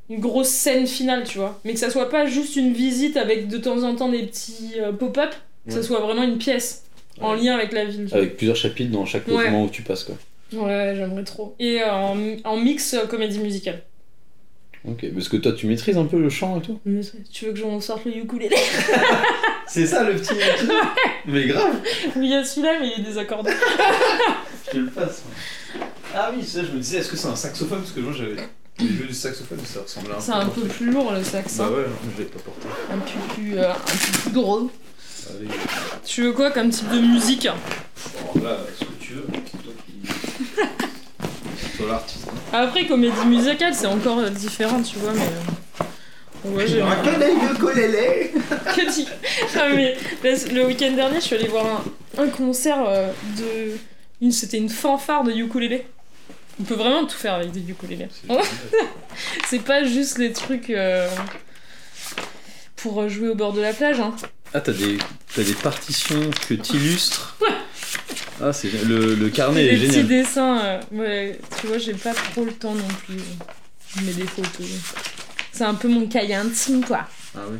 une 0.09 0.19
grosse 0.19 0.49
scène 0.49 0.85
finale 0.87 1.23
tu 1.23 1.37
vois 1.39 1.59
mais 1.65 1.73
que 1.73 1.79
ça 1.79 1.89
soit 1.89 2.09
pas 2.09 2.25
juste 2.27 2.55
une 2.55 2.73
visite 2.73 3.17
avec 3.17 3.47
de 3.47 3.57
temps 3.57 3.83
en 3.83 3.95
temps 3.95 4.09
des 4.09 4.23
petits 4.23 4.73
euh, 4.79 4.91
pop-up 4.91 5.31
que 5.65 5.71
ça 5.71 5.77
Ouais. 5.79 5.83
soit 5.83 5.99
vraiment 5.99 6.23
une 6.23 6.37
pièce 6.37 6.83
en 7.21 7.33
Ouais. 7.35 7.41
lien 7.43 7.55
avec 7.55 7.71
la 7.71 7.85
ville 7.85 8.03
tu 8.03 8.09
vois. 8.09 8.17
Avec 8.19 8.37
plusieurs 8.37 8.55
chapitres 8.55 8.91
dans 8.91 9.05
chaque 9.05 9.27
Ouais. 9.27 9.33
logement 9.45 9.63
où 9.63 9.69
tu 9.69 9.81
passes 9.81 10.03
quoi. 10.03 10.15
ouais 10.53 10.93
j'aimerais 10.95 11.23
trop 11.23 11.55
et 11.59 11.81
euh, 11.81 11.91
en, 11.91 12.17
en 12.43 12.57
mix 12.57 12.93
euh, 12.93 13.05
comédie 13.07 13.39
musicale 13.39 13.81
Ok, 14.87 15.03
parce 15.15 15.27
que 15.29 15.37
toi 15.37 15.51
tu 15.53 15.65
maîtrises 15.65 15.97
un 15.97 16.05
peu 16.05 16.19
le 16.19 16.29
chant 16.29 16.59
et 16.59 16.61
tout? 16.61 16.79
tu 17.33 17.45
veux 17.45 17.53
que 17.53 17.57
j'en 17.57 17.79
sorte 17.81 18.05
le 18.05 18.15
ukulélé? 18.17 18.55
C'est 19.67 19.87
ça 19.87 20.03
le 20.03 20.13
petit. 20.15 20.35
mais 21.25 21.47
grave. 21.47 21.77
oui 22.15 22.25
il 22.27 22.29
y 22.29 22.35
a 22.35 22.43
celui-là 22.45 22.73
mais 22.79 22.89
il 22.95 23.01
est 23.01 23.03
désaccordé 23.03 23.49
Je 24.73 24.79
le 24.79 24.87
passe. 24.91 25.23
Ah 26.13 26.31
oui, 26.35 26.43
ça, 26.43 26.61
je 26.63 26.71
me 26.71 26.77
disais, 26.79 26.97
est-ce 26.99 27.09
que 27.09 27.17
c'est 27.17 27.27
un 27.27 27.35
saxophone? 27.35 27.79
Parce 27.79 27.91
que 27.91 27.99
moi 27.99 28.13
j'avais 28.13 28.35
j'ai 28.79 28.87
joué 28.87 29.05
du 29.07 29.13
saxophone, 29.13 29.59
ça 29.65 29.81
ressemblait 29.81 30.13
un 30.15 30.19
c'est 30.19 30.31
un 30.31 30.45
peu 30.47 30.61
plus 30.63 30.91
lourd 30.91 31.11
le 31.13 31.23
sax 31.23 31.57
Bah 31.57 31.65
hein. 31.67 31.73
ouais, 31.75 31.85
je 32.15 32.21
l'ai 32.23 32.27
pas 32.29 32.39
porté. 32.39 32.67
un 32.91 32.97
peu 32.97 33.33
plus 33.33 33.57
euh, 33.57 33.71
un 33.71 33.73
peu 33.75 34.19
plus 34.21 34.31
gros 34.31 34.69
Allez, 35.29 35.47
tu 36.05 36.21
veux 36.23 36.33
quoi 36.33 36.51
comme 36.51 36.69
type 36.69 36.89
de 36.89 36.99
musique? 36.99 37.47
Bon, 38.33 38.41
là, 38.43 38.57
ce 38.79 38.85
que 38.85 38.91
tu 38.99 39.13
veux, 39.13 39.25
c'est 39.33 39.57
toi 39.63 39.73
qui. 39.85 40.07
c'est 41.57 41.77
toi 41.77 41.87
l'artiste. 41.89 42.27
hein. 42.29 42.33
Après, 42.53 42.85
comédie 42.85 43.25
musicale, 43.25 43.73
c'est 43.73 43.87
encore 43.87 44.21
différent, 44.29 44.81
tu 44.83 44.97
vois, 44.99 45.13
mais. 45.13 45.21
euh, 45.21 46.49
Ouais, 46.51 46.67
j'ai. 46.67 46.75
de 46.79 47.57
colélé 47.59 48.31
Que 48.75 48.91
dis- 48.93 49.07
Ah, 49.57 49.69
mais 49.73 49.97
le 50.23 50.53
le 50.53 50.65
week-end 50.67 50.91
dernier, 50.91 51.15
je 51.15 51.21
suis 51.25 51.35
allée 51.35 51.47
voir 51.47 51.65
un, 52.17 52.21
un 52.23 52.27
concert 52.27 52.83
euh, 52.87 53.09
de. 54.21 54.29
C'était 54.31 54.57
une 54.57 54.69
fanfare 54.69 55.23
de 55.23 55.31
ukulélé. 55.31 55.87
On 56.59 56.63
peut 56.63 56.75
vraiment 56.75 57.05
tout 57.05 57.17
faire 57.17 57.33
avec 57.35 57.51
des 57.51 57.69
ukulélés. 57.69 58.07
C'est 59.49 59.59
pas 59.63 59.83
juste 59.83 60.17
les 60.17 60.31
trucs 60.33 60.69
euh, 60.69 61.09
pour 62.75 63.07
jouer 63.09 63.29
au 63.29 63.35
bord 63.35 63.53
de 63.53 63.61
la 63.61 63.73
plage. 63.73 63.99
Hein. 63.99 64.15
Ah, 64.53 64.61
t'as 64.61 64.71
des, 64.71 64.97
t'as 65.35 65.43
des 65.43 65.53
partitions 65.53 66.29
que 66.47 66.53
t'illustres 66.53 67.37
Ah, 68.41 68.51
c'est 68.51 68.69
le, 68.85 69.15
le 69.15 69.29
carnet 69.29 69.63
des 69.63 69.69
est 69.75 69.77
petits 69.77 69.91
génial. 70.01 70.07
dessins. 70.07 70.59
euh, 70.65 70.81
ouais, 70.91 71.39
tu 71.61 71.67
vois, 71.67 71.77
j'ai 71.77 71.93
pas 71.93 72.13
trop 72.13 72.43
le 72.43 72.51
temps 72.51 72.73
non 72.75 72.87
plus. 73.05 73.17
Je 73.95 74.01
mets 74.03 74.11
des 74.11 74.27
photos. 74.27 74.67
C'est 75.53 75.63
un 75.63 75.73
peu 75.73 75.87
mon 75.87 76.05
cahier 76.07 76.35
intime, 76.35 76.83
quoi. 76.83 77.07
Ah 77.33 77.39
oui. 77.49 77.57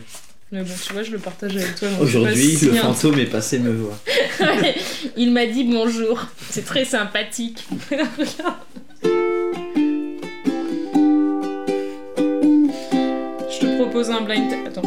Mais 0.52 0.62
bon, 0.62 0.74
tu 0.86 0.94
vois, 0.94 1.02
je 1.02 1.12
le 1.12 1.18
partage 1.18 1.56
avec 1.56 1.76
toi. 1.76 1.88
Aujourd'hui, 2.00 2.58
le 2.62 2.74
fantôme 2.74 3.18
est 3.20 3.26
passé 3.26 3.58
me 3.58 3.72
voir. 3.72 3.98
Il 5.18 5.32
m'a 5.32 5.48
dit 5.48 5.64
bonjour. 5.64 6.24
C'est 6.50 6.66
très 6.66 6.86
sympathique. 6.86 7.68
je 13.52 13.60
te 13.60 13.78
propose 13.78 14.12
un 14.12 14.22
blind. 14.22 14.54
Attends. 14.68 14.84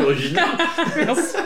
Merci. 0.96 1.36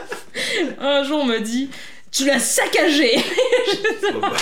Un 0.80 1.03
jour, 1.05 1.20
on 1.22 1.24
m'a 1.26 1.38
dit 1.40 1.70
Tu 2.11 2.24
l'as 2.26 2.38
saccagé 2.40 3.16
bah, 4.20 4.32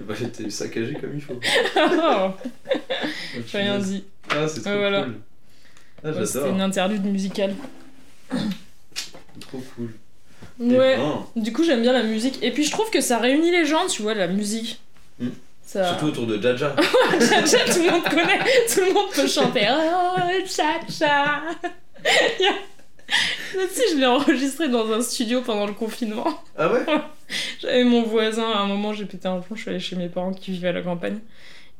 bah, 0.00 0.14
J'étais 0.18 0.50
saccagé 0.50 0.94
comme 0.94 1.12
il 1.14 1.20
faut. 1.20 1.38
Oh, 1.76 2.30
J'ai 3.46 3.58
rien 3.58 3.78
dit. 3.78 4.04
Ah, 4.30 4.46
c'est 4.48 4.60
trop 4.60 4.70
Ouais, 4.70 4.78
voilà. 4.78 5.02
cool. 5.04 5.14
Ah, 6.04 6.08
Ouais, 6.08 6.26
C'était 6.26 6.40
j'adore. 6.40 6.54
une 6.54 6.60
interlude 6.60 7.04
musicale. 7.04 7.54
Trop 9.40 9.62
cool. 9.76 9.90
Ouais. 10.58 10.96
ben, 10.96 11.26
Du 11.36 11.52
coup, 11.52 11.64
j'aime 11.64 11.82
bien 11.82 11.92
la 11.92 12.02
musique. 12.02 12.38
Et 12.42 12.50
puis, 12.50 12.64
je 12.64 12.70
trouve 12.70 12.90
que 12.90 13.00
ça 13.00 13.18
réunit 13.18 13.50
les 13.50 13.64
gens, 13.64 13.86
tu 13.86 14.02
vois, 14.02 14.14
la 14.14 14.26
musique. 14.26 14.80
Hmm. 15.18 15.28
Ça... 15.64 15.88
Surtout 15.90 16.06
autour 16.06 16.26
de 16.26 16.40
Jaja. 16.42 16.74
Tcha-tcha, 17.18 17.72
tout 17.72 17.82
le 17.84 17.90
monde 17.92 18.02
connaît, 18.04 18.38
tout 18.72 18.80
le 18.80 18.92
monde 18.92 19.10
peut 19.14 19.26
chanter. 19.28 19.66
Oh, 19.70 20.18
tcha-tcha. 20.44 21.40
Sais, 23.70 23.82
je 23.92 23.96
l'ai 23.98 24.06
enregistré 24.06 24.68
dans 24.68 24.90
un 24.92 25.00
studio 25.02 25.42
pendant 25.42 25.66
le 25.66 25.72
confinement. 25.74 26.26
Ah 26.56 26.72
ouais? 26.72 26.84
J'avais 27.60 27.84
mon 27.84 28.02
voisin, 28.02 28.50
à 28.50 28.58
un 28.58 28.66
moment 28.66 28.92
j'ai 28.92 29.04
pété 29.06 29.28
un 29.28 29.38
plomb, 29.40 29.56
je 29.56 29.62
suis 29.62 29.70
allée 29.70 29.80
chez 29.80 29.96
mes 29.96 30.08
parents 30.08 30.32
qui 30.32 30.50
vivaient 30.52 30.68
à 30.68 30.72
la 30.72 30.82
campagne. 30.82 31.18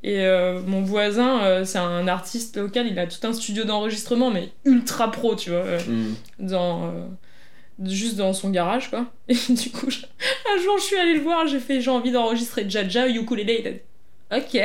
Et 0.02 0.20
euh, 0.26 0.60
mon 0.66 0.82
voisin, 0.82 1.42
euh, 1.42 1.64
c'est 1.64 1.78
un 1.78 2.08
artiste 2.08 2.56
local, 2.56 2.86
il 2.88 2.98
a 2.98 3.06
tout 3.06 3.24
un 3.26 3.32
studio 3.32 3.64
d'enregistrement, 3.64 4.30
mais 4.30 4.48
ultra 4.64 5.10
pro, 5.12 5.34
tu 5.36 5.50
vois, 5.50 5.60
euh, 5.60 5.78
Hmm. 5.86 6.14
dans, 6.40 6.92
juste 7.84 8.16
dans 8.16 8.32
son 8.32 8.50
garage, 8.50 8.90
quoi. 8.90 9.06
Et 9.28 9.34
du 9.34 9.70
coup, 9.70 9.90
je- 9.90 9.98
un 10.54 10.62
jour 10.62 10.76
je 10.78 10.82
suis 10.84 10.96
allée 10.96 11.14
le 11.14 11.20
voir, 11.20 11.46
j'ai 11.46 11.60
fait 11.60 11.80
j'ai 11.80 11.90
envie 11.90 12.10
d'enregistrer 12.12 12.68
Jaja 12.68 13.06
ukulélé. 13.08 13.60
Il 13.60 13.68
a 13.68 13.70
dit 14.40 14.44
Ok, 14.44 14.60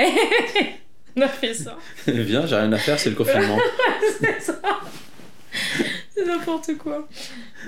on 1.17 1.21
a 1.21 1.27
fait 1.27 1.53
ça. 1.53 1.77
Viens, 2.07 2.45
j'ai 2.47 2.55
rien 2.55 2.71
à 2.73 2.77
faire, 2.77 2.97
c'est 2.99 3.09
le 3.09 3.15
confinement. 3.15 3.57
C'est 4.19 4.41
ça. 4.41 4.59
C'est 6.17 6.25
n'importe 6.25 6.77
quoi. 6.77 7.07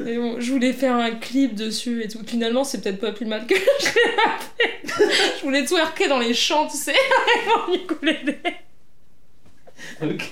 Et 0.07 0.17
bon, 0.17 0.39
je 0.39 0.51
voulais 0.51 0.73
faire 0.73 0.95
un 0.95 1.11
clip 1.11 1.53
dessus 1.53 2.03
et 2.03 2.07
tout. 2.07 2.19
Finalement, 2.25 2.63
c'est 2.63 2.81
peut-être 2.81 2.99
pas 2.99 3.11
plus 3.11 3.27
mal 3.27 3.45
que 3.45 3.53
je 3.79 3.85
l'ai 3.85 4.15
pas 4.15 4.39
fait. 4.57 5.07
Je 5.37 5.43
voulais 5.43 5.65
twerker 5.65 6.07
dans 6.07 6.17
les 6.17 6.33
champs, 6.33 6.67
tu 6.67 6.77
sais, 6.77 6.95
avec 7.67 8.01
mon 8.01 8.07
ok. 10.01 10.23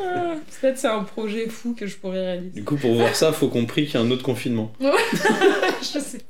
Ah, 0.00 0.34
Peut-être 0.60 0.78
c'est 0.78 0.88
un 0.88 1.02
projet 1.02 1.48
fou 1.48 1.74
que 1.74 1.86
je 1.86 1.96
pourrais 1.96 2.20
réaliser. 2.20 2.60
Du 2.60 2.64
coup, 2.64 2.76
pour 2.76 2.94
voir 2.94 3.14
ça, 3.16 3.32
faut 3.32 3.48
qu'on 3.48 3.66
prie 3.66 3.86
qu'il 3.86 3.94
y 3.94 3.96
a 3.96 4.00
un 4.00 4.10
autre 4.10 4.22
confinement. 4.22 4.72
je 4.80 5.98
sais. 5.98 6.20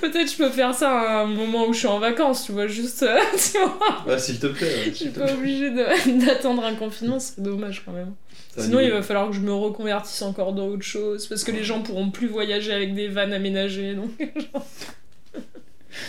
Peut-être 0.00 0.30
je 0.30 0.36
peux 0.38 0.48
faire 0.48 0.74
ça 0.74 0.90
à 0.90 1.22
un 1.22 1.26
moment 1.26 1.66
où 1.66 1.74
je 1.74 1.80
suis 1.80 1.86
en 1.86 1.98
vacances, 1.98 2.46
tu 2.46 2.52
vois, 2.52 2.66
juste, 2.66 3.02
euh, 3.02 3.18
tu 3.36 3.58
vois. 3.58 4.04
Ouais, 4.06 4.18
s'il 4.18 4.38
te 4.38 4.46
plaît. 4.46 4.66
ouais, 4.66 4.84
Je 4.86 4.94
suis 4.94 5.10
pas 5.10 5.30
obligée 5.30 5.70
d'attendre 5.70 6.64
un 6.64 6.74
confinement, 6.74 7.18
c'est 7.18 7.40
dommage 7.42 7.82
quand 7.84 7.92
même. 7.92 8.14
Sinon, 8.56 8.80
il 8.80 8.90
va 8.90 9.02
falloir 9.02 9.28
que 9.28 9.34
je 9.34 9.40
me 9.40 9.52
reconvertisse 9.52 10.22
encore 10.22 10.52
dans 10.52 10.66
autre 10.66 10.82
chose, 10.82 11.26
parce 11.26 11.44
que 11.44 11.52
les 11.52 11.64
gens 11.64 11.82
pourront 11.82 12.10
plus 12.10 12.28
voyager 12.28 12.72
avec 12.72 12.94
des 12.94 13.08
vannes 13.08 13.32
aménagées, 13.32 13.94
donc... 13.94 14.10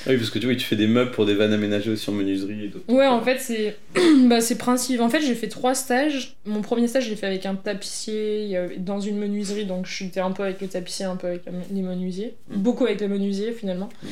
Ah 0.08 0.10
oui, 0.10 0.18
parce 0.18 0.32
que 0.32 0.40
tu 0.40 0.48
vois, 0.48 0.56
tu 0.56 0.66
fais 0.66 0.76
des 0.76 0.88
meubles 0.88 1.12
pour 1.12 1.28
des 1.28 1.36
vannes 1.36 1.54
aménagées 1.54 1.92
aussi 1.92 2.10
en 2.10 2.14
menuiserie 2.14 2.66
et 2.66 2.68
d'autres. 2.70 2.92
Ouais, 2.92 3.06
en 3.06 3.22
fait, 3.22 3.38
c'est 3.38 3.78
bah, 4.28 4.42
c'est 4.42 4.58
principe. 4.58 5.00
En 5.00 5.10
fait, 5.10 5.22
j'ai 5.22 5.36
fait 5.36 5.48
trois 5.48 5.76
stages. 5.76 6.38
Mon 6.46 6.62
premier 6.62 6.88
stage, 6.88 7.06
je 7.06 7.12
l'ai 7.12 7.16
fait 7.16 7.28
avec 7.28 7.46
un 7.46 7.54
tapissier 7.54 8.60
dans 8.80 9.00
une 9.00 9.20
menuiserie, 9.20 9.66
donc 9.66 9.86
j'étais 9.86 10.20
un 10.20 10.32
peu 10.32 10.42
avec 10.42 10.60
le 10.60 10.68
tapissier, 10.68 11.06
un 11.06 11.16
peu 11.16 11.28
avec 11.28 11.44
les 11.72 11.82
menuisiers. 11.84 12.34
Mm. 12.50 12.58
Beaucoup 12.58 12.86
avec 12.86 13.00
les 13.00 13.08
menuisiers, 13.08 13.52
finalement. 13.52 13.90
Mm. 14.02 14.08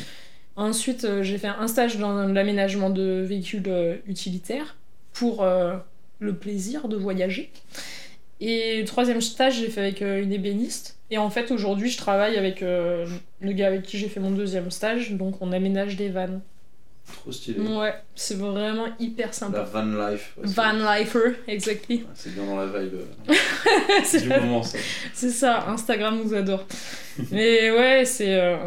Ensuite, 0.55 1.03
euh, 1.03 1.23
j'ai 1.23 1.37
fait 1.37 1.47
un 1.47 1.67
stage 1.67 1.97
dans 1.97 2.27
l'aménagement 2.27 2.89
de 2.89 3.23
véhicules 3.27 3.63
euh, 3.67 3.95
utilitaires 4.07 4.75
pour 5.11 5.43
euh, 5.43 5.75
le 6.19 6.35
plaisir 6.35 6.87
de 6.87 6.95
voyager. 6.95 7.51
Et 8.45 8.79
le 8.81 8.85
troisième 8.85 9.21
stage, 9.21 9.59
j'ai 9.59 9.69
fait 9.69 9.79
avec 9.81 10.01
euh, 10.01 10.21
une 10.21 10.33
ébéniste. 10.33 10.97
Et 11.11 11.17
en 11.17 11.29
fait, 11.29 11.49
aujourd'hui, 11.51 11.89
je 11.89 11.97
travaille 11.97 12.35
avec 12.37 12.61
euh, 12.61 13.05
le 13.39 13.51
gars 13.53 13.67
avec 13.67 13.83
qui 13.83 13.97
j'ai 13.97 14.09
fait 14.09 14.19
mon 14.19 14.31
deuxième 14.31 14.69
stage, 14.71 15.11
donc 15.13 15.35
on 15.41 15.51
aménage 15.51 15.95
des 15.95 16.09
vannes. 16.09 16.41
Trop 17.21 17.31
stylé. 17.31 17.59
Ouais, 17.59 17.93
c'est 18.15 18.37
vraiment 18.37 18.87
hyper 18.99 19.27
La 19.27 19.33
sympa. 19.33 19.61
van 19.63 19.83
life. 20.09 20.33
ouais, 20.37 20.43
Van 20.47 20.71
lifer, 20.73 21.35
exactly. 21.47 21.97
Ouais, 21.97 22.03
C'est 22.15 22.33
bien 22.33 22.45
dans 22.45 22.57
la 22.57 22.65
vibe 22.65 22.93
euh, 23.29 23.33
c'est 24.03 24.21
du 24.21 24.29
moment, 24.29 24.63
ça. 24.63 24.77
c'est 25.13 25.29
ça, 25.29 25.67
Instagram 25.69 26.19
nous 26.23 26.33
adore. 26.33 26.65
Mais 27.31 27.71
ouais, 27.71 28.03
c'est. 28.05 28.33
euh, 28.39 28.57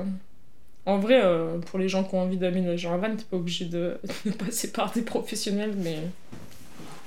En 0.85 0.99
vrai, 0.99 1.21
euh, 1.23 1.59
pour 1.59 1.79
les 1.79 1.89
gens 1.89 2.05
qui 2.05 2.15
ont 2.15 2.21
envie 2.21 2.37
d'aménager 2.37 2.87
un 2.89 2.99
van, 2.99 3.17
t'es 3.17 3.25
pas 3.29 3.37
obligé 3.39 3.65
de... 3.65 3.97
de 4.25 4.31
passer 4.45 4.71
par 4.71 4.93
des 4.93 5.03
professionnels, 5.03 5.75
mais. 5.83 5.97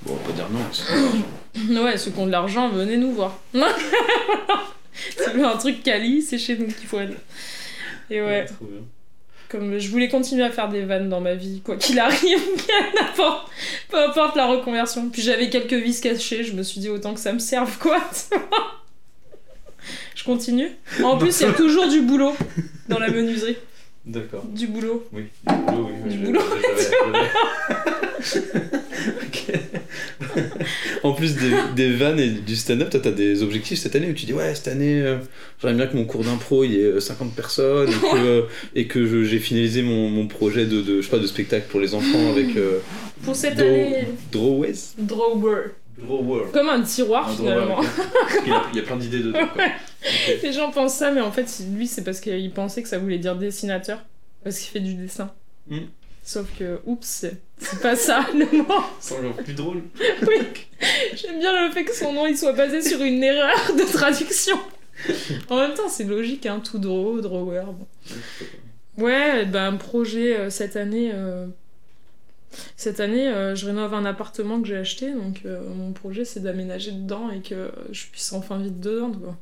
Bon, 0.02 0.14
on 0.14 0.26
peut 0.26 0.32
dire 0.32 0.48
non. 0.50 0.60
c'est- 0.72 1.78
Ouais, 1.80 1.96
ceux 1.98 2.10
qui 2.10 2.18
ont 2.18 2.26
de 2.26 2.30
l'argent, 2.32 2.68
venez 2.70 2.96
nous 2.96 3.12
voir. 3.12 3.38
voulez 3.52 5.42
un 5.44 5.56
truc 5.56 5.82
quali, 5.82 6.22
c'est 6.22 6.38
chez 6.38 6.56
nous 6.56 6.66
qu'il 6.66 6.86
faut 6.86 6.98
aller. 6.98 7.16
Et 8.10 8.20
ouais, 8.22 8.44
Trop 8.46 8.64
bien. 8.66 8.80
comme 9.48 9.78
je 9.78 9.88
voulais 9.88 10.08
continuer 10.08 10.42
à 10.44 10.50
faire 10.50 10.68
des 10.68 10.82
vannes 10.82 11.08
dans 11.08 11.20
ma 11.20 11.34
vie, 11.34 11.60
quoi 11.64 11.76
qu'il 11.76 11.98
arrive, 11.98 12.40
n'importe, 13.00 13.50
peu 13.88 14.02
importe 14.02 14.36
la 14.36 14.46
reconversion. 14.46 15.08
Puis 15.10 15.22
j'avais 15.22 15.48
quelques 15.50 15.72
vis 15.74 16.00
cachées, 16.00 16.44
je 16.44 16.52
me 16.54 16.62
suis 16.62 16.80
dit 16.80 16.88
autant 16.88 17.14
que 17.14 17.20
ça 17.20 17.32
me 17.32 17.38
serve, 17.38 17.78
quoi. 17.78 17.98
je 20.14 20.24
continue. 20.24 20.70
En 21.02 21.16
plus, 21.18 21.40
il 21.40 21.46
y 21.46 21.50
a 21.50 21.52
toujours 21.52 21.88
du 21.88 22.00
boulot 22.02 22.34
dans 22.88 22.98
la 22.98 23.08
menuiserie. 23.10 23.56
D'accord. 24.10 24.44
Du 24.46 24.66
boulot. 24.66 25.06
Oui, 25.12 25.24
du 25.46 25.54
boulot, 25.54 25.88
oui. 26.04 26.10
Du 26.10 26.18
je- 26.18 26.24
boulot. 26.26 26.40
je- 28.20 28.24
je- 28.38 28.38
Ok. 29.26 29.60
en 31.02 31.12
plus 31.12 31.36
des, 31.36 31.50
des 31.74 31.92
vannes 31.92 32.18
et 32.20 32.28
du 32.28 32.54
stand-up, 32.56 32.90
toi 32.90 33.00
t'as 33.02 33.10
des 33.10 33.42
objectifs 33.42 33.78
cette 33.78 33.96
année 33.96 34.10
où 34.10 34.12
tu 34.12 34.26
dis 34.26 34.32
ouais 34.32 34.54
cette 34.54 34.68
année 34.68 35.00
euh, 35.00 35.16
j'aimerais 35.60 35.76
bien 35.76 35.86
que 35.86 35.96
mon 35.96 36.04
cours 36.04 36.22
d'impro 36.24 36.64
il 36.64 36.72
y 36.72 36.80
ait 36.80 36.84
euh, 36.84 37.00
50 37.00 37.34
personnes 37.34 37.88
et 37.88 37.92
que, 37.92 38.16
euh, 38.16 38.42
et 38.74 38.86
que 38.86 39.24
j'ai 39.24 39.38
finalisé 39.38 39.82
mon, 39.82 40.08
mon 40.10 40.26
projet 40.28 40.66
de, 40.66 40.82
de, 40.82 40.96
je 41.00 41.06
sais 41.06 41.10
pas, 41.10 41.18
de 41.18 41.26
spectacle 41.26 41.66
pour 41.70 41.80
les 41.80 41.94
enfants 41.94 42.30
avec 42.30 42.56
euh, 42.56 42.78
Pour 43.24 43.34
cette 43.34 43.56
Draw- 43.56 43.64
année, 43.64 44.06
Draways 44.30 44.74
Drawer. 44.98 45.62
Drawer. 45.98 46.44
Comme 46.52 46.68
un 46.68 46.82
tiroir, 46.82 47.28
Un 47.28 47.32
finalement. 47.32 47.66
drawer, 47.76 47.86
ok. 47.88 48.42
il, 48.46 48.48
y 48.50 48.52
a, 48.54 48.62
il 48.72 48.76
y 48.76 48.80
a 48.80 48.82
plein 48.84 48.96
d'idées 48.96 49.18
dedans. 49.20 49.38
quoi. 49.54 49.64
Les 50.42 50.52
gens 50.52 50.70
pensent 50.70 50.94
ça, 50.94 51.10
mais 51.10 51.20
en 51.20 51.32
fait, 51.32 51.46
lui, 51.72 51.86
c'est 51.86 52.02
parce 52.04 52.20
qu'il 52.20 52.50
pensait 52.52 52.82
que 52.82 52.88
ça 52.88 52.98
voulait 52.98 53.18
dire 53.18 53.36
dessinateur. 53.36 54.04
Parce 54.42 54.58
qu'il 54.58 54.70
fait 54.70 54.80
du 54.80 54.94
dessin. 54.94 55.32
Hmm. 55.68 55.80
Sauf 56.22 56.46
que, 56.58 56.80
oups, 56.86 57.06
c'est 57.58 57.80
pas 57.82 57.96
ça 57.96 58.26
le 58.34 58.46
mot. 58.58 58.66
C'est 59.00 59.18
encore 59.18 59.36
plus 59.36 59.54
drôle. 59.54 59.82
Oui. 60.26 60.38
J'aime 61.14 61.38
bien 61.38 61.66
le 61.66 61.72
fait 61.72 61.84
que 61.84 61.94
son 61.94 62.12
nom 62.12 62.26
il 62.26 62.36
soit 62.38 62.52
basé 62.52 62.80
sur 62.82 63.02
une 63.02 63.22
erreur 63.22 63.74
de 63.76 63.82
traduction. 63.92 64.58
En 65.48 65.56
même 65.56 65.74
temps, 65.74 65.88
c'est 65.88 66.04
logique, 66.04 66.46
hein, 66.46 66.60
tout 66.60 66.78
draw, 66.78 67.20
drawer. 67.20 67.64
Bon. 67.66 67.86
Ouais, 69.04 69.44
ben, 69.46 69.74
un 69.74 69.76
projet 69.76 70.36
euh, 70.38 70.50
cette 70.50 70.76
année. 70.76 71.10
euh, 71.14 71.46
Cette 72.76 73.00
année, 73.00 73.28
euh, 73.28 73.54
je 73.54 73.66
rénove 73.66 73.94
un 73.94 74.04
appartement 74.04 74.60
que 74.60 74.68
j'ai 74.68 74.76
acheté, 74.76 75.12
donc 75.12 75.42
mon 75.44 75.92
projet 75.92 76.24
c'est 76.24 76.40
d'aménager 76.40 76.92
dedans 76.92 77.30
et 77.30 77.40
que 77.40 77.70
je 77.92 78.06
puisse 78.06 78.32
enfin 78.32 78.58
vivre 78.58 78.74
dedans. 78.78 79.12
Quoi. 79.12 79.36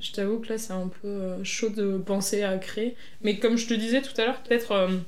Je 0.00 0.12
t'avoue 0.12 0.38
que 0.38 0.48
là 0.48 0.58
c'est 0.58 0.72
un 0.72 0.88
peu 0.88 1.08
euh, 1.08 1.44
chaud 1.44 1.68
de 1.68 1.98
penser 1.98 2.42
à 2.42 2.56
créer, 2.58 2.96
mais 3.22 3.38
comme 3.38 3.56
je 3.56 3.66
te 3.66 3.74
disais 3.74 4.02
tout 4.02 4.18
à 4.20 4.24
l'heure, 4.24 4.42
peut-être 4.42 4.72
euh, 4.72 4.98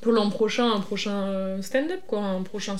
pour 0.00 0.12
l'an 0.12 0.30
prochain, 0.30 0.70
un 0.72 0.80
prochain 0.80 1.28
euh, 1.28 1.62
stand-up, 1.62 2.00
quoi, 2.06 2.20
un 2.20 2.42
prochain 2.42 2.76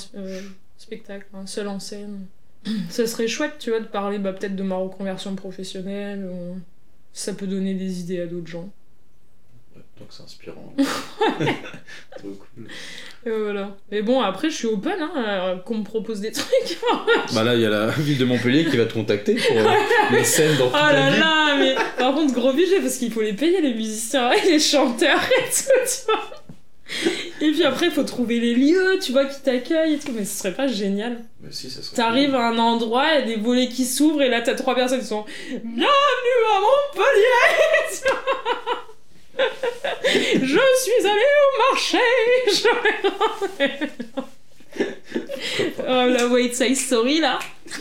spectacle, 0.79 1.27
un 1.35 1.47
seul 1.47 1.69
en 1.69 1.81
scène. 1.81 2.27
Ça 2.91 3.07
serait 3.07 3.29
chouette, 3.29 3.57
tu 3.59 3.71
vois, 3.71 3.81
de 3.81 3.87
parler 3.87 4.19
bah, 4.19 4.33
peut-être 4.33 4.57
de 4.57 4.63
ma 4.63 4.77
reconversion 4.77 5.35
professionnelle. 5.37 6.29
Ça 7.13 7.33
peut 7.33 7.47
donner 7.47 7.75
des 7.75 8.01
idées 8.01 8.21
à 8.21 8.27
d'autres 8.27 8.49
gens. 8.49 8.71
Donc 9.99 10.09
c'est 10.11 10.23
inspirant. 10.23 10.75
Trop 10.79 12.29
cool. 12.29 12.69
Et 13.25 13.31
voilà. 13.31 13.75
Mais 13.91 14.03
bon, 14.03 14.21
après, 14.21 14.51
je 14.51 14.57
suis 14.57 14.67
open, 14.67 14.93
hein, 15.01 15.61
qu'on 15.65 15.79
me 15.79 15.85
propose 15.85 16.21
des 16.21 16.33
trucs. 16.33 16.79
Bah 17.35 17.43
là, 17.43 17.55
il 17.55 17.63
y 17.63 17.67
a 17.67 17.71
la 17.71 17.87
ville 17.89 18.19
de 18.19 18.25
Montpellier 18.27 18.67
qui 18.67 18.77
va 18.77 18.85
te 18.85 18.93
contacter 18.93 19.35
pour 19.35 19.57
euh, 19.57 19.75
les 20.13 20.25
scènes 20.25 20.57
dans 20.59 20.67
toute 20.67 20.75
Oh 20.75 20.93
là 20.93 21.11
là, 21.17 21.57
mais 21.59 21.75
par 21.99 22.15
contre, 22.15 22.35
gros 22.35 22.53
budget 22.53 22.81
parce 22.81 22.97
qu'il 22.99 23.11
faut 23.11 23.23
les 23.23 23.33
payer, 23.33 23.61
les 23.63 23.73
musiciens 23.75 24.33
et 24.33 24.43
les 24.51 24.61
chanteurs 24.61 25.21
et 25.39 25.43
tout, 25.51 25.71
tu 25.87 26.13
vois. 26.13 26.31
Et 27.41 27.51
puis 27.51 27.65
après, 27.65 27.87
il 27.87 27.93
faut 27.93 28.05
trouver 28.05 28.39
les 28.39 28.55
lieux, 28.55 28.99
tu 29.03 29.13
vois, 29.13 29.25
qui 29.25 29.41
t'accueillent 29.41 29.95
et 29.95 29.99
tout. 29.99 30.13
Mais 30.15 30.25
ce 30.25 30.39
serait 30.39 30.55
pas 30.55 30.69
génial. 30.69 31.19
Mais 31.41 31.51
si, 31.51 31.69
ça 31.71 31.83
serait 31.83 31.97
T'arrives 31.97 32.35
à 32.35 32.49
un 32.49 32.59
endroit, 32.59 33.07
il 33.13 33.21
y 33.21 33.23
a 33.23 33.27
des 33.27 33.43
volets 33.43 33.69
qui 33.69 33.85
s'ouvrent 33.87 34.23
et 34.23 34.29
là, 34.29 34.41
t'as 34.43 34.55
trois 34.55 34.75
personnes 34.75 35.01
qui 35.01 35.07
sont 35.07 35.25
Bienvenue 35.51 35.87
à 36.55 36.61
Montpellier 36.61 38.03
Je 40.05 40.61
suis 40.83 41.07
allée 41.07 41.33
au 41.45 41.53
marché 41.71 41.99
je... 42.49 42.69
Oh, 45.81 46.07
la 46.09 46.27
White 46.27 46.55
Side 46.55 46.77
Story, 46.77 47.21
là 47.21 47.39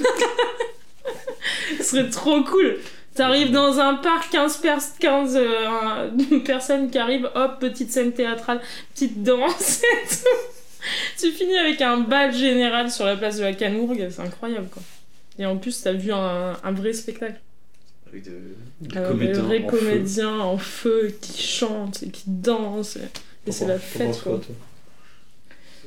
Ce 1.77 1.83
serait 1.83 2.09
trop 2.09 2.43
cool 2.43 2.77
T'arrives 3.15 3.51
dans 3.51 3.79
un 3.79 3.95
parc, 3.95 4.29
15, 4.31 4.57
pers 4.57 4.81
15 4.99 5.37
euh, 5.37 6.09
personnes 6.45 6.89
qui 6.89 6.97
arrivent, 6.97 7.29
hop, 7.33 7.59
petite 7.61 7.89
scène 7.91 8.11
théâtrale, 8.11 8.59
petite 8.93 9.23
danse 9.23 9.81
et 9.83 10.07
tout. 10.07 10.27
Tu 11.17 11.31
finis 11.31 11.57
avec 11.57 11.81
un 11.81 11.97
bal 11.97 12.33
général 12.33 12.91
sur 12.91 13.05
la 13.05 13.15
place 13.15 13.37
de 13.37 13.43
la 13.43 13.53
Canourgue, 13.53 14.09
c'est 14.11 14.21
incroyable 14.21 14.67
quoi. 14.69 14.83
Et 15.39 15.45
en 15.45 15.57
plus, 15.57 15.81
t'as 15.81 15.93
vu 15.93 16.11
un, 16.11 16.57
un 16.61 16.71
vrai 16.73 16.91
spectacle. 16.91 17.39
Avec 18.07 18.23
de, 18.23 18.31
des 18.81 18.97
Euh, 18.97 19.07
comédiens 19.09 19.33
des 19.33 19.59
vrais 19.59 19.63
en 19.63 19.69
feu. 19.69 19.77
comédiens 19.79 20.39
en 20.39 20.57
feu 20.57 21.15
qui 21.21 21.41
chantent 21.41 22.03
et 22.03 22.09
qui 22.09 22.23
dansent. 22.27 22.97
Et, 22.97 23.49
et 23.49 23.51
c'est 23.51 23.67
la 23.67 23.79
fête 23.79 24.19
quoi, 24.23 24.39
quoi. 24.39 24.55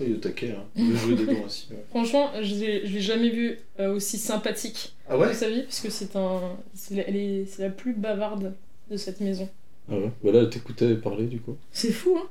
Il 0.01 0.11
est 0.12 0.14
au 0.14 0.19
taquet, 0.19 0.53
hein. 0.53 0.64
Il 0.77 0.97
jouer 0.97 1.14
dedans 1.16 1.45
aussi. 1.45 1.66
ouais. 1.71 1.85
Franchement, 1.91 2.31
je 2.41 2.55
l'ai 2.55 2.87
je 2.87 2.93
l'ai 2.95 3.01
jamais 3.01 3.31
vu 3.31 3.59
euh, 3.81 3.95
aussi 3.95 4.16
sympathique 4.19 4.95
Ah 5.09 5.16
de 5.19 5.33
sa 5.33 5.49
vie, 5.51 5.62
puisque 5.62 5.91
c'est 5.91 6.14
un, 6.16 6.41
c'est 6.75 6.95
la, 6.95 7.09
elle 7.09 7.16
est- 7.16 7.47
c'est 7.47 7.62
la 7.62 7.71
plus 7.71 7.95
bavarde 7.95 8.55
de 8.91 8.97
cette 8.97 9.21
maison. 9.21 9.49
Ah 9.91 9.97
ouais 9.97 10.11
Bah 10.23 10.31
là, 10.33 10.47
t'écoutais 10.47 10.95
parler 10.95 11.27
du 11.27 11.41
coup. 11.41 11.57
C'est 11.73 11.91
fou, 11.93 12.16
hein 12.16 12.29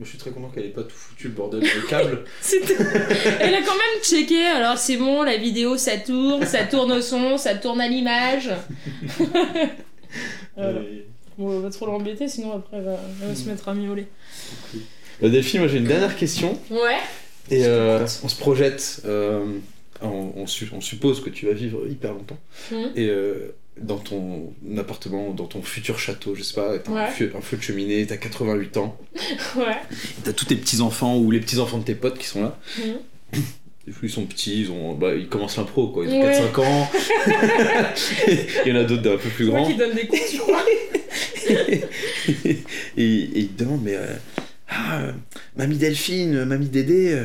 Moi, 0.00 0.06
je 0.06 0.08
suis 0.08 0.18
très 0.18 0.30
content 0.30 0.48
qu'elle 0.48 0.64
ait 0.64 0.70
pas 0.70 0.82
tout 0.82 0.96
foutu 0.96 1.28
le 1.28 1.34
bordel 1.34 1.60
dans 1.60 1.66
le 1.66 1.86
câble. 1.86 2.24
Elle 3.40 3.54
a 3.54 3.60
quand 3.60 3.74
même 3.76 4.02
checké, 4.02 4.46
alors 4.46 4.78
c'est 4.78 4.96
bon, 4.96 5.22
la 5.22 5.36
vidéo 5.36 5.76
ça 5.76 5.98
tourne, 5.98 6.46
ça 6.46 6.64
tourne 6.64 6.90
au 6.92 7.02
son, 7.02 7.36
ça 7.36 7.54
tourne 7.54 7.80
à 7.82 7.86
l'image. 7.88 8.48
Voilà. 10.56 10.80
Et- 10.80 11.06
Bon, 11.38 11.52
on 11.56 11.60
va 11.60 11.70
trop 11.70 11.86
l'embêter, 11.86 12.28
sinon 12.28 12.52
après 12.56 12.76
elle 12.76 12.84
va, 12.84 12.98
elle 13.22 13.28
va 13.28 13.34
se 13.34 13.48
mettre 13.48 13.66
à 13.68 13.72
miauler. 13.74 14.06
Bah, 15.22 15.28
Delphine, 15.30 15.60
moi 15.60 15.68
j'ai 15.68 15.78
une 15.78 15.84
dernière 15.86 16.14
question. 16.16 16.58
Ouais. 16.70 16.98
Et 17.50 17.64
euh, 17.64 18.04
on 18.22 18.28
se 18.28 18.36
projette, 18.38 19.00
euh, 19.06 19.46
on, 20.02 20.32
on 20.36 20.46
su- 20.46 20.68
on 20.74 20.82
suppose 20.82 21.22
que 21.22 21.30
tu 21.30 21.46
vas 21.46 21.52
vivre 21.54 21.86
hyper 21.88 22.12
longtemps. 22.12 22.36
Et 22.94 23.08
euh, 23.08 23.54
dans 23.80 23.98
ton 23.98 24.52
appartement, 24.78 25.30
dans 25.32 25.46
ton 25.46 25.62
futur 25.62 25.98
château, 25.98 26.34
je 26.34 26.42
sais 26.42 26.54
pas, 26.54 26.78
t'as 26.78 26.92
un, 26.92 27.06
feu, 27.06 27.32
un 27.36 27.40
feu 27.40 27.56
de 27.56 27.62
cheminée, 27.62 28.06
t'as 28.06 28.16
88 28.18 28.76
ans, 28.76 28.98
Ouais. 29.56 29.76
t'as 30.24 30.32
tous 30.32 30.44
tes 30.46 30.56
petits-enfants 30.56 31.16
ou 31.18 31.30
les 31.30 31.40
petits-enfants 31.40 31.78
de 31.78 31.84
tes 31.84 31.94
potes 31.94 32.18
qui 32.18 32.26
sont 32.26 32.42
là. 32.42 32.58
Mhm. 32.78 33.42
Ils 34.02 34.10
sont 34.10 34.24
petits, 34.26 34.62
ils, 34.62 34.70
ont, 34.70 34.94
bah, 34.94 35.14
ils 35.14 35.28
commencent 35.28 35.56
l'impro, 35.56 35.88
quoi. 35.88 36.04
Ils 36.04 36.12
ont 36.12 36.20
Ouais. 36.20 36.32
4-5 36.32 36.60
ans. 36.60 36.90
Il 38.66 38.68
y 38.68 38.72
en 38.72 38.76
a 38.76 38.84
d'autres 38.84 39.02
d'un 39.02 39.16
peu 39.16 39.28
plus 39.30 39.46
grands. 39.46 39.66
qui 39.66 39.76
donne 39.76 39.94
des 39.94 40.06
cours, 40.06 40.18
tu 40.30 40.38
crois 40.38 40.62
et, 41.48 41.82
et 42.96 43.38
ils 43.40 43.48
te 43.48 43.64
demandent, 43.64 43.82
mais. 43.82 43.94
euh, 43.96 44.14
ah, 44.68 45.00
euh, 45.00 45.12
mamie 45.56 45.78
Delphine, 45.78 46.36
euh, 46.36 46.44
mamie 46.44 46.68
Dédé, 46.68 47.12
euh, 47.12 47.24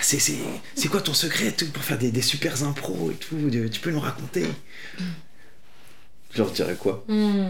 c'est, 0.00 0.18
c'est, 0.18 0.34
c'est 0.74 0.88
quoi 0.88 1.00
ton 1.00 1.14
secret 1.14 1.50
tout, 1.52 1.66
pour 1.70 1.82
faire 1.82 1.96
des, 1.96 2.10
des 2.10 2.20
super 2.20 2.62
impros 2.64 3.10
et 3.10 3.14
tout 3.14 3.36
Tu 3.72 3.80
peux 3.80 3.90
nous 3.90 4.00
raconter? 4.00 4.42
Je 6.34 6.38
leur 6.42 6.50
dirais 6.50 6.74
quoi 6.74 7.04
Hmm. 7.08 7.44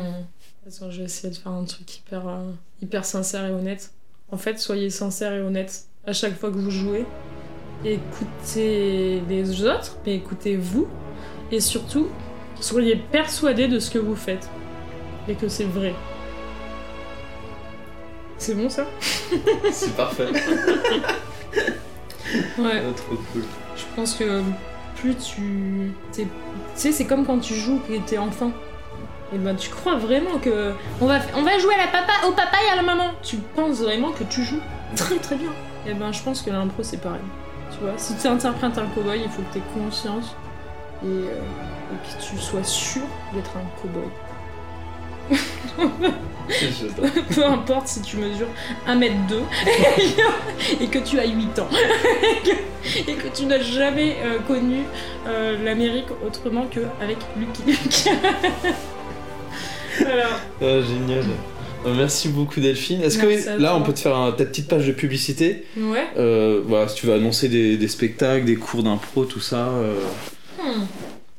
Attends, 0.67 0.91
je 0.91 0.99
vais 0.99 1.05
essayer 1.05 1.31
de 1.33 1.39
faire 1.39 1.53
un 1.53 1.65
truc 1.65 1.99
hyper, 1.99 2.27
euh, 2.29 2.51
hyper 2.83 3.05
sincère 3.05 3.45
et 3.47 3.51
honnête. 3.51 3.93
En 4.31 4.37
fait, 4.37 4.59
soyez 4.59 4.91
sincère 4.91 5.33
et 5.33 5.41
honnête 5.41 5.87
à 6.07 6.13
chaque 6.13 6.39
fois 6.39 6.51
que 6.51 6.57
vous 6.57 6.71
jouez. 6.71 7.05
Écoutez 7.85 9.23
les 9.29 9.65
autres, 9.65 9.97
mais 10.07 10.17
écoutez-vous. 10.17 10.87
Et 11.51 11.61
surtout, 11.61 12.09
soyez 12.61 12.97
persuadés 12.97 13.69
de 13.69 13.79
ce 13.79 13.91
que 13.91 13.99
vous 13.99 14.17
faites. 14.17 14.49
Et 15.29 15.35
que 15.35 15.49
c'est 15.49 15.65
vrai. 15.65 15.95
C'est 18.39 18.55
bon 18.55 18.69
ça? 18.69 18.87
C'est 19.73 19.95
parfait. 19.97 20.29
Ouais. 22.59 22.83
trop 22.97 23.17
cool. 23.33 23.45
Je 23.77 23.85
pense 23.95 24.15
que 24.15 24.43
plus 24.97 25.15
tu. 25.17 25.93
Tu 26.13 26.27
sais, 26.75 26.91
c'est 26.91 27.05
comme 27.05 27.25
quand 27.25 27.39
tu 27.39 27.55
joues 27.55 27.81
et 27.91 28.01
t'es 28.01 28.19
enfant. 28.19 28.51
Et 29.35 29.39
ben 29.39 29.57
tu 29.57 29.69
crois 29.71 29.97
vraiment 29.97 30.39
que. 30.39 30.73
On 31.01 31.07
va, 31.07 31.19
on 31.37 31.43
va 31.43 31.59
jouer 31.59 31.75
à 31.75 31.79
la 31.79 31.89
papa, 31.89 32.13
au 32.27 32.33
papa 32.33 32.59
et 32.65 32.71
à 32.71 32.77
la 32.77 32.83
maman. 32.83 33.11
Tu 33.23 33.37
penses 33.37 33.81
vraiment 33.81 34.13
que 34.13 34.23
tu 34.25 34.45
joues 34.45 34.61
très 34.95 35.17
très 35.17 35.37
bien. 35.37 35.51
Et 35.87 35.95
ben 35.95 36.13
je 36.13 36.23
pense 36.23 36.43
que 36.43 36.51
l'impro 36.51 36.83
c'est 36.83 37.01
pareil. 37.01 37.21
Tu 37.73 37.81
vois, 37.81 37.95
si 37.97 38.15
tu 38.17 38.27
interprètes 38.29 38.79
un 38.79 38.87
cowboy, 38.87 39.21
il 39.25 39.31
faut 39.31 39.43
que 39.43 39.53
tu 39.53 39.59
aies 39.59 39.83
conscience 39.83 40.37
et, 41.03 41.07
euh, 41.07 41.41
et 41.93 42.17
que 42.17 42.23
tu 42.23 42.39
sois 42.39 42.63
sûr 42.63 43.03
d'être 43.33 43.51
un 43.57 43.65
cowboy. 43.83 44.09
Peu 47.35 47.45
importe 47.47 47.89
si 47.89 48.03
tu 48.03 48.19
mesures 48.19 48.49
1m2 48.87 49.41
et 50.81 50.87
que 50.89 50.99
tu 50.99 51.19
as 51.19 51.25
8 51.25 51.59
ans 51.59 51.69
et 52.23 52.49
que, 52.49 53.11
et 53.11 53.15
que 53.15 53.29
tu 53.35 53.47
n'as 53.47 53.61
jamais 53.61 54.19
euh, 54.23 54.39
connu 54.47 54.83
euh, 55.27 55.57
l'Amérique 55.65 56.09
autrement 56.25 56.67
qu'avec 56.67 57.17
Lucky 57.39 57.63
Luke. 57.67 58.11
Voilà. 59.99 60.29
Ah, 60.61 60.81
génial. 60.81 61.25
Euh, 61.87 61.95
Merci 61.95 62.29
beaucoup 62.29 62.61
Delphine. 62.61 63.03
Est-ce 63.03 63.19
que 63.19 63.61
là 63.61 63.77
on 63.77 63.83
peut 63.83 63.93
te 63.93 63.99
faire 64.01 64.17
un- 64.17 64.33
ta 64.33 64.45
petite 64.47 64.69
page 64.69 64.87
de 64.87 64.93
publicité 64.93 65.67
Ouais. 65.77 66.07
Euh, 66.17 66.63
voilà, 66.65 66.89
Si 66.89 66.97
tu 66.97 67.07
veux 67.07 67.13
annoncer 67.15 67.49
des, 67.49 67.77
des 67.77 67.89
spectacles, 67.89 68.47
des 68.47 68.57
cours 68.57 68.83
d'impro, 68.83 69.25
tout 69.25 69.41
ça. 69.41 69.69
euh, 69.69 69.95
Hmm. 70.59 70.85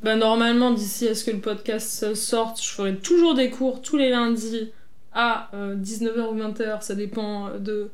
Bah 0.03 0.15
normalement 0.15 0.69
d'ici 0.71 1.07
à 1.07 1.15
ce 1.15 1.23
que 1.23 1.31
le 1.31 1.39
podcast 1.39 2.13
sorte, 2.13 2.61
je 2.61 2.69
ferai 2.69 2.95
toujours 2.95 3.33
des 3.33 3.49
cours 3.49 3.81
tous 3.81 3.97
les 3.97 4.11
lundis 4.11 4.71
à 5.13 5.49
19h 5.55 6.31
ou 6.31 6.37
20h, 6.37 6.81
ça 6.83 6.93
dépend 6.93 7.49
de, 7.57 7.89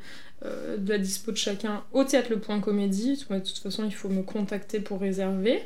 euh, 0.45 0.76
de 0.78 0.89
la 0.91 0.97
dispo 0.97 1.32
de 1.32 1.38
chacun, 1.38 1.84
au 1.93 2.03
théâtre 2.03 2.28
Le 2.32 2.39
Point 2.39 2.59
Comédie. 2.59 3.24
De 3.30 3.39
toute 3.39 3.59
façon, 3.59 3.84
il 3.86 3.93
faut 3.93 4.09
me 4.09 4.24
contacter 4.24 4.80
pour 4.82 4.99
réserver. 4.99 5.62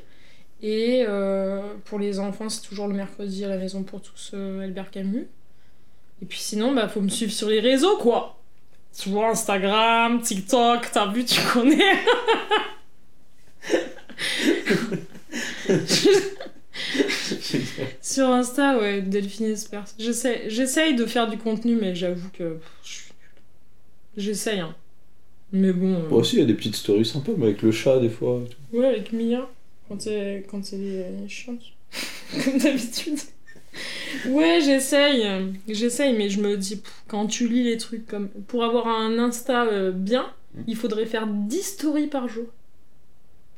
Et 0.61 1.05
euh, 1.07 1.61
pour 1.85 1.99
les 1.99 2.19
enfants, 2.19 2.49
c'est 2.49 2.61
toujours 2.67 2.87
le 2.87 2.93
mercredi 2.95 3.45
à 3.45 3.49
la 3.49 3.57
maison 3.57 3.83
pour 3.83 4.01
tous 4.01 4.31
euh, 4.33 4.61
Albert 4.61 4.91
Camus. 4.91 5.27
Et 6.21 6.25
puis 6.25 6.39
sinon, 6.39 6.73
bah 6.73 6.87
faut 6.87 7.01
me 7.01 7.09
suivre 7.09 7.31
sur 7.31 7.49
les 7.49 7.59
réseaux 7.59 7.97
quoi. 7.97 8.39
Tu 8.97 9.09
vois, 9.09 9.29
Instagram, 9.31 10.21
TikTok, 10.21 10.89
t'as 10.91 11.07
vu, 11.11 11.25
tu 11.25 11.41
connais. 11.51 11.83
Sur 18.01 18.29
Insta, 18.29 18.77
ouais, 18.77 19.01
Delphine 19.01 19.47
Espers. 19.47 19.85
J'essaie, 19.97 20.43
j'essaye 20.49 20.95
de 20.95 21.05
faire 21.05 21.27
du 21.29 21.37
contenu, 21.37 21.75
mais 21.75 21.95
j'avoue 21.95 22.29
que. 22.33 22.57
J'essaye, 24.17 24.59
hein. 24.59 24.75
Mais 25.51 25.71
bon. 25.73 25.93
euh, 25.95 26.09
Moi 26.09 26.19
aussi, 26.19 26.37
il 26.37 26.39
y 26.39 26.43
a 26.43 26.45
des 26.45 26.53
petites 26.53 26.75
stories 26.75 27.05
sympas, 27.05 27.33
mais 27.37 27.45
avec 27.47 27.61
le 27.61 27.71
chat 27.71 27.99
des 27.99 28.09
fois. 28.09 28.41
Ouais, 28.73 28.87
avec 28.87 29.13
Mia, 29.13 29.49
quand 29.87 30.05
elle, 30.07 30.43
quand 30.47 30.61
elle 30.73 30.83
est 31.25 31.29
chiante. 31.29 31.61
Comme 32.43 32.57
d'habitude. 32.57 33.19
Ouais, 34.27 34.59
j'essaye. 34.63 35.25
J'essaye, 35.67 36.13
mais 36.17 36.29
je 36.29 36.39
me 36.41 36.55
dis, 36.57 36.77
pff, 36.77 36.93
quand 37.07 37.27
tu 37.27 37.47
lis 37.47 37.63
les 37.63 37.77
trucs 37.77 38.05
comme. 38.07 38.29
Pour 38.47 38.63
avoir 38.63 38.87
un 38.87 39.17
Insta 39.19 39.65
euh, 39.65 39.91
bien, 39.91 40.31
Mm. 40.55 40.61
il 40.67 40.75
faudrait 40.77 41.05
faire 41.05 41.27
10 41.27 41.61
stories 41.63 42.07
par 42.07 42.29
jour. 42.29 42.45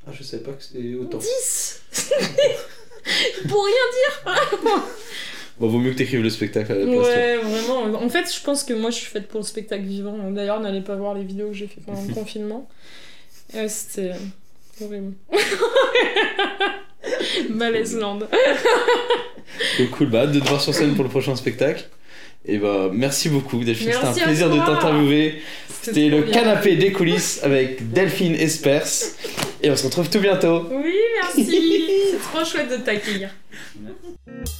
Ah, 0.07 0.11
je 0.11 0.23
savais 0.23 0.41
pas 0.41 0.53
que 0.53 0.63
c'était 0.63 0.95
autant. 0.95 1.19
10 1.19 1.81
Pour 3.47 3.63
rien 3.65 4.33
Bon, 5.59 5.67
vaut 5.67 5.77
mieux 5.79 5.91
que 5.91 5.97
t'écrives 5.97 6.21
le 6.23 6.29
spectacle 6.31 6.71
à 6.71 6.75
la 6.75 6.85
place. 6.85 6.95
toi. 6.95 7.03
Ouais, 7.07 7.37
vraiment. 7.37 8.01
En 8.03 8.09
fait, 8.09 8.31
je 8.33 8.41
pense 8.43 8.63
que 8.63 8.73
moi, 8.73 8.89
je 8.89 8.95
suis 8.95 9.05
faite 9.07 9.27
pour 9.27 9.39
le 9.41 9.45
spectacle 9.45 9.83
vivant. 9.83 10.31
D'ailleurs, 10.31 10.59
n'allez 10.59 10.81
pas 10.81 10.95
voir 10.95 11.13
les 11.13 11.23
vidéos 11.23 11.49
que 11.49 11.53
j'ai 11.53 11.67
fait 11.67 11.81
pendant 11.81 12.01
le 12.03 12.13
confinement. 12.15 12.67
Euh, 13.55 13.67
C'était 13.69 14.13
horrible. 14.81 15.13
Malaise 17.49 17.95
land. 17.95 18.19
Cool, 19.77 19.89
cool. 19.91 20.09
Bah, 20.09 20.21
hâte 20.21 20.31
de 20.31 20.39
te 20.39 20.47
voir 20.47 20.61
sur 20.61 20.73
scène 20.73 20.95
pour 20.95 21.03
le 21.03 21.09
prochain 21.09 21.35
spectacle. 21.35 21.87
Et 22.45 22.57
bah, 22.57 22.89
merci 22.91 23.29
beaucoup, 23.29 23.63
Delphine. 23.63 23.91
C'était 23.91 24.05
un 24.05 24.13
plaisir 24.25 24.49
de 24.49 24.57
t'interviewer. 24.57 25.41
C'était 25.81 26.09
le 26.09 26.21
bien. 26.21 26.33
canapé 26.33 26.75
des 26.75 26.91
coulisses 26.91 27.41
avec 27.43 27.91
Delphine 27.91 28.35
Espers. 28.35 28.87
Et 29.63 29.71
on 29.71 29.75
se 29.75 29.85
retrouve 29.85 30.09
tout 30.09 30.19
bientôt. 30.19 30.67
Oui, 30.71 30.95
merci. 31.21 31.45
C'est 32.11 32.19
trop 32.19 32.45
chouette 32.45 32.69
de 32.69 32.77
t'accueillir. 32.77 33.29
Merci. 33.81 34.53